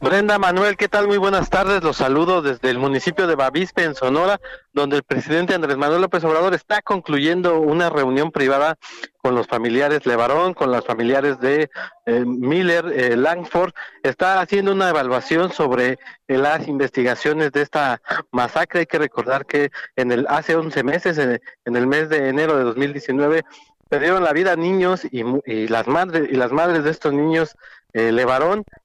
[0.01, 1.09] Brenda Manuel, ¿qué tal?
[1.09, 1.83] Muy buenas tardes.
[1.83, 4.41] Los saludo desde el municipio de Bavispe, en Sonora,
[4.73, 8.79] donde el presidente Andrés Manuel López Obrador está concluyendo una reunión privada
[9.17, 11.69] con los familiares Levarón, con los familiares de
[12.07, 13.73] eh, Miller, eh, Langford.
[14.05, 15.99] Está haciendo una evaluación sobre
[16.29, 18.01] eh, las investigaciones de esta
[18.31, 18.81] masacre.
[18.81, 22.57] Hay que recordar que en el hace 11 meses, en, en el mes de enero
[22.57, 23.45] de 2019,
[23.89, 27.57] perdieron la vida niños y, y las madres y las madres de estos niños
[27.93, 28.13] eh,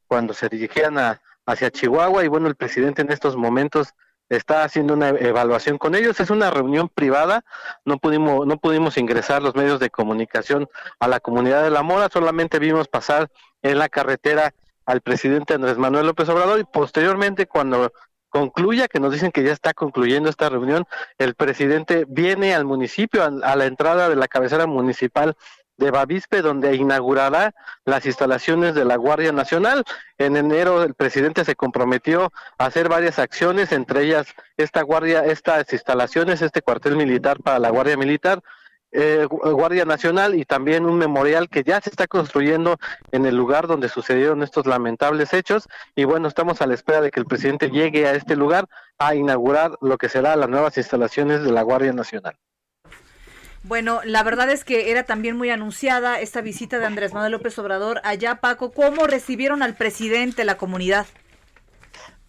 [0.07, 3.93] cuando se dirigían a, hacia Chihuahua y bueno el presidente en estos momentos
[4.29, 6.19] está haciendo una evaluación con ellos.
[6.19, 7.43] Es una reunión privada
[7.85, 10.69] no pudimos no pudimos ingresar los medios de comunicación
[10.99, 13.29] a la comunidad de La Mora solamente vimos pasar
[13.61, 14.53] en la carretera
[14.85, 17.93] al presidente Andrés Manuel López Obrador y posteriormente cuando
[18.33, 20.85] concluya, que nos dicen que ya está concluyendo esta reunión,
[21.19, 25.37] el presidente viene al municipio, a, la entrada de la cabecera municipal
[25.77, 27.53] de Bavispe, donde inaugurará
[27.85, 29.83] las instalaciones de la Guardia Nacional.
[30.17, 35.71] En enero el presidente se comprometió a hacer varias acciones, entre ellas esta guardia, estas
[35.71, 38.41] instalaciones, este cuartel militar para la Guardia Militar,
[38.93, 42.77] eh, Gu- Guardia Nacional y también un memorial que ya se está construyendo
[43.11, 47.11] en el lugar donde sucedieron estos lamentables hechos y bueno, estamos a la espera de
[47.11, 48.67] que el presidente llegue a este lugar
[48.99, 52.37] a inaugurar lo que será las nuevas instalaciones de la Guardia Nacional.
[53.63, 57.57] Bueno, la verdad es que era también muy anunciada esta visita de Andrés Manuel López
[57.59, 58.71] Obrador allá, Paco.
[58.71, 61.05] ¿Cómo recibieron al presidente la comunidad?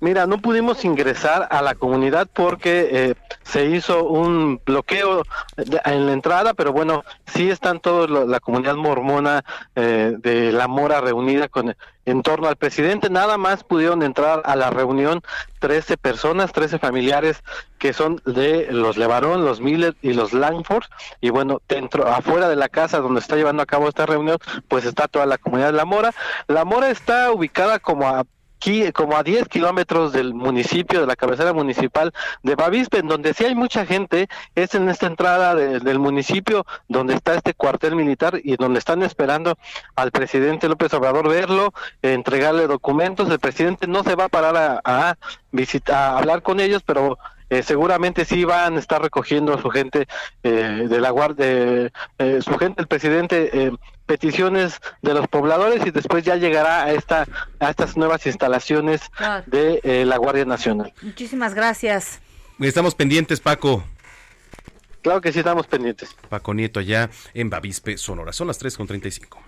[0.05, 5.23] Mira, no pudimos ingresar a la comunidad porque eh, se hizo un bloqueo
[5.57, 11.01] en la entrada, pero bueno, sí están todos la comunidad mormona eh, de La Mora
[11.01, 11.75] reunida con
[12.05, 13.09] en torno al presidente.
[13.09, 15.23] Nada más pudieron entrar a la reunión
[15.61, 17.43] 13 personas, 13 familiares
[17.79, 20.85] que son de los Levarón, los Miller y los Langford.
[21.23, 24.85] Y bueno, dentro, afuera de la casa donde está llevando a cabo esta reunión, pues
[24.85, 26.15] está toda la comunidad de La Mora.
[26.47, 28.25] La Mora está ubicada como a
[28.65, 32.13] aquí como a 10 kilómetros del municipio, de la cabecera municipal
[32.43, 36.65] de Bavispe, en donde sí hay mucha gente, es en esta entrada de- del municipio
[36.89, 39.59] donde está este cuartel militar y donde están esperando
[39.97, 43.29] al presidente López Obrador verlo, eh, entregarle documentos.
[43.31, 45.17] El presidente no se va a parar a,
[45.53, 47.19] visitar, a hablar con ellos, pero
[47.51, 50.07] eh, seguramente sí van a estar recogiendo a su gente
[50.43, 51.47] eh, de la guardia,
[52.19, 53.73] eh, su gente, el presidente, eh,
[54.07, 57.27] peticiones de los pobladores y después ya llegará a esta
[57.61, 59.45] a estas nuevas instalaciones Claro.
[59.47, 60.93] de eh, la Guardia Nacional.
[61.03, 62.21] Muchísimas gracias.
[62.61, 63.85] Estamos pendientes, Paco.
[65.03, 66.15] Claro que sí estamos pendientes.
[66.29, 68.33] Paco Nieto allá en Bavispe, Sonora.
[68.33, 69.39] Son las 3.35.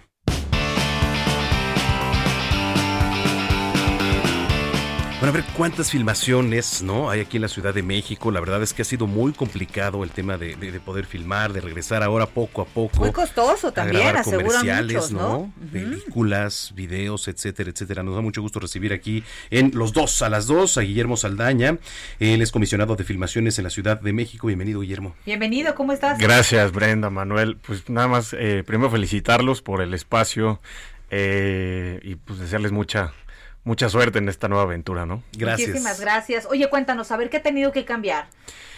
[5.18, 7.08] Bueno, a ver cuántas filmaciones, ¿no?
[7.08, 8.30] Hay aquí en la Ciudad de México.
[8.30, 11.54] La verdad es que ha sido muy complicado el tema de, de- de poder filmar,
[11.54, 12.98] de regresar ahora poco a poco.
[13.00, 15.52] Muy costoso a también, grabar aseguran comerciales, muchos, ¿no?
[15.72, 18.02] Películas, videos, etcétera, etcétera.
[18.02, 21.78] Nos da mucho gusto recibir aquí en Los Dos a las Dos a Guillermo Saldaña.
[22.20, 24.48] Él es comisionado de filmaciones en la Ciudad de México.
[24.48, 25.14] Bienvenido, Guillermo.
[25.24, 26.18] Bienvenido, ¿cómo estás?
[26.18, 27.56] Gracias, Brenda, Manuel.
[27.56, 30.60] Pues nada más, eh, primero felicitarlos por el espacio
[31.10, 33.14] eh, y pues desearles mucha,
[33.66, 35.24] mucha suerte en esta nueva aventura, ¿no?
[35.36, 36.46] Muchísimas gracias.
[36.48, 38.26] Oye, cuéntanos, a ver qué ha tenido que cambiar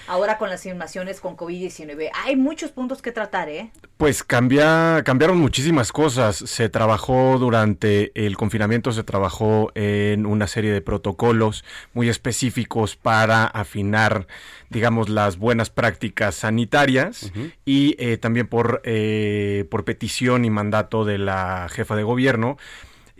[0.09, 2.10] ahora con las filmaciones con COVID-19.
[2.24, 3.70] Hay muchos puntos que tratar, ¿eh?
[3.98, 6.36] Pues cambia, cambiaron muchísimas cosas.
[6.36, 13.44] Se trabajó durante el confinamiento, se trabajó en una serie de protocolos muy específicos para
[13.44, 14.27] afinar,
[14.70, 17.31] digamos, las buenas prácticas sanitarias
[17.66, 22.56] y eh, también por, eh, por petición y mandato de la jefa de gobierno.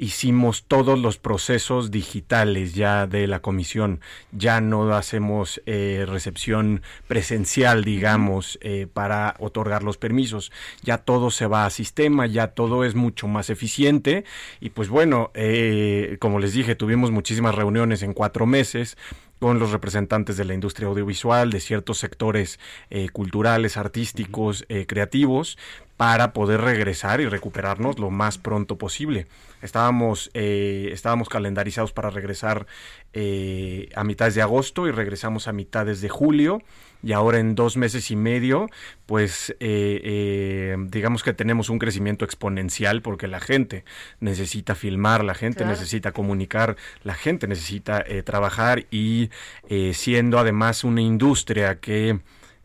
[0.01, 4.01] Hicimos todos los procesos digitales ya de la comisión.
[4.31, 10.53] Ya no hacemos eh, recepción presencial, digamos, eh, para otorgar los permisos.
[10.83, 14.25] Ya todo se va a sistema, ya todo es mucho más eficiente.
[14.61, 18.97] Y pues bueno, eh, como les dije, tuvimos muchísimas reuniones en cuatro meses
[19.39, 22.59] con los representantes de la industria audiovisual, de ciertos sectores
[22.91, 25.59] eh, culturales, artísticos, eh, creativos,
[25.99, 29.27] para poder regresar y recuperarnos lo más pronto posible.
[29.63, 32.69] Estábamos, eh, estábamos calendarizados para regresar
[33.13, 36.63] eh, a mitades de agosto y regresamos a mitades de julio
[37.03, 38.69] y ahora en dos meses y medio,
[39.07, 43.85] pues eh, eh, digamos que tenemos un crecimiento exponencial porque la gente
[44.21, 45.73] necesita filmar, la gente Claro.
[45.73, 49.31] necesita comunicar, la gente necesita eh, trabajar y
[49.69, 52.19] eh, siendo además una industria que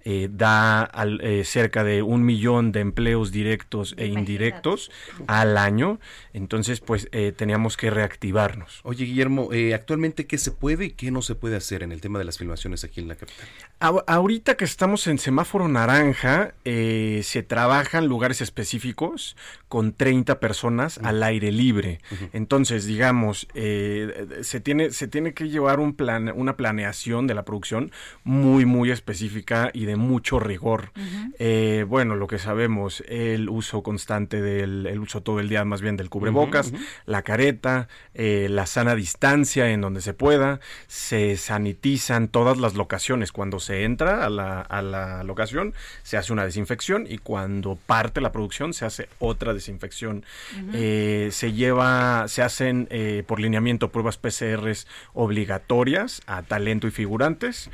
[0.06, 4.92] eh, da al- eh, cerca de un millón de empleos directos e indirectos
[5.28, 6.00] al año,
[6.34, 8.82] entonces pues eh, teníamos que reactivarnos.
[8.84, 12.02] Oye, Guillermo, eh, actualmente, ¿qué se puede y qué no se puede hacer en el
[12.02, 13.48] tema de las filmaciones aquí en la capital?
[13.80, 19.36] A- ahorita que estamos en semáforo naranja, eh, se trabajan lugares específicos
[19.68, 22.00] con 30 personas al aire libre.
[22.34, 27.44] Entonces, digamos, eh, se, tiene, se tiene que llevar un plan, una planeación de la
[27.46, 27.92] producción
[28.24, 30.92] muy, muy específica y de mucho rigor.
[31.40, 35.82] Eh, bueno, lo que sabemos, el uso constante del, el uso todo el día más
[35.82, 36.74] bien del cubrebocas,
[37.06, 43.32] la careta, eh, la sana distancia en donde se pueda, se sanitizan todas las locaciones.
[43.32, 48.22] Cuando se entra a la, a la locación, se hace una desinfección y cuando parte
[48.22, 50.26] la producción, se hace otra desinfección.
[50.74, 52.88] Eh, se lleva, se hacen
[53.28, 57.70] por lineamiento pruebas PCRs obligatorias a talento y figurantes.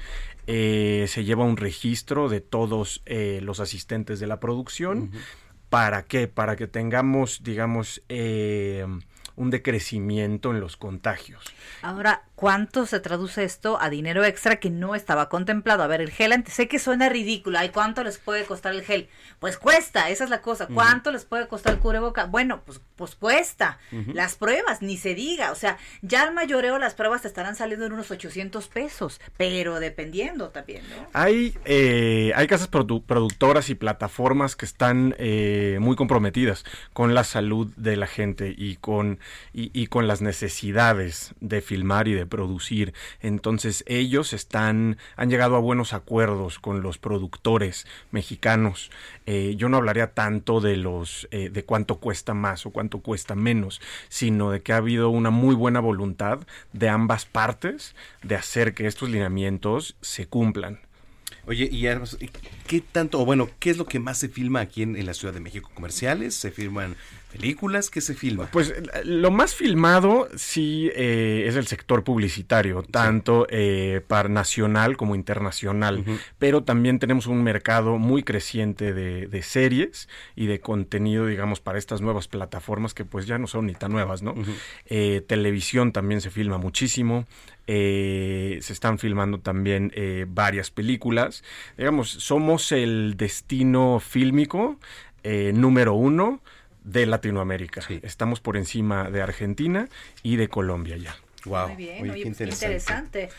[0.51, 5.11] Eh, se lleva un registro de todos eh, los asistentes de la producción.
[5.69, 6.27] ¿Para qué?
[6.27, 8.83] Para que tengamos, digamos, eh,
[9.35, 11.43] un decrecimiento en los contagios.
[11.83, 15.83] Ahora, ¿cuánto se traduce esto a dinero extra que no estaba contemplado?
[15.83, 17.59] A ver, el gel, antes- sé que suena ridículo.
[17.59, 19.09] ¿Ay, cuánto les puede costar el gel?
[19.41, 20.67] Pues cuesta, esa es la cosa.
[20.67, 22.25] ¿Cuánto les puede costar el cubreboca?
[22.27, 23.77] Bueno, pues, pues cuesta.
[24.13, 25.51] Las pruebas, ni se diga.
[25.51, 29.81] O sea, ya al mayoreo las pruebas te estarán saliendo en unos 800 pesos, pero
[29.81, 31.07] dependiendo también, ¿no?
[31.11, 36.63] Hay, eh, hay casas produ- productoras y plataformas que están eh, muy comprometidas
[36.93, 39.19] con la salud de la gente y con,
[39.53, 42.93] y, y con las necesidades de filmar y de producir.
[43.21, 48.91] Entonces ellos están, han llegado a buenos acuerdos con los productores mexicanos.
[49.25, 53.35] Eh, yo no hablaría tanto de los eh, de cuánto cuesta más o cuánto cuesta
[53.35, 56.39] menos, sino de que ha habido una muy buena voluntad
[56.73, 60.79] de ambas partes de hacer que estos lineamientos se cumplan.
[61.49, 61.87] Oye, y
[62.67, 65.15] ¿qué tanto, o bueno, qué es lo que más se filma aquí en, en la
[65.15, 65.71] Ciudad de México?
[65.73, 66.35] ¿Comerciales?
[66.35, 66.95] ¿Se filman
[67.31, 67.89] películas?
[67.89, 68.49] ¿Qué se filma?
[68.51, 68.71] Pues
[69.03, 76.05] lo más filmado sí eh, es el sector publicitario, tanto eh, para nacional como internacional,
[76.37, 81.79] pero también tenemos un mercado muy creciente de, de series y de contenido, digamos, para
[81.79, 84.35] estas nuevas plataformas que pues ya no son ni tan nuevas, ¿no?
[84.85, 87.25] Eh, televisión también se filma muchísimo.
[87.71, 91.43] Eh, se están filmando también eh, varias películas.
[91.77, 94.79] Digamos, somos el destino fílmico
[95.21, 96.41] eh, número uno
[96.83, 97.83] de Latinoamérica.
[98.01, 99.87] Estamos por encima de Argentina
[100.23, 101.15] y de Colombia ya.
[101.45, 101.67] Wow.
[101.67, 103.29] Muy bien, oye, pues, qué interesante.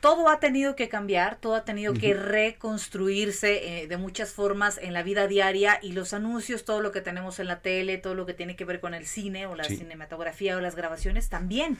[0.00, 4.94] Todo ha tenido que cambiar, todo ha tenido que reconstruirse eh, de muchas formas en
[4.94, 8.24] la vida diaria y los anuncios, todo lo que tenemos en la tele, todo lo
[8.24, 9.76] que tiene que ver con el cine o la Sí.
[9.76, 11.76] cinematografía o las grabaciones también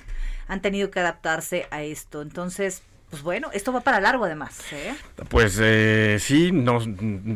[0.49, 2.21] han tenido que adaptarse a esto.
[2.21, 4.61] Entonces, pues bueno, esto va para largo además.
[4.73, 4.95] ¿eh?
[5.29, 6.79] Pues eh, sí, no,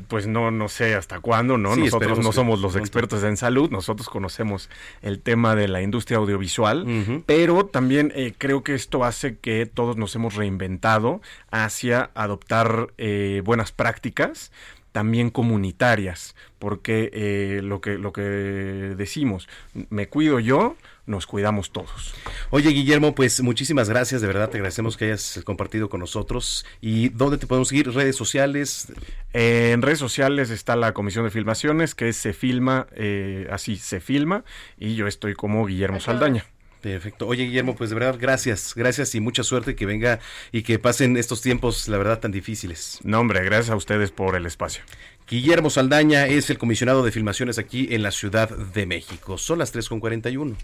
[0.07, 1.75] pues no, no sé hasta cuándo, ¿no?
[1.75, 4.71] Sí, nosotros no somos los expertos en salud, nosotros conocemos
[5.03, 9.97] el tema de la industria audiovisual, pero también eh, creo que esto hace que todos
[9.97, 11.21] nos hemos reinventado
[11.51, 14.53] hacia adoptar eh, buenas prácticas
[14.95, 19.49] también comunitarias, porque eh, lo que lo que decimos,
[19.91, 22.15] me cuido yo, nos cuidamos todos.
[22.51, 26.65] Oye, Guillermo, pues muchísimas gracias, de verdad te agradecemos que hayas compartido con nosotros.
[26.81, 27.93] ¿Y dónde te podemos seguir?
[27.93, 28.93] ¿Redes sociales?
[29.33, 33.75] Eh, en redes sociales está la Comisión de Filmaciones, que es Se Filma, eh, así
[33.75, 34.45] se filma,
[34.79, 36.47] y yo estoy como Guillermo Saldaña.
[36.85, 37.27] Perfecto.
[37.27, 40.21] Oye, Guillermo, pues de verdad, gracias, gracias y mucha suerte que venga
[40.53, 42.99] y que pasen estos tiempos, la verdad, tan difíciles.
[43.03, 44.85] No, hombre, gracias a ustedes por el espacio.
[45.27, 49.39] Guillermo Saldaña es el comisionado de filmaciones aquí en la Ciudad de México.
[49.39, 50.57] Son las 3.41.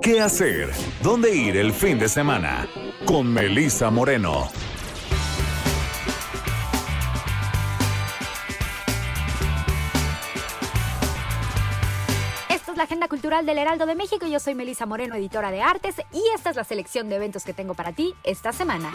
[0.00, 0.70] ¿Qué hacer?
[1.02, 2.66] ¿Dónde ir el fin de semana?
[3.04, 4.48] Con Melissa Moreno.
[12.76, 14.26] La agenda cultural del Heraldo de México.
[14.26, 17.54] Yo soy Melisa Moreno, editora de artes, y esta es la selección de eventos que
[17.54, 18.92] tengo para ti esta semana.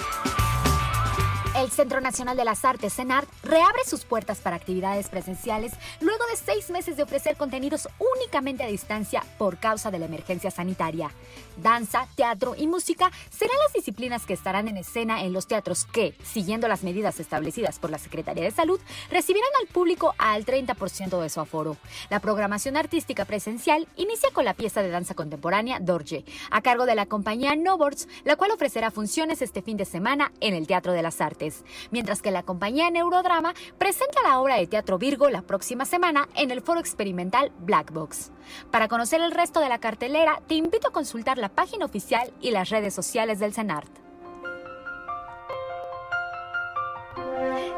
[1.61, 6.35] El Centro Nacional de las Artes, CENART, reabre sus puertas para actividades presenciales luego de
[6.35, 11.11] seis meses de ofrecer contenidos únicamente a distancia por causa de la emergencia sanitaria.
[11.57, 16.15] Danza, teatro y música serán las disciplinas que estarán en escena en los teatros que,
[16.23, 18.79] siguiendo las medidas establecidas por la Secretaría de Salud,
[19.11, 21.77] recibirán al público al 30% de su aforo.
[22.09, 26.95] La programación artística presencial inicia con la pieza de danza contemporánea Dorje, a cargo de
[26.95, 31.03] la compañía Novorts, la cual ofrecerá funciones este fin de semana en el Teatro de
[31.03, 31.50] las Artes,
[31.91, 36.51] mientras que la compañía Neurodrama presenta la obra de teatro Virgo la próxima semana en
[36.51, 38.31] el foro experimental Black Box.
[38.71, 42.51] Para conocer el resto de la cartelera, te invito a consultar la página oficial y
[42.51, 44.01] las redes sociales del CENART.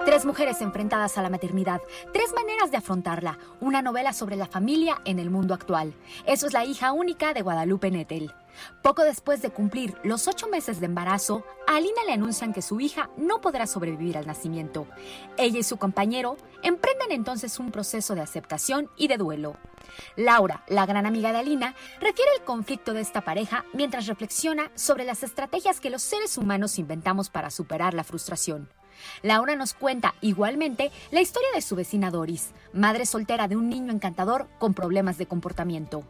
[0.06, 1.82] Tres mujeres enfrentadas a la maternidad,
[2.12, 5.94] tres maneras de afrontarla, una novela sobre la familia en el mundo actual.
[6.26, 8.34] Eso es la hija única de Guadalupe Nettel.
[8.82, 12.80] Poco después de cumplir los ocho meses de embarazo, a Alina le anuncian que su
[12.80, 14.88] hija no podrá sobrevivir al nacimiento.
[15.38, 19.56] Ella y su compañero emprenden entonces un proceso de aceptación y de duelo.
[20.16, 25.04] Laura, la gran amiga de Alina, refiere el conflicto de esta pareja mientras reflexiona sobre
[25.04, 28.70] las estrategias que los seres humanos inventamos para superar la frustración.
[29.22, 33.92] Laura nos cuenta igualmente la historia de su vecina Doris, madre soltera de un niño
[33.92, 36.04] encantador con problemas de comportamiento.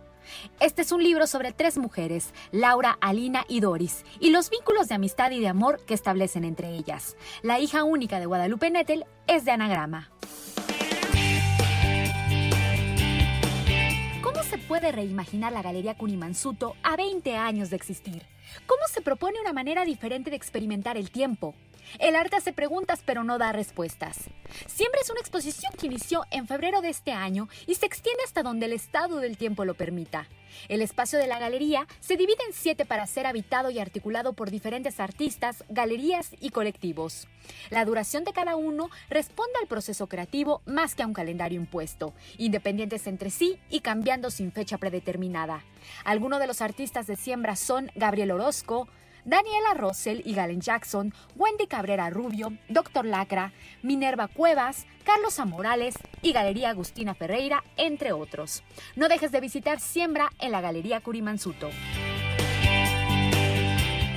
[0.60, 4.96] Este es un libro sobre tres mujeres, Laura, Alina y Doris, y los vínculos de
[4.96, 7.16] amistad y de amor que establecen entre ellas.
[7.42, 10.12] La hija única de Guadalupe Nettel es de anagrama.
[14.22, 18.26] ¿Cómo se puede reimaginar la Galería Cunimansuto a 20 años de existir?
[18.66, 21.56] ¿Cómo se propone una manera diferente de experimentar el tiempo?
[22.00, 24.18] El arte hace preguntas pero no da respuestas.
[24.68, 28.44] Siempre es una exposición que inició en febrero de este año y se extiende hasta
[28.44, 30.28] donde el estado del tiempo lo permita.
[30.70, 34.52] El espacio de la galería se divide en siete para ser habitado y articulado por
[34.52, 37.28] diferentes artistas, galerías y colectivos.
[37.70, 42.14] La duración de cada uno responde al proceso creativo más que a un calendario impuesto,
[42.38, 45.64] independientes entre sí y cambiando sin fecha predeterminada.
[46.06, 48.88] Algunos de los artistas de siembra son Gabriel Orozco,
[49.26, 53.06] Daniela Russell y Galen Jackson, Wendy Cabrera Rubio, Dr.
[53.06, 58.64] Lacra, Minerva Cuevas, Carlos Amorales y Galería Agustina Ferreira, entre otros.
[58.96, 61.70] No dejes de visitar Siembra en la Galería Curimansuto.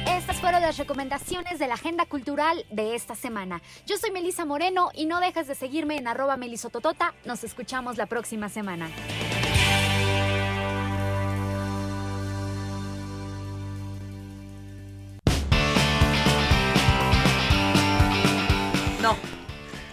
[0.08, 3.62] Estas fueron las recomendaciones de la agenda cultural de esta semana.
[3.86, 7.14] Yo soy Melisa Moreno y no dejes de seguirme en arroba melisototota.
[7.24, 8.88] Nos escuchamos la próxima semana.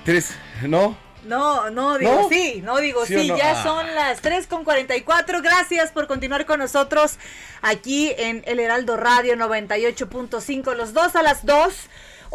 [0.06, 0.32] ¿Tres?
[0.64, 0.98] ¿No?
[1.24, 2.30] No, no, digo ¿No?
[2.30, 3.38] sí, no digo ¿Sí sí, o no?
[3.38, 3.64] ya Ah.
[3.64, 5.42] son las 3 con 44.
[5.42, 7.18] Gracias por continuar con nosotros
[7.62, 11.74] aquí en El Heraldo Radio 98.5, los dos a las 2.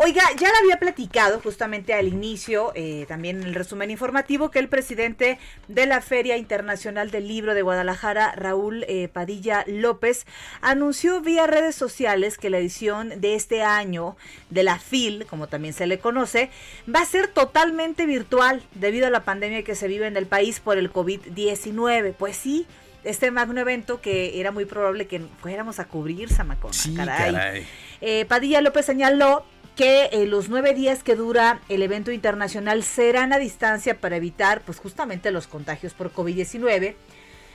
[0.00, 4.60] Oiga, ya le había platicado justamente al inicio, eh, también en el resumen informativo, que
[4.60, 10.24] el presidente de la Feria Internacional del Libro de Guadalajara, Raúl eh, Padilla López,
[10.60, 14.16] anunció vía redes sociales que la edición de este año
[14.50, 16.48] de la FIL, como también se le conoce,
[16.88, 20.60] va a ser totalmente virtual debido a la pandemia que se vive en el país
[20.60, 22.14] por el COVID-19.
[22.16, 22.68] Pues sí.
[23.02, 26.72] Este magno evento que era muy probable que fuéramos a cubrir, Samacona.
[26.74, 27.32] Sí, caray.
[27.32, 27.66] caray.
[28.00, 29.44] Eh, Padilla López señaló
[29.78, 34.62] que eh, los nueve días que dura el evento internacional serán a distancia para evitar
[34.62, 36.96] pues justamente los contagios por COVID-19.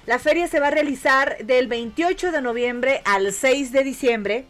[0.06, 4.46] La feria se va a realizar del 28 de noviembre al 6 de diciembre.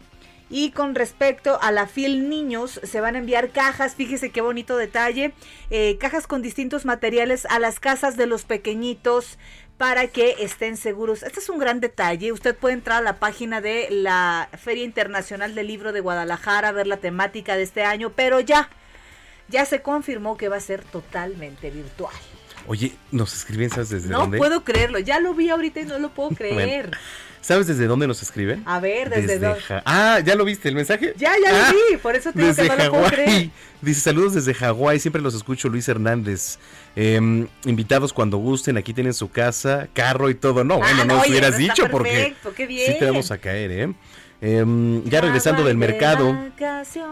[0.50, 4.76] Y con respecto a la FIL Niños, se van a enviar cajas, fíjese qué bonito
[4.76, 5.32] detalle,
[5.70, 9.36] eh, cajas con distintos materiales a las casas de los pequeñitos
[9.78, 11.22] para que estén seguros.
[11.22, 12.32] Este es un gran detalle.
[12.32, 16.86] Usted puede entrar a la página de la Feria Internacional del Libro de Guadalajara, ver
[16.86, 18.68] la temática de este año, pero ya,
[19.48, 22.14] ya se confirmó que va a ser totalmente virtual.
[22.66, 24.38] Oye, nos escriben, ¿sabes desde no dónde?
[24.38, 26.90] puedo creerlo, ya lo vi ahorita y no lo puedo creer.
[27.40, 28.62] ¿Sabes desde dónde nos escriben?
[28.64, 29.60] A ver, desde, dónde.
[29.60, 31.12] Ja- Ah, ¿ya lo viste el mensaje?
[31.18, 33.50] Ya, ya Ah, lo vi, por eso te digo que Desde no lo puedo creer.
[33.82, 36.58] Dice saludos desde Hawái, siempre los escucho, Luis Hernández.
[36.96, 40.64] Em, invitados cuando gusten, aquí tienen su casa, carro y todo.
[40.64, 42.92] No, bueno, Ah, no no, nos oye, hubieras dicho porque perfecto, qué bien.
[42.94, 43.92] sí te vamos a caer, ¿eh?
[44.40, 46.36] Em, ya regresando del mercado,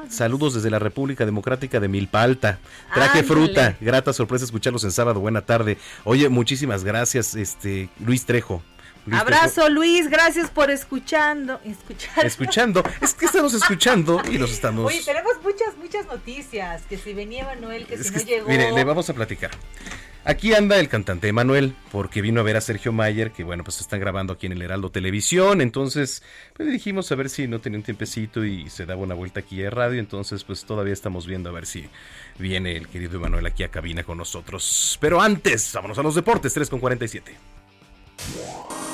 [0.08, 2.58] saludos desde la República Democrática de Milpa Alta.
[2.92, 3.26] Traje Ándale.
[3.26, 5.20] fruta, grata sorpresa escucharlos en sábado.
[5.20, 5.78] Buena tarde.
[6.04, 8.62] Oye, muchísimas gracias, este Luis Trejo.
[9.06, 12.14] Luis Abrazo Luis, gracias por escuchando, escuchar.
[12.14, 16.96] Trejo, escuchando, es que estamos escuchando y nos estamos Oye, tenemos muchas, muchas noticias, que
[16.96, 18.48] si venía Manuel, que Es si que, no llegó.
[18.48, 19.50] Mire, le vamos a platicar.
[20.24, 23.80] Aquí anda el cantante Emanuel, porque vino a ver a Sergio Mayer, que bueno, pues
[23.80, 25.60] están grabando aquí en el Heraldo Televisión.
[25.60, 26.22] Entonces,
[26.54, 29.64] pues dijimos a ver si no tenía un tiempecito y se daba una vuelta aquí
[29.64, 29.98] a radio.
[29.98, 31.88] Entonces, pues todavía estamos viendo a ver si
[32.38, 34.96] viene el querido Emanuel aquí a cabina con nosotros.
[35.00, 37.34] Pero antes, vámonos a los deportes, 3 con 47.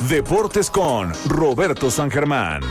[0.09, 2.62] Deportes con Roberto San Germán.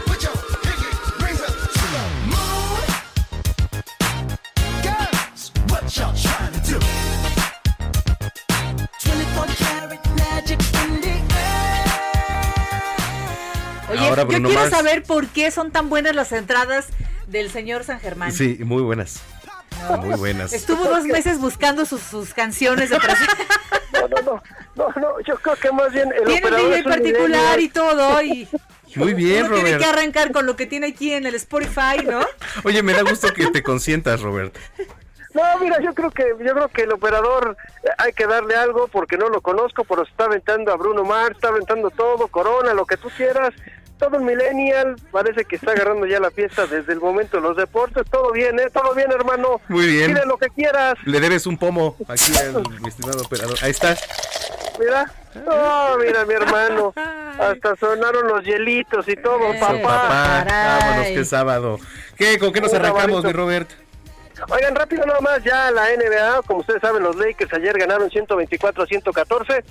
[14.15, 14.69] Yo quiero Mars.
[14.69, 16.87] saber por qué son tan buenas las entradas
[17.27, 18.31] del señor San Germán.
[18.31, 19.21] Sí, muy buenas.
[19.99, 20.53] Muy buenas.
[20.53, 22.97] Estuvo dos meses buscando sus, sus canciones de.
[22.97, 24.41] No, no, no,
[24.75, 28.21] no, no, yo creo que más bien el Tiene un operador DJ particular y todo.
[28.21, 28.47] Y
[28.95, 29.83] Muy bien, uno tiene Robert.
[29.83, 32.21] que arrancar con lo que tiene aquí en el Spotify, ¿no?
[32.63, 34.55] Oye, me da gusto que te consientas, Robert.
[35.33, 38.87] No, mira, yo creo que yo creo que el operador eh, hay que darle algo
[38.87, 42.85] porque no lo conozco, pero está aventando a Bruno Mars, está aventando todo, Corona, lo
[42.85, 43.53] que tú quieras.
[43.97, 47.57] Todo un millennial, parece que está agarrando ya la fiesta desde el momento de los
[47.57, 48.03] deportes.
[48.09, 48.69] Todo bien, ¿eh?
[48.71, 49.59] Todo bien, hermano.
[49.67, 50.13] Muy bien.
[50.13, 50.95] Dile lo que quieras.
[51.05, 53.57] Le debes un pomo aquí al mi estimado operador.
[53.61, 53.97] Ahí está.
[54.79, 55.11] Mira.
[55.47, 56.93] Oh, mira, mi hermano.
[56.95, 59.81] Hasta sonaron los hielitos y todo, papá.
[59.81, 61.79] Papá, vámonos, que es sábado.
[62.15, 62.37] ¿Qué?
[62.39, 63.69] ¿Con qué nos arrancamos, mi Robert?
[64.49, 68.83] Oigan, rápido nada más, ya la NBA, como ustedes saben, los Lakers ayer ganaron 124
[68.83, 69.63] a 114.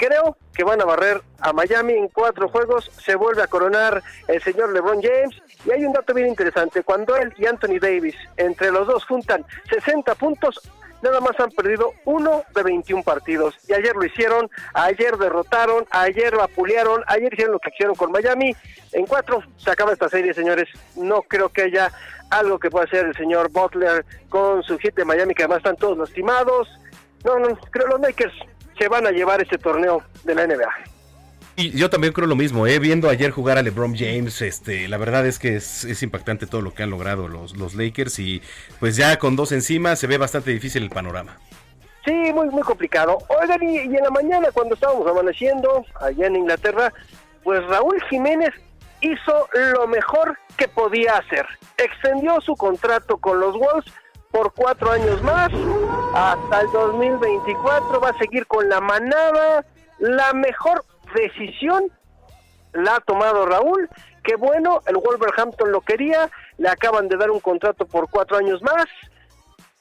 [0.00, 2.90] Creo que van a barrer a Miami en cuatro juegos.
[3.04, 5.36] Se vuelve a coronar el señor LeBron James.
[5.66, 6.82] Y hay un dato bien interesante.
[6.82, 10.58] Cuando él y Anthony Davis, entre los dos, juntan 60 puntos,
[11.02, 13.54] nada más han perdido uno de 21 partidos.
[13.68, 18.56] Y ayer lo hicieron, ayer derrotaron, ayer vapulearon, ayer hicieron lo que hicieron con Miami.
[18.92, 20.70] En cuatro se acaba esta serie, señores.
[20.96, 21.92] No creo que haya
[22.30, 25.76] algo que pueda hacer el señor Butler con su hit de Miami, que además están
[25.76, 26.70] todos lastimados.
[27.22, 28.32] No, no, creo los Lakers
[28.80, 30.70] se van a llevar este torneo de la NBA.
[31.56, 32.78] Y yo también creo lo mismo, ¿eh?
[32.78, 36.62] viendo ayer jugar a LeBron James, este, la verdad es que es, es impactante todo
[36.62, 38.40] lo que han logrado los, los Lakers y
[38.78, 41.36] pues ya con dos encima se ve bastante difícil el panorama.
[42.06, 43.18] Sí, muy, muy complicado.
[43.28, 46.90] Oigan, y, y en la mañana cuando estábamos amaneciendo allá en Inglaterra,
[47.44, 48.54] pues Raúl Jiménez
[49.02, 51.46] hizo lo mejor que podía hacer.
[51.76, 53.92] Extendió su contrato con los Wolves
[54.30, 55.50] por cuatro años más,
[56.14, 59.64] hasta el 2024, va a seguir con la manada.
[59.98, 60.84] La mejor
[61.14, 61.90] decisión
[62.72, 63.88] la ha tomado Raúl.
[64.22, 68.62] Que bueno, el Wolverhampton lo quería, le acaban de dar un contrato por cuatro años
[68.62, 68.86] más.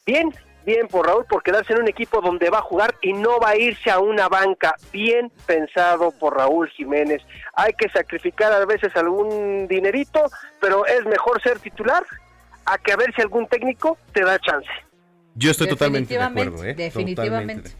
[0.06, 0.34] Bien,
[0.66, 3.50] bien por Raúl por quedarse en un equipo donde va a jugar y no va
[3.50, 4.76] a irse a una banca.
[4.94, 7.22] Bien pensado por Raúl Jiménez.
[7.54, 10.24] Hay que sacrificar a veces algún dinerito,
[10.62, 12.04] pero es mejor ser titular
[12.72, 14.70] a que a ver si algún técnico te da chance.
[15.36, 16.74] Yo estoy totalmente de acuerdo, ¿eh?
[16.74, 17.72] Definitivamente.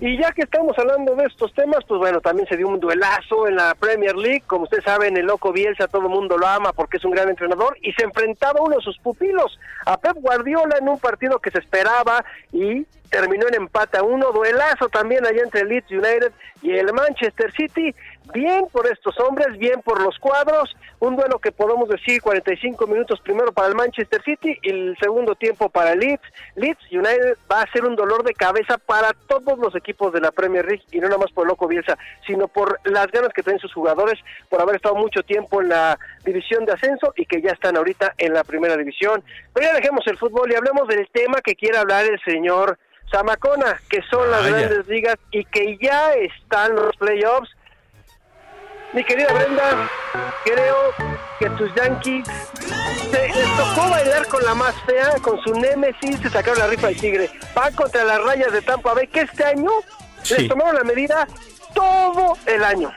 [0.00, 3.46] Y ya que estamos hablando de estos temas, pues bueno, también se dio un duelazo
[3.46, 4.42] en la Premier League.
[4.46, 7.28] Como ustedes saben, el loco Bielsa, todo el mundo lo ama porque es un gran
[7.28, 7.76] entrenador.
[7.80, 11.60] Y se enfrentaba uno de sus pupilos, a Pep Guardiola, en un partido que se
[11.60, 14.32] esperaba y terminó en empate a uno.
[14.32, 17.94] Duelazo también allá entre el Leeds United y el Manchester City.
[18.32, 20.74] Bien por estos hombres, bien por los cuadros.
[20.98, 25.34] Un duelo que podemos decir 45 minutos primero para el Manchester City y el segundo
[25.34, 26.22] tiempo para el Leeds.
[26.56, 30.30] Leeds United va a ser un dolor de cabeza para todos los equipos de la
[30.30, 33.60] Premier League y no nada más por loco Bielsa, sino por las ganas que tienen
[33.60, 34.18] sus jugadores
[34.48, 38.14] por haber estado mucho tiempo en la división de ascenso y que ya están ahorita
[38.16, 39.22] en la primera división.
[39.52, 42.78] Pero ya dejemos el fútbol y hablemos del tema que quiere hablar el señor
[43.10, 44.66] Zamacona, que son las Vaya.
[44.66, 47.50] grandes ligas y que ya están los playoffs
[48.94, 49.90] Mi querida Brenda,
[50.44, 50.76] creo
[51.40, 52.26] que tus Yankees
[53.10, 56.86] se, les tocó bailar con la más fea, con su némesis, se sacaron la rifa
[56.88, 57.30] del tigre.
[57.54, 59.70] Van contra las rayas de Tampa Bay, que este año
[60.22, 60.34] Sí.
[60.38, 61.26] les tomaron la medida
[61.74, 62.92] todo el año.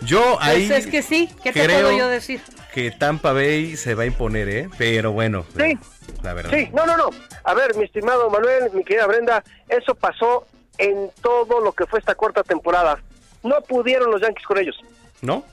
[0.00, 2.40] Yo ahí Pues es que sí, ¿qué te creo puedo yo decir?
[2.74, 4.68] que Tampa Bay se va a imponer, ¿eh?
[4.78, 5.78] Pero bueno, Sí.
[6.22, 6.50] la verdad.
[6.52, 7.10] Sí, no, no, no.
[7.44, 10.46] A ver, mi estimado Manuel, mi querida Brenda, eso pasó
[10.78, 12.98] en todo lo que fue esta cuarta temporada.
[13.42, 14.80] No pudieron los Yankees con ellos.
[15.22, 15.44] ¿No?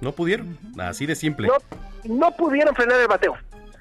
[0.00, 0.58] No pudieron.
[0.78, 1.48] Así de simple.
[1.48, 1.56] No,
[2.04, 3.36] no pudieron frenar el bateo.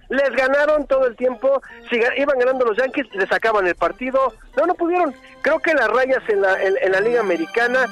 [0.09, 1.61] Les ganaron todo el tiempo.
[1.89, 4.33] Si iban ganando los Yankees, les sacaban el partido.
[4.57, 5.15] No, no pudieron.
[5.41, 7.85] Creo que las rayas en la, en, en la Liga Americana,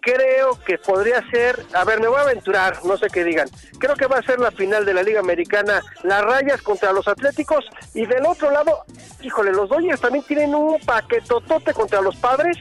[0.00, 1.62] creo que podría ser.
[1.74, 3.48] A ver, me voy a aventurar, no sé qué digan.
[3.78, 5.82] Creo que va a ser la final de la Liga Americana.
[6.02, 7.64] Las rayas contra los Atléticos.
[7.94, 8.84] Y del otro lado,
[9.20, 12.56] híjole, los Dodgers también tienen un paquetotote contra los padres.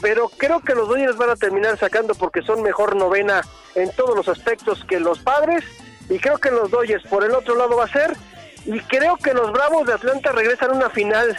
[0.00, 3.42] Pero creo que los Dodgers van a terminar sacando porque son mejor novena
[3.74, 5.64] en todos los aspectos que los padres.
[6.08, 8.16] Y creo que los Dodgers por el otro lado va a ser.
[8.64, 11.36] Y creo que los Bravos de Atlanta regresan a una final.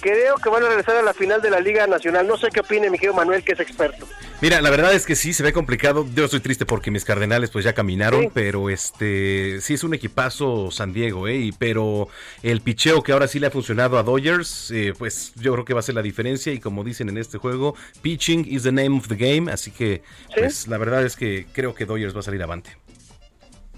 [0.00, 2.26] Creo que van a regresar a la final de la Liga Nacional.
[2.26, 4.08] No sé qué opine mi querido Manuel, que es experto.
[4.40, 6.06] Mira, la verdad es que sí, se ve complicado.
[6.14, 8.28] Yo estoy triste porque mis cardenales pues ya caminaron, Sí.
[8.32, 11.36] pero este sí es un equipazo San Diego, ¿eh?
[11.36, 12.08] Y- pero
[12.42, 15.74] el picheo que ahora sí le ha funcionado a Dodgers, eh, pues yo creo que
[15.74, 16.50] va a ser la diferencia.
[16.52, 19.52] Y como dicen en este juego, pitching is the name of the game.
[19.52, 20.02] Así que,
[20.34, 22.74] pues la verdad es que creo que Dodgers va a salir avante.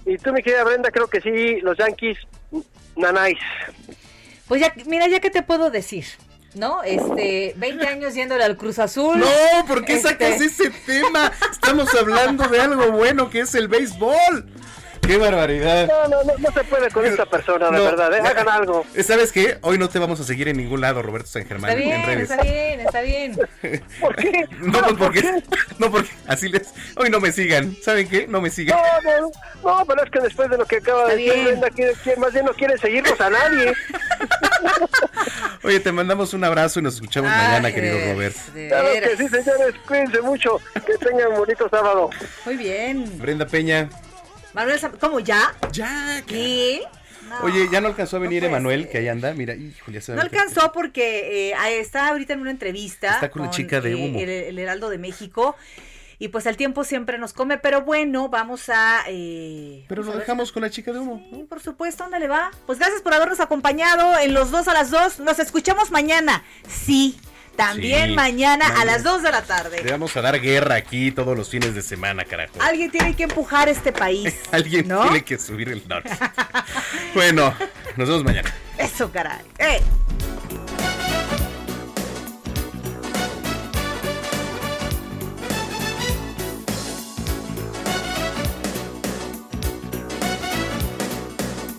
[0.05, 2.17] Y tú, mi querida Brenda, creo que sí, los Yankees,
[2.95, 3.39] nanáis.
[4.47, 6.05] Pues ya, mira, ya que te puedo decir,
[6.55, 6.83] ¿no?
[6.83, 9.19] Este, 20 años yéndole al Cruz Azul.
[9.19, 11.31] No, ¿por qué Este, sacas ese tema?
[11.51, 14.45] Estamos hablando de algo bueno que es el béisbol.
[15.05, 15.87] ¡Qué barbaridad!
[15.87, 18.13] No, no, no, no se puede con esta persona, de No, verdad.
[18.13, 18.21] ¿eh?
[18.25, 18.85] Hagan algo.
[19.03, 19.57] ¿Sabes qué?
[19.61, 22.05] Hoy no te vamos a seguir en ningún lado, Roberto San Germán, Está bien, en
[22.05, 22.31] redes.
[22.31, 23.37] está bien, está bien.
[23.99, 24.45] ¿Por qué?
[24.59, 25.21] No, pues porque,
[25.79, 26.73] no, porque así les.
[26.95, 27.75] Hoy no me sigan.
[27.83, 28.27] ¿Saben qué?
[28.27, 28.77] No me sigan.
[29.03, 29.31] No, no,
[29.79, 31.59] no, pero es que después de lo que acaba de Está decir bien.
[31.59, 33.73] Brenda, más bien no quiere seguirnos a nadie.
[35.63, 38.35] Oye, te mandamos un abrazo y nos escuchamos mañana, querido Robert.
[38.53, 40.59] De Claro que sí, señores, cuídense mucho.
[40.85, 42.09] Que tengan un bonito sábado.
[42.45, 43.17] Muy bien.
[43.17, 43.89] Brenda Peña.
[44.53, 45.53] Manuel, ¿cómo ya?
[45.71, 46.81] Ya, ¿Qué?
[47.27, 47.45] No.
[47.45, 49.33] Oye, ya no alcanzó a venir puede Emanuel, que ahí anda.
[49.33, 53.13] Mira, híjole, No alcanzó porque eh, está ahorita en una entrevista.
[53.15, 54.19] Está con la chica de eh, humo.
[54.19, 55.55] el, el Heraldo de México.
[56.19, 59.03] Y pues el tiempo siempre nos come, pero bueno, vamos a...
[59.07, 61.25] eh, Pero vamos lo a dejamos con la chica de humo.
[61.31, 62.51] Sí, por supuesto, ándale va.
[62.65, 65.19] Pues gracias por habernos acompañado en los dos a las dos.
[65.19, 66.43] Nos escuchamos mañana.
[66.67, 67.17] Sí,
[67.55, 69.83] también Sí, mañana a las dos de la Le tarde.
[69.91, 72.53] vamos a dar guerra aquí todos los fines de semana, carajo.
[72.59, 74.33] Alguien tiene que empujar este país.
[74.51, 75.01] Alguien ¿no?
[75.03, 76.09] tiene que subir el norte.
[77.13, 77.53] bueno,
[77.95, 78.53] nos vemos mañana.
[78.77, 79.41] Eso, caray.
[79.59, 79.81] ¡Eh!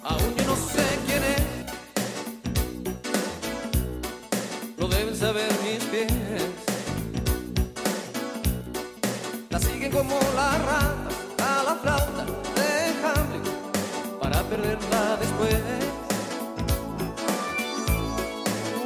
[0.02, 1.42] Aún yo no sé quién es,
[4.78, 5.48] lo deben saber
[10.08, 12.24] como la rata a la flauta
[12.56, 12.68] de
[13.02, 13.46] Hamlet
[14.20, 15.56] para perderla después.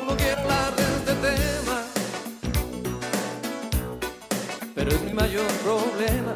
[0.06, 1.82] No quiero hablar de este tema,
[4.74, 6.34] pero es mi mayor problema.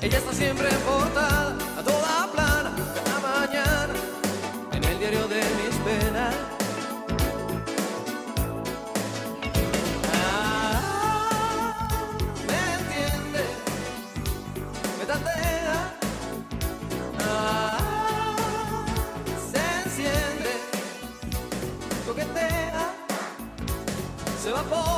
[0.00, 2.70] Ella está siempre portada, a toda plana,
[3.04, 3.94] cada mañana,
[4.72, 5.67] en el diario de mis
[24.48, 24.97] se evapora.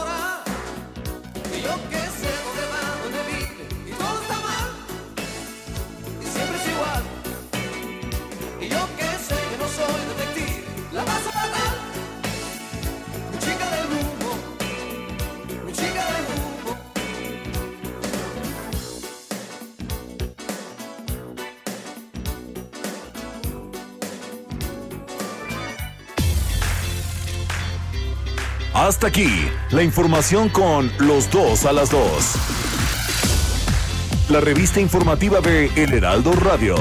[28.91, 32.35] Hasta aquí, la información con los dos a las dos.
[34.29, 36.75] La revista informativa de El Heraldo Radio.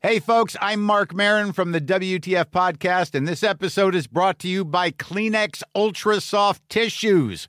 [0.00, 4.48] Hey, folks, I'm Mark Marin from the WTF Podcast, and this episode is brought to
[4.48, 7.48] you by Kleenex Ultra Soft Tissues,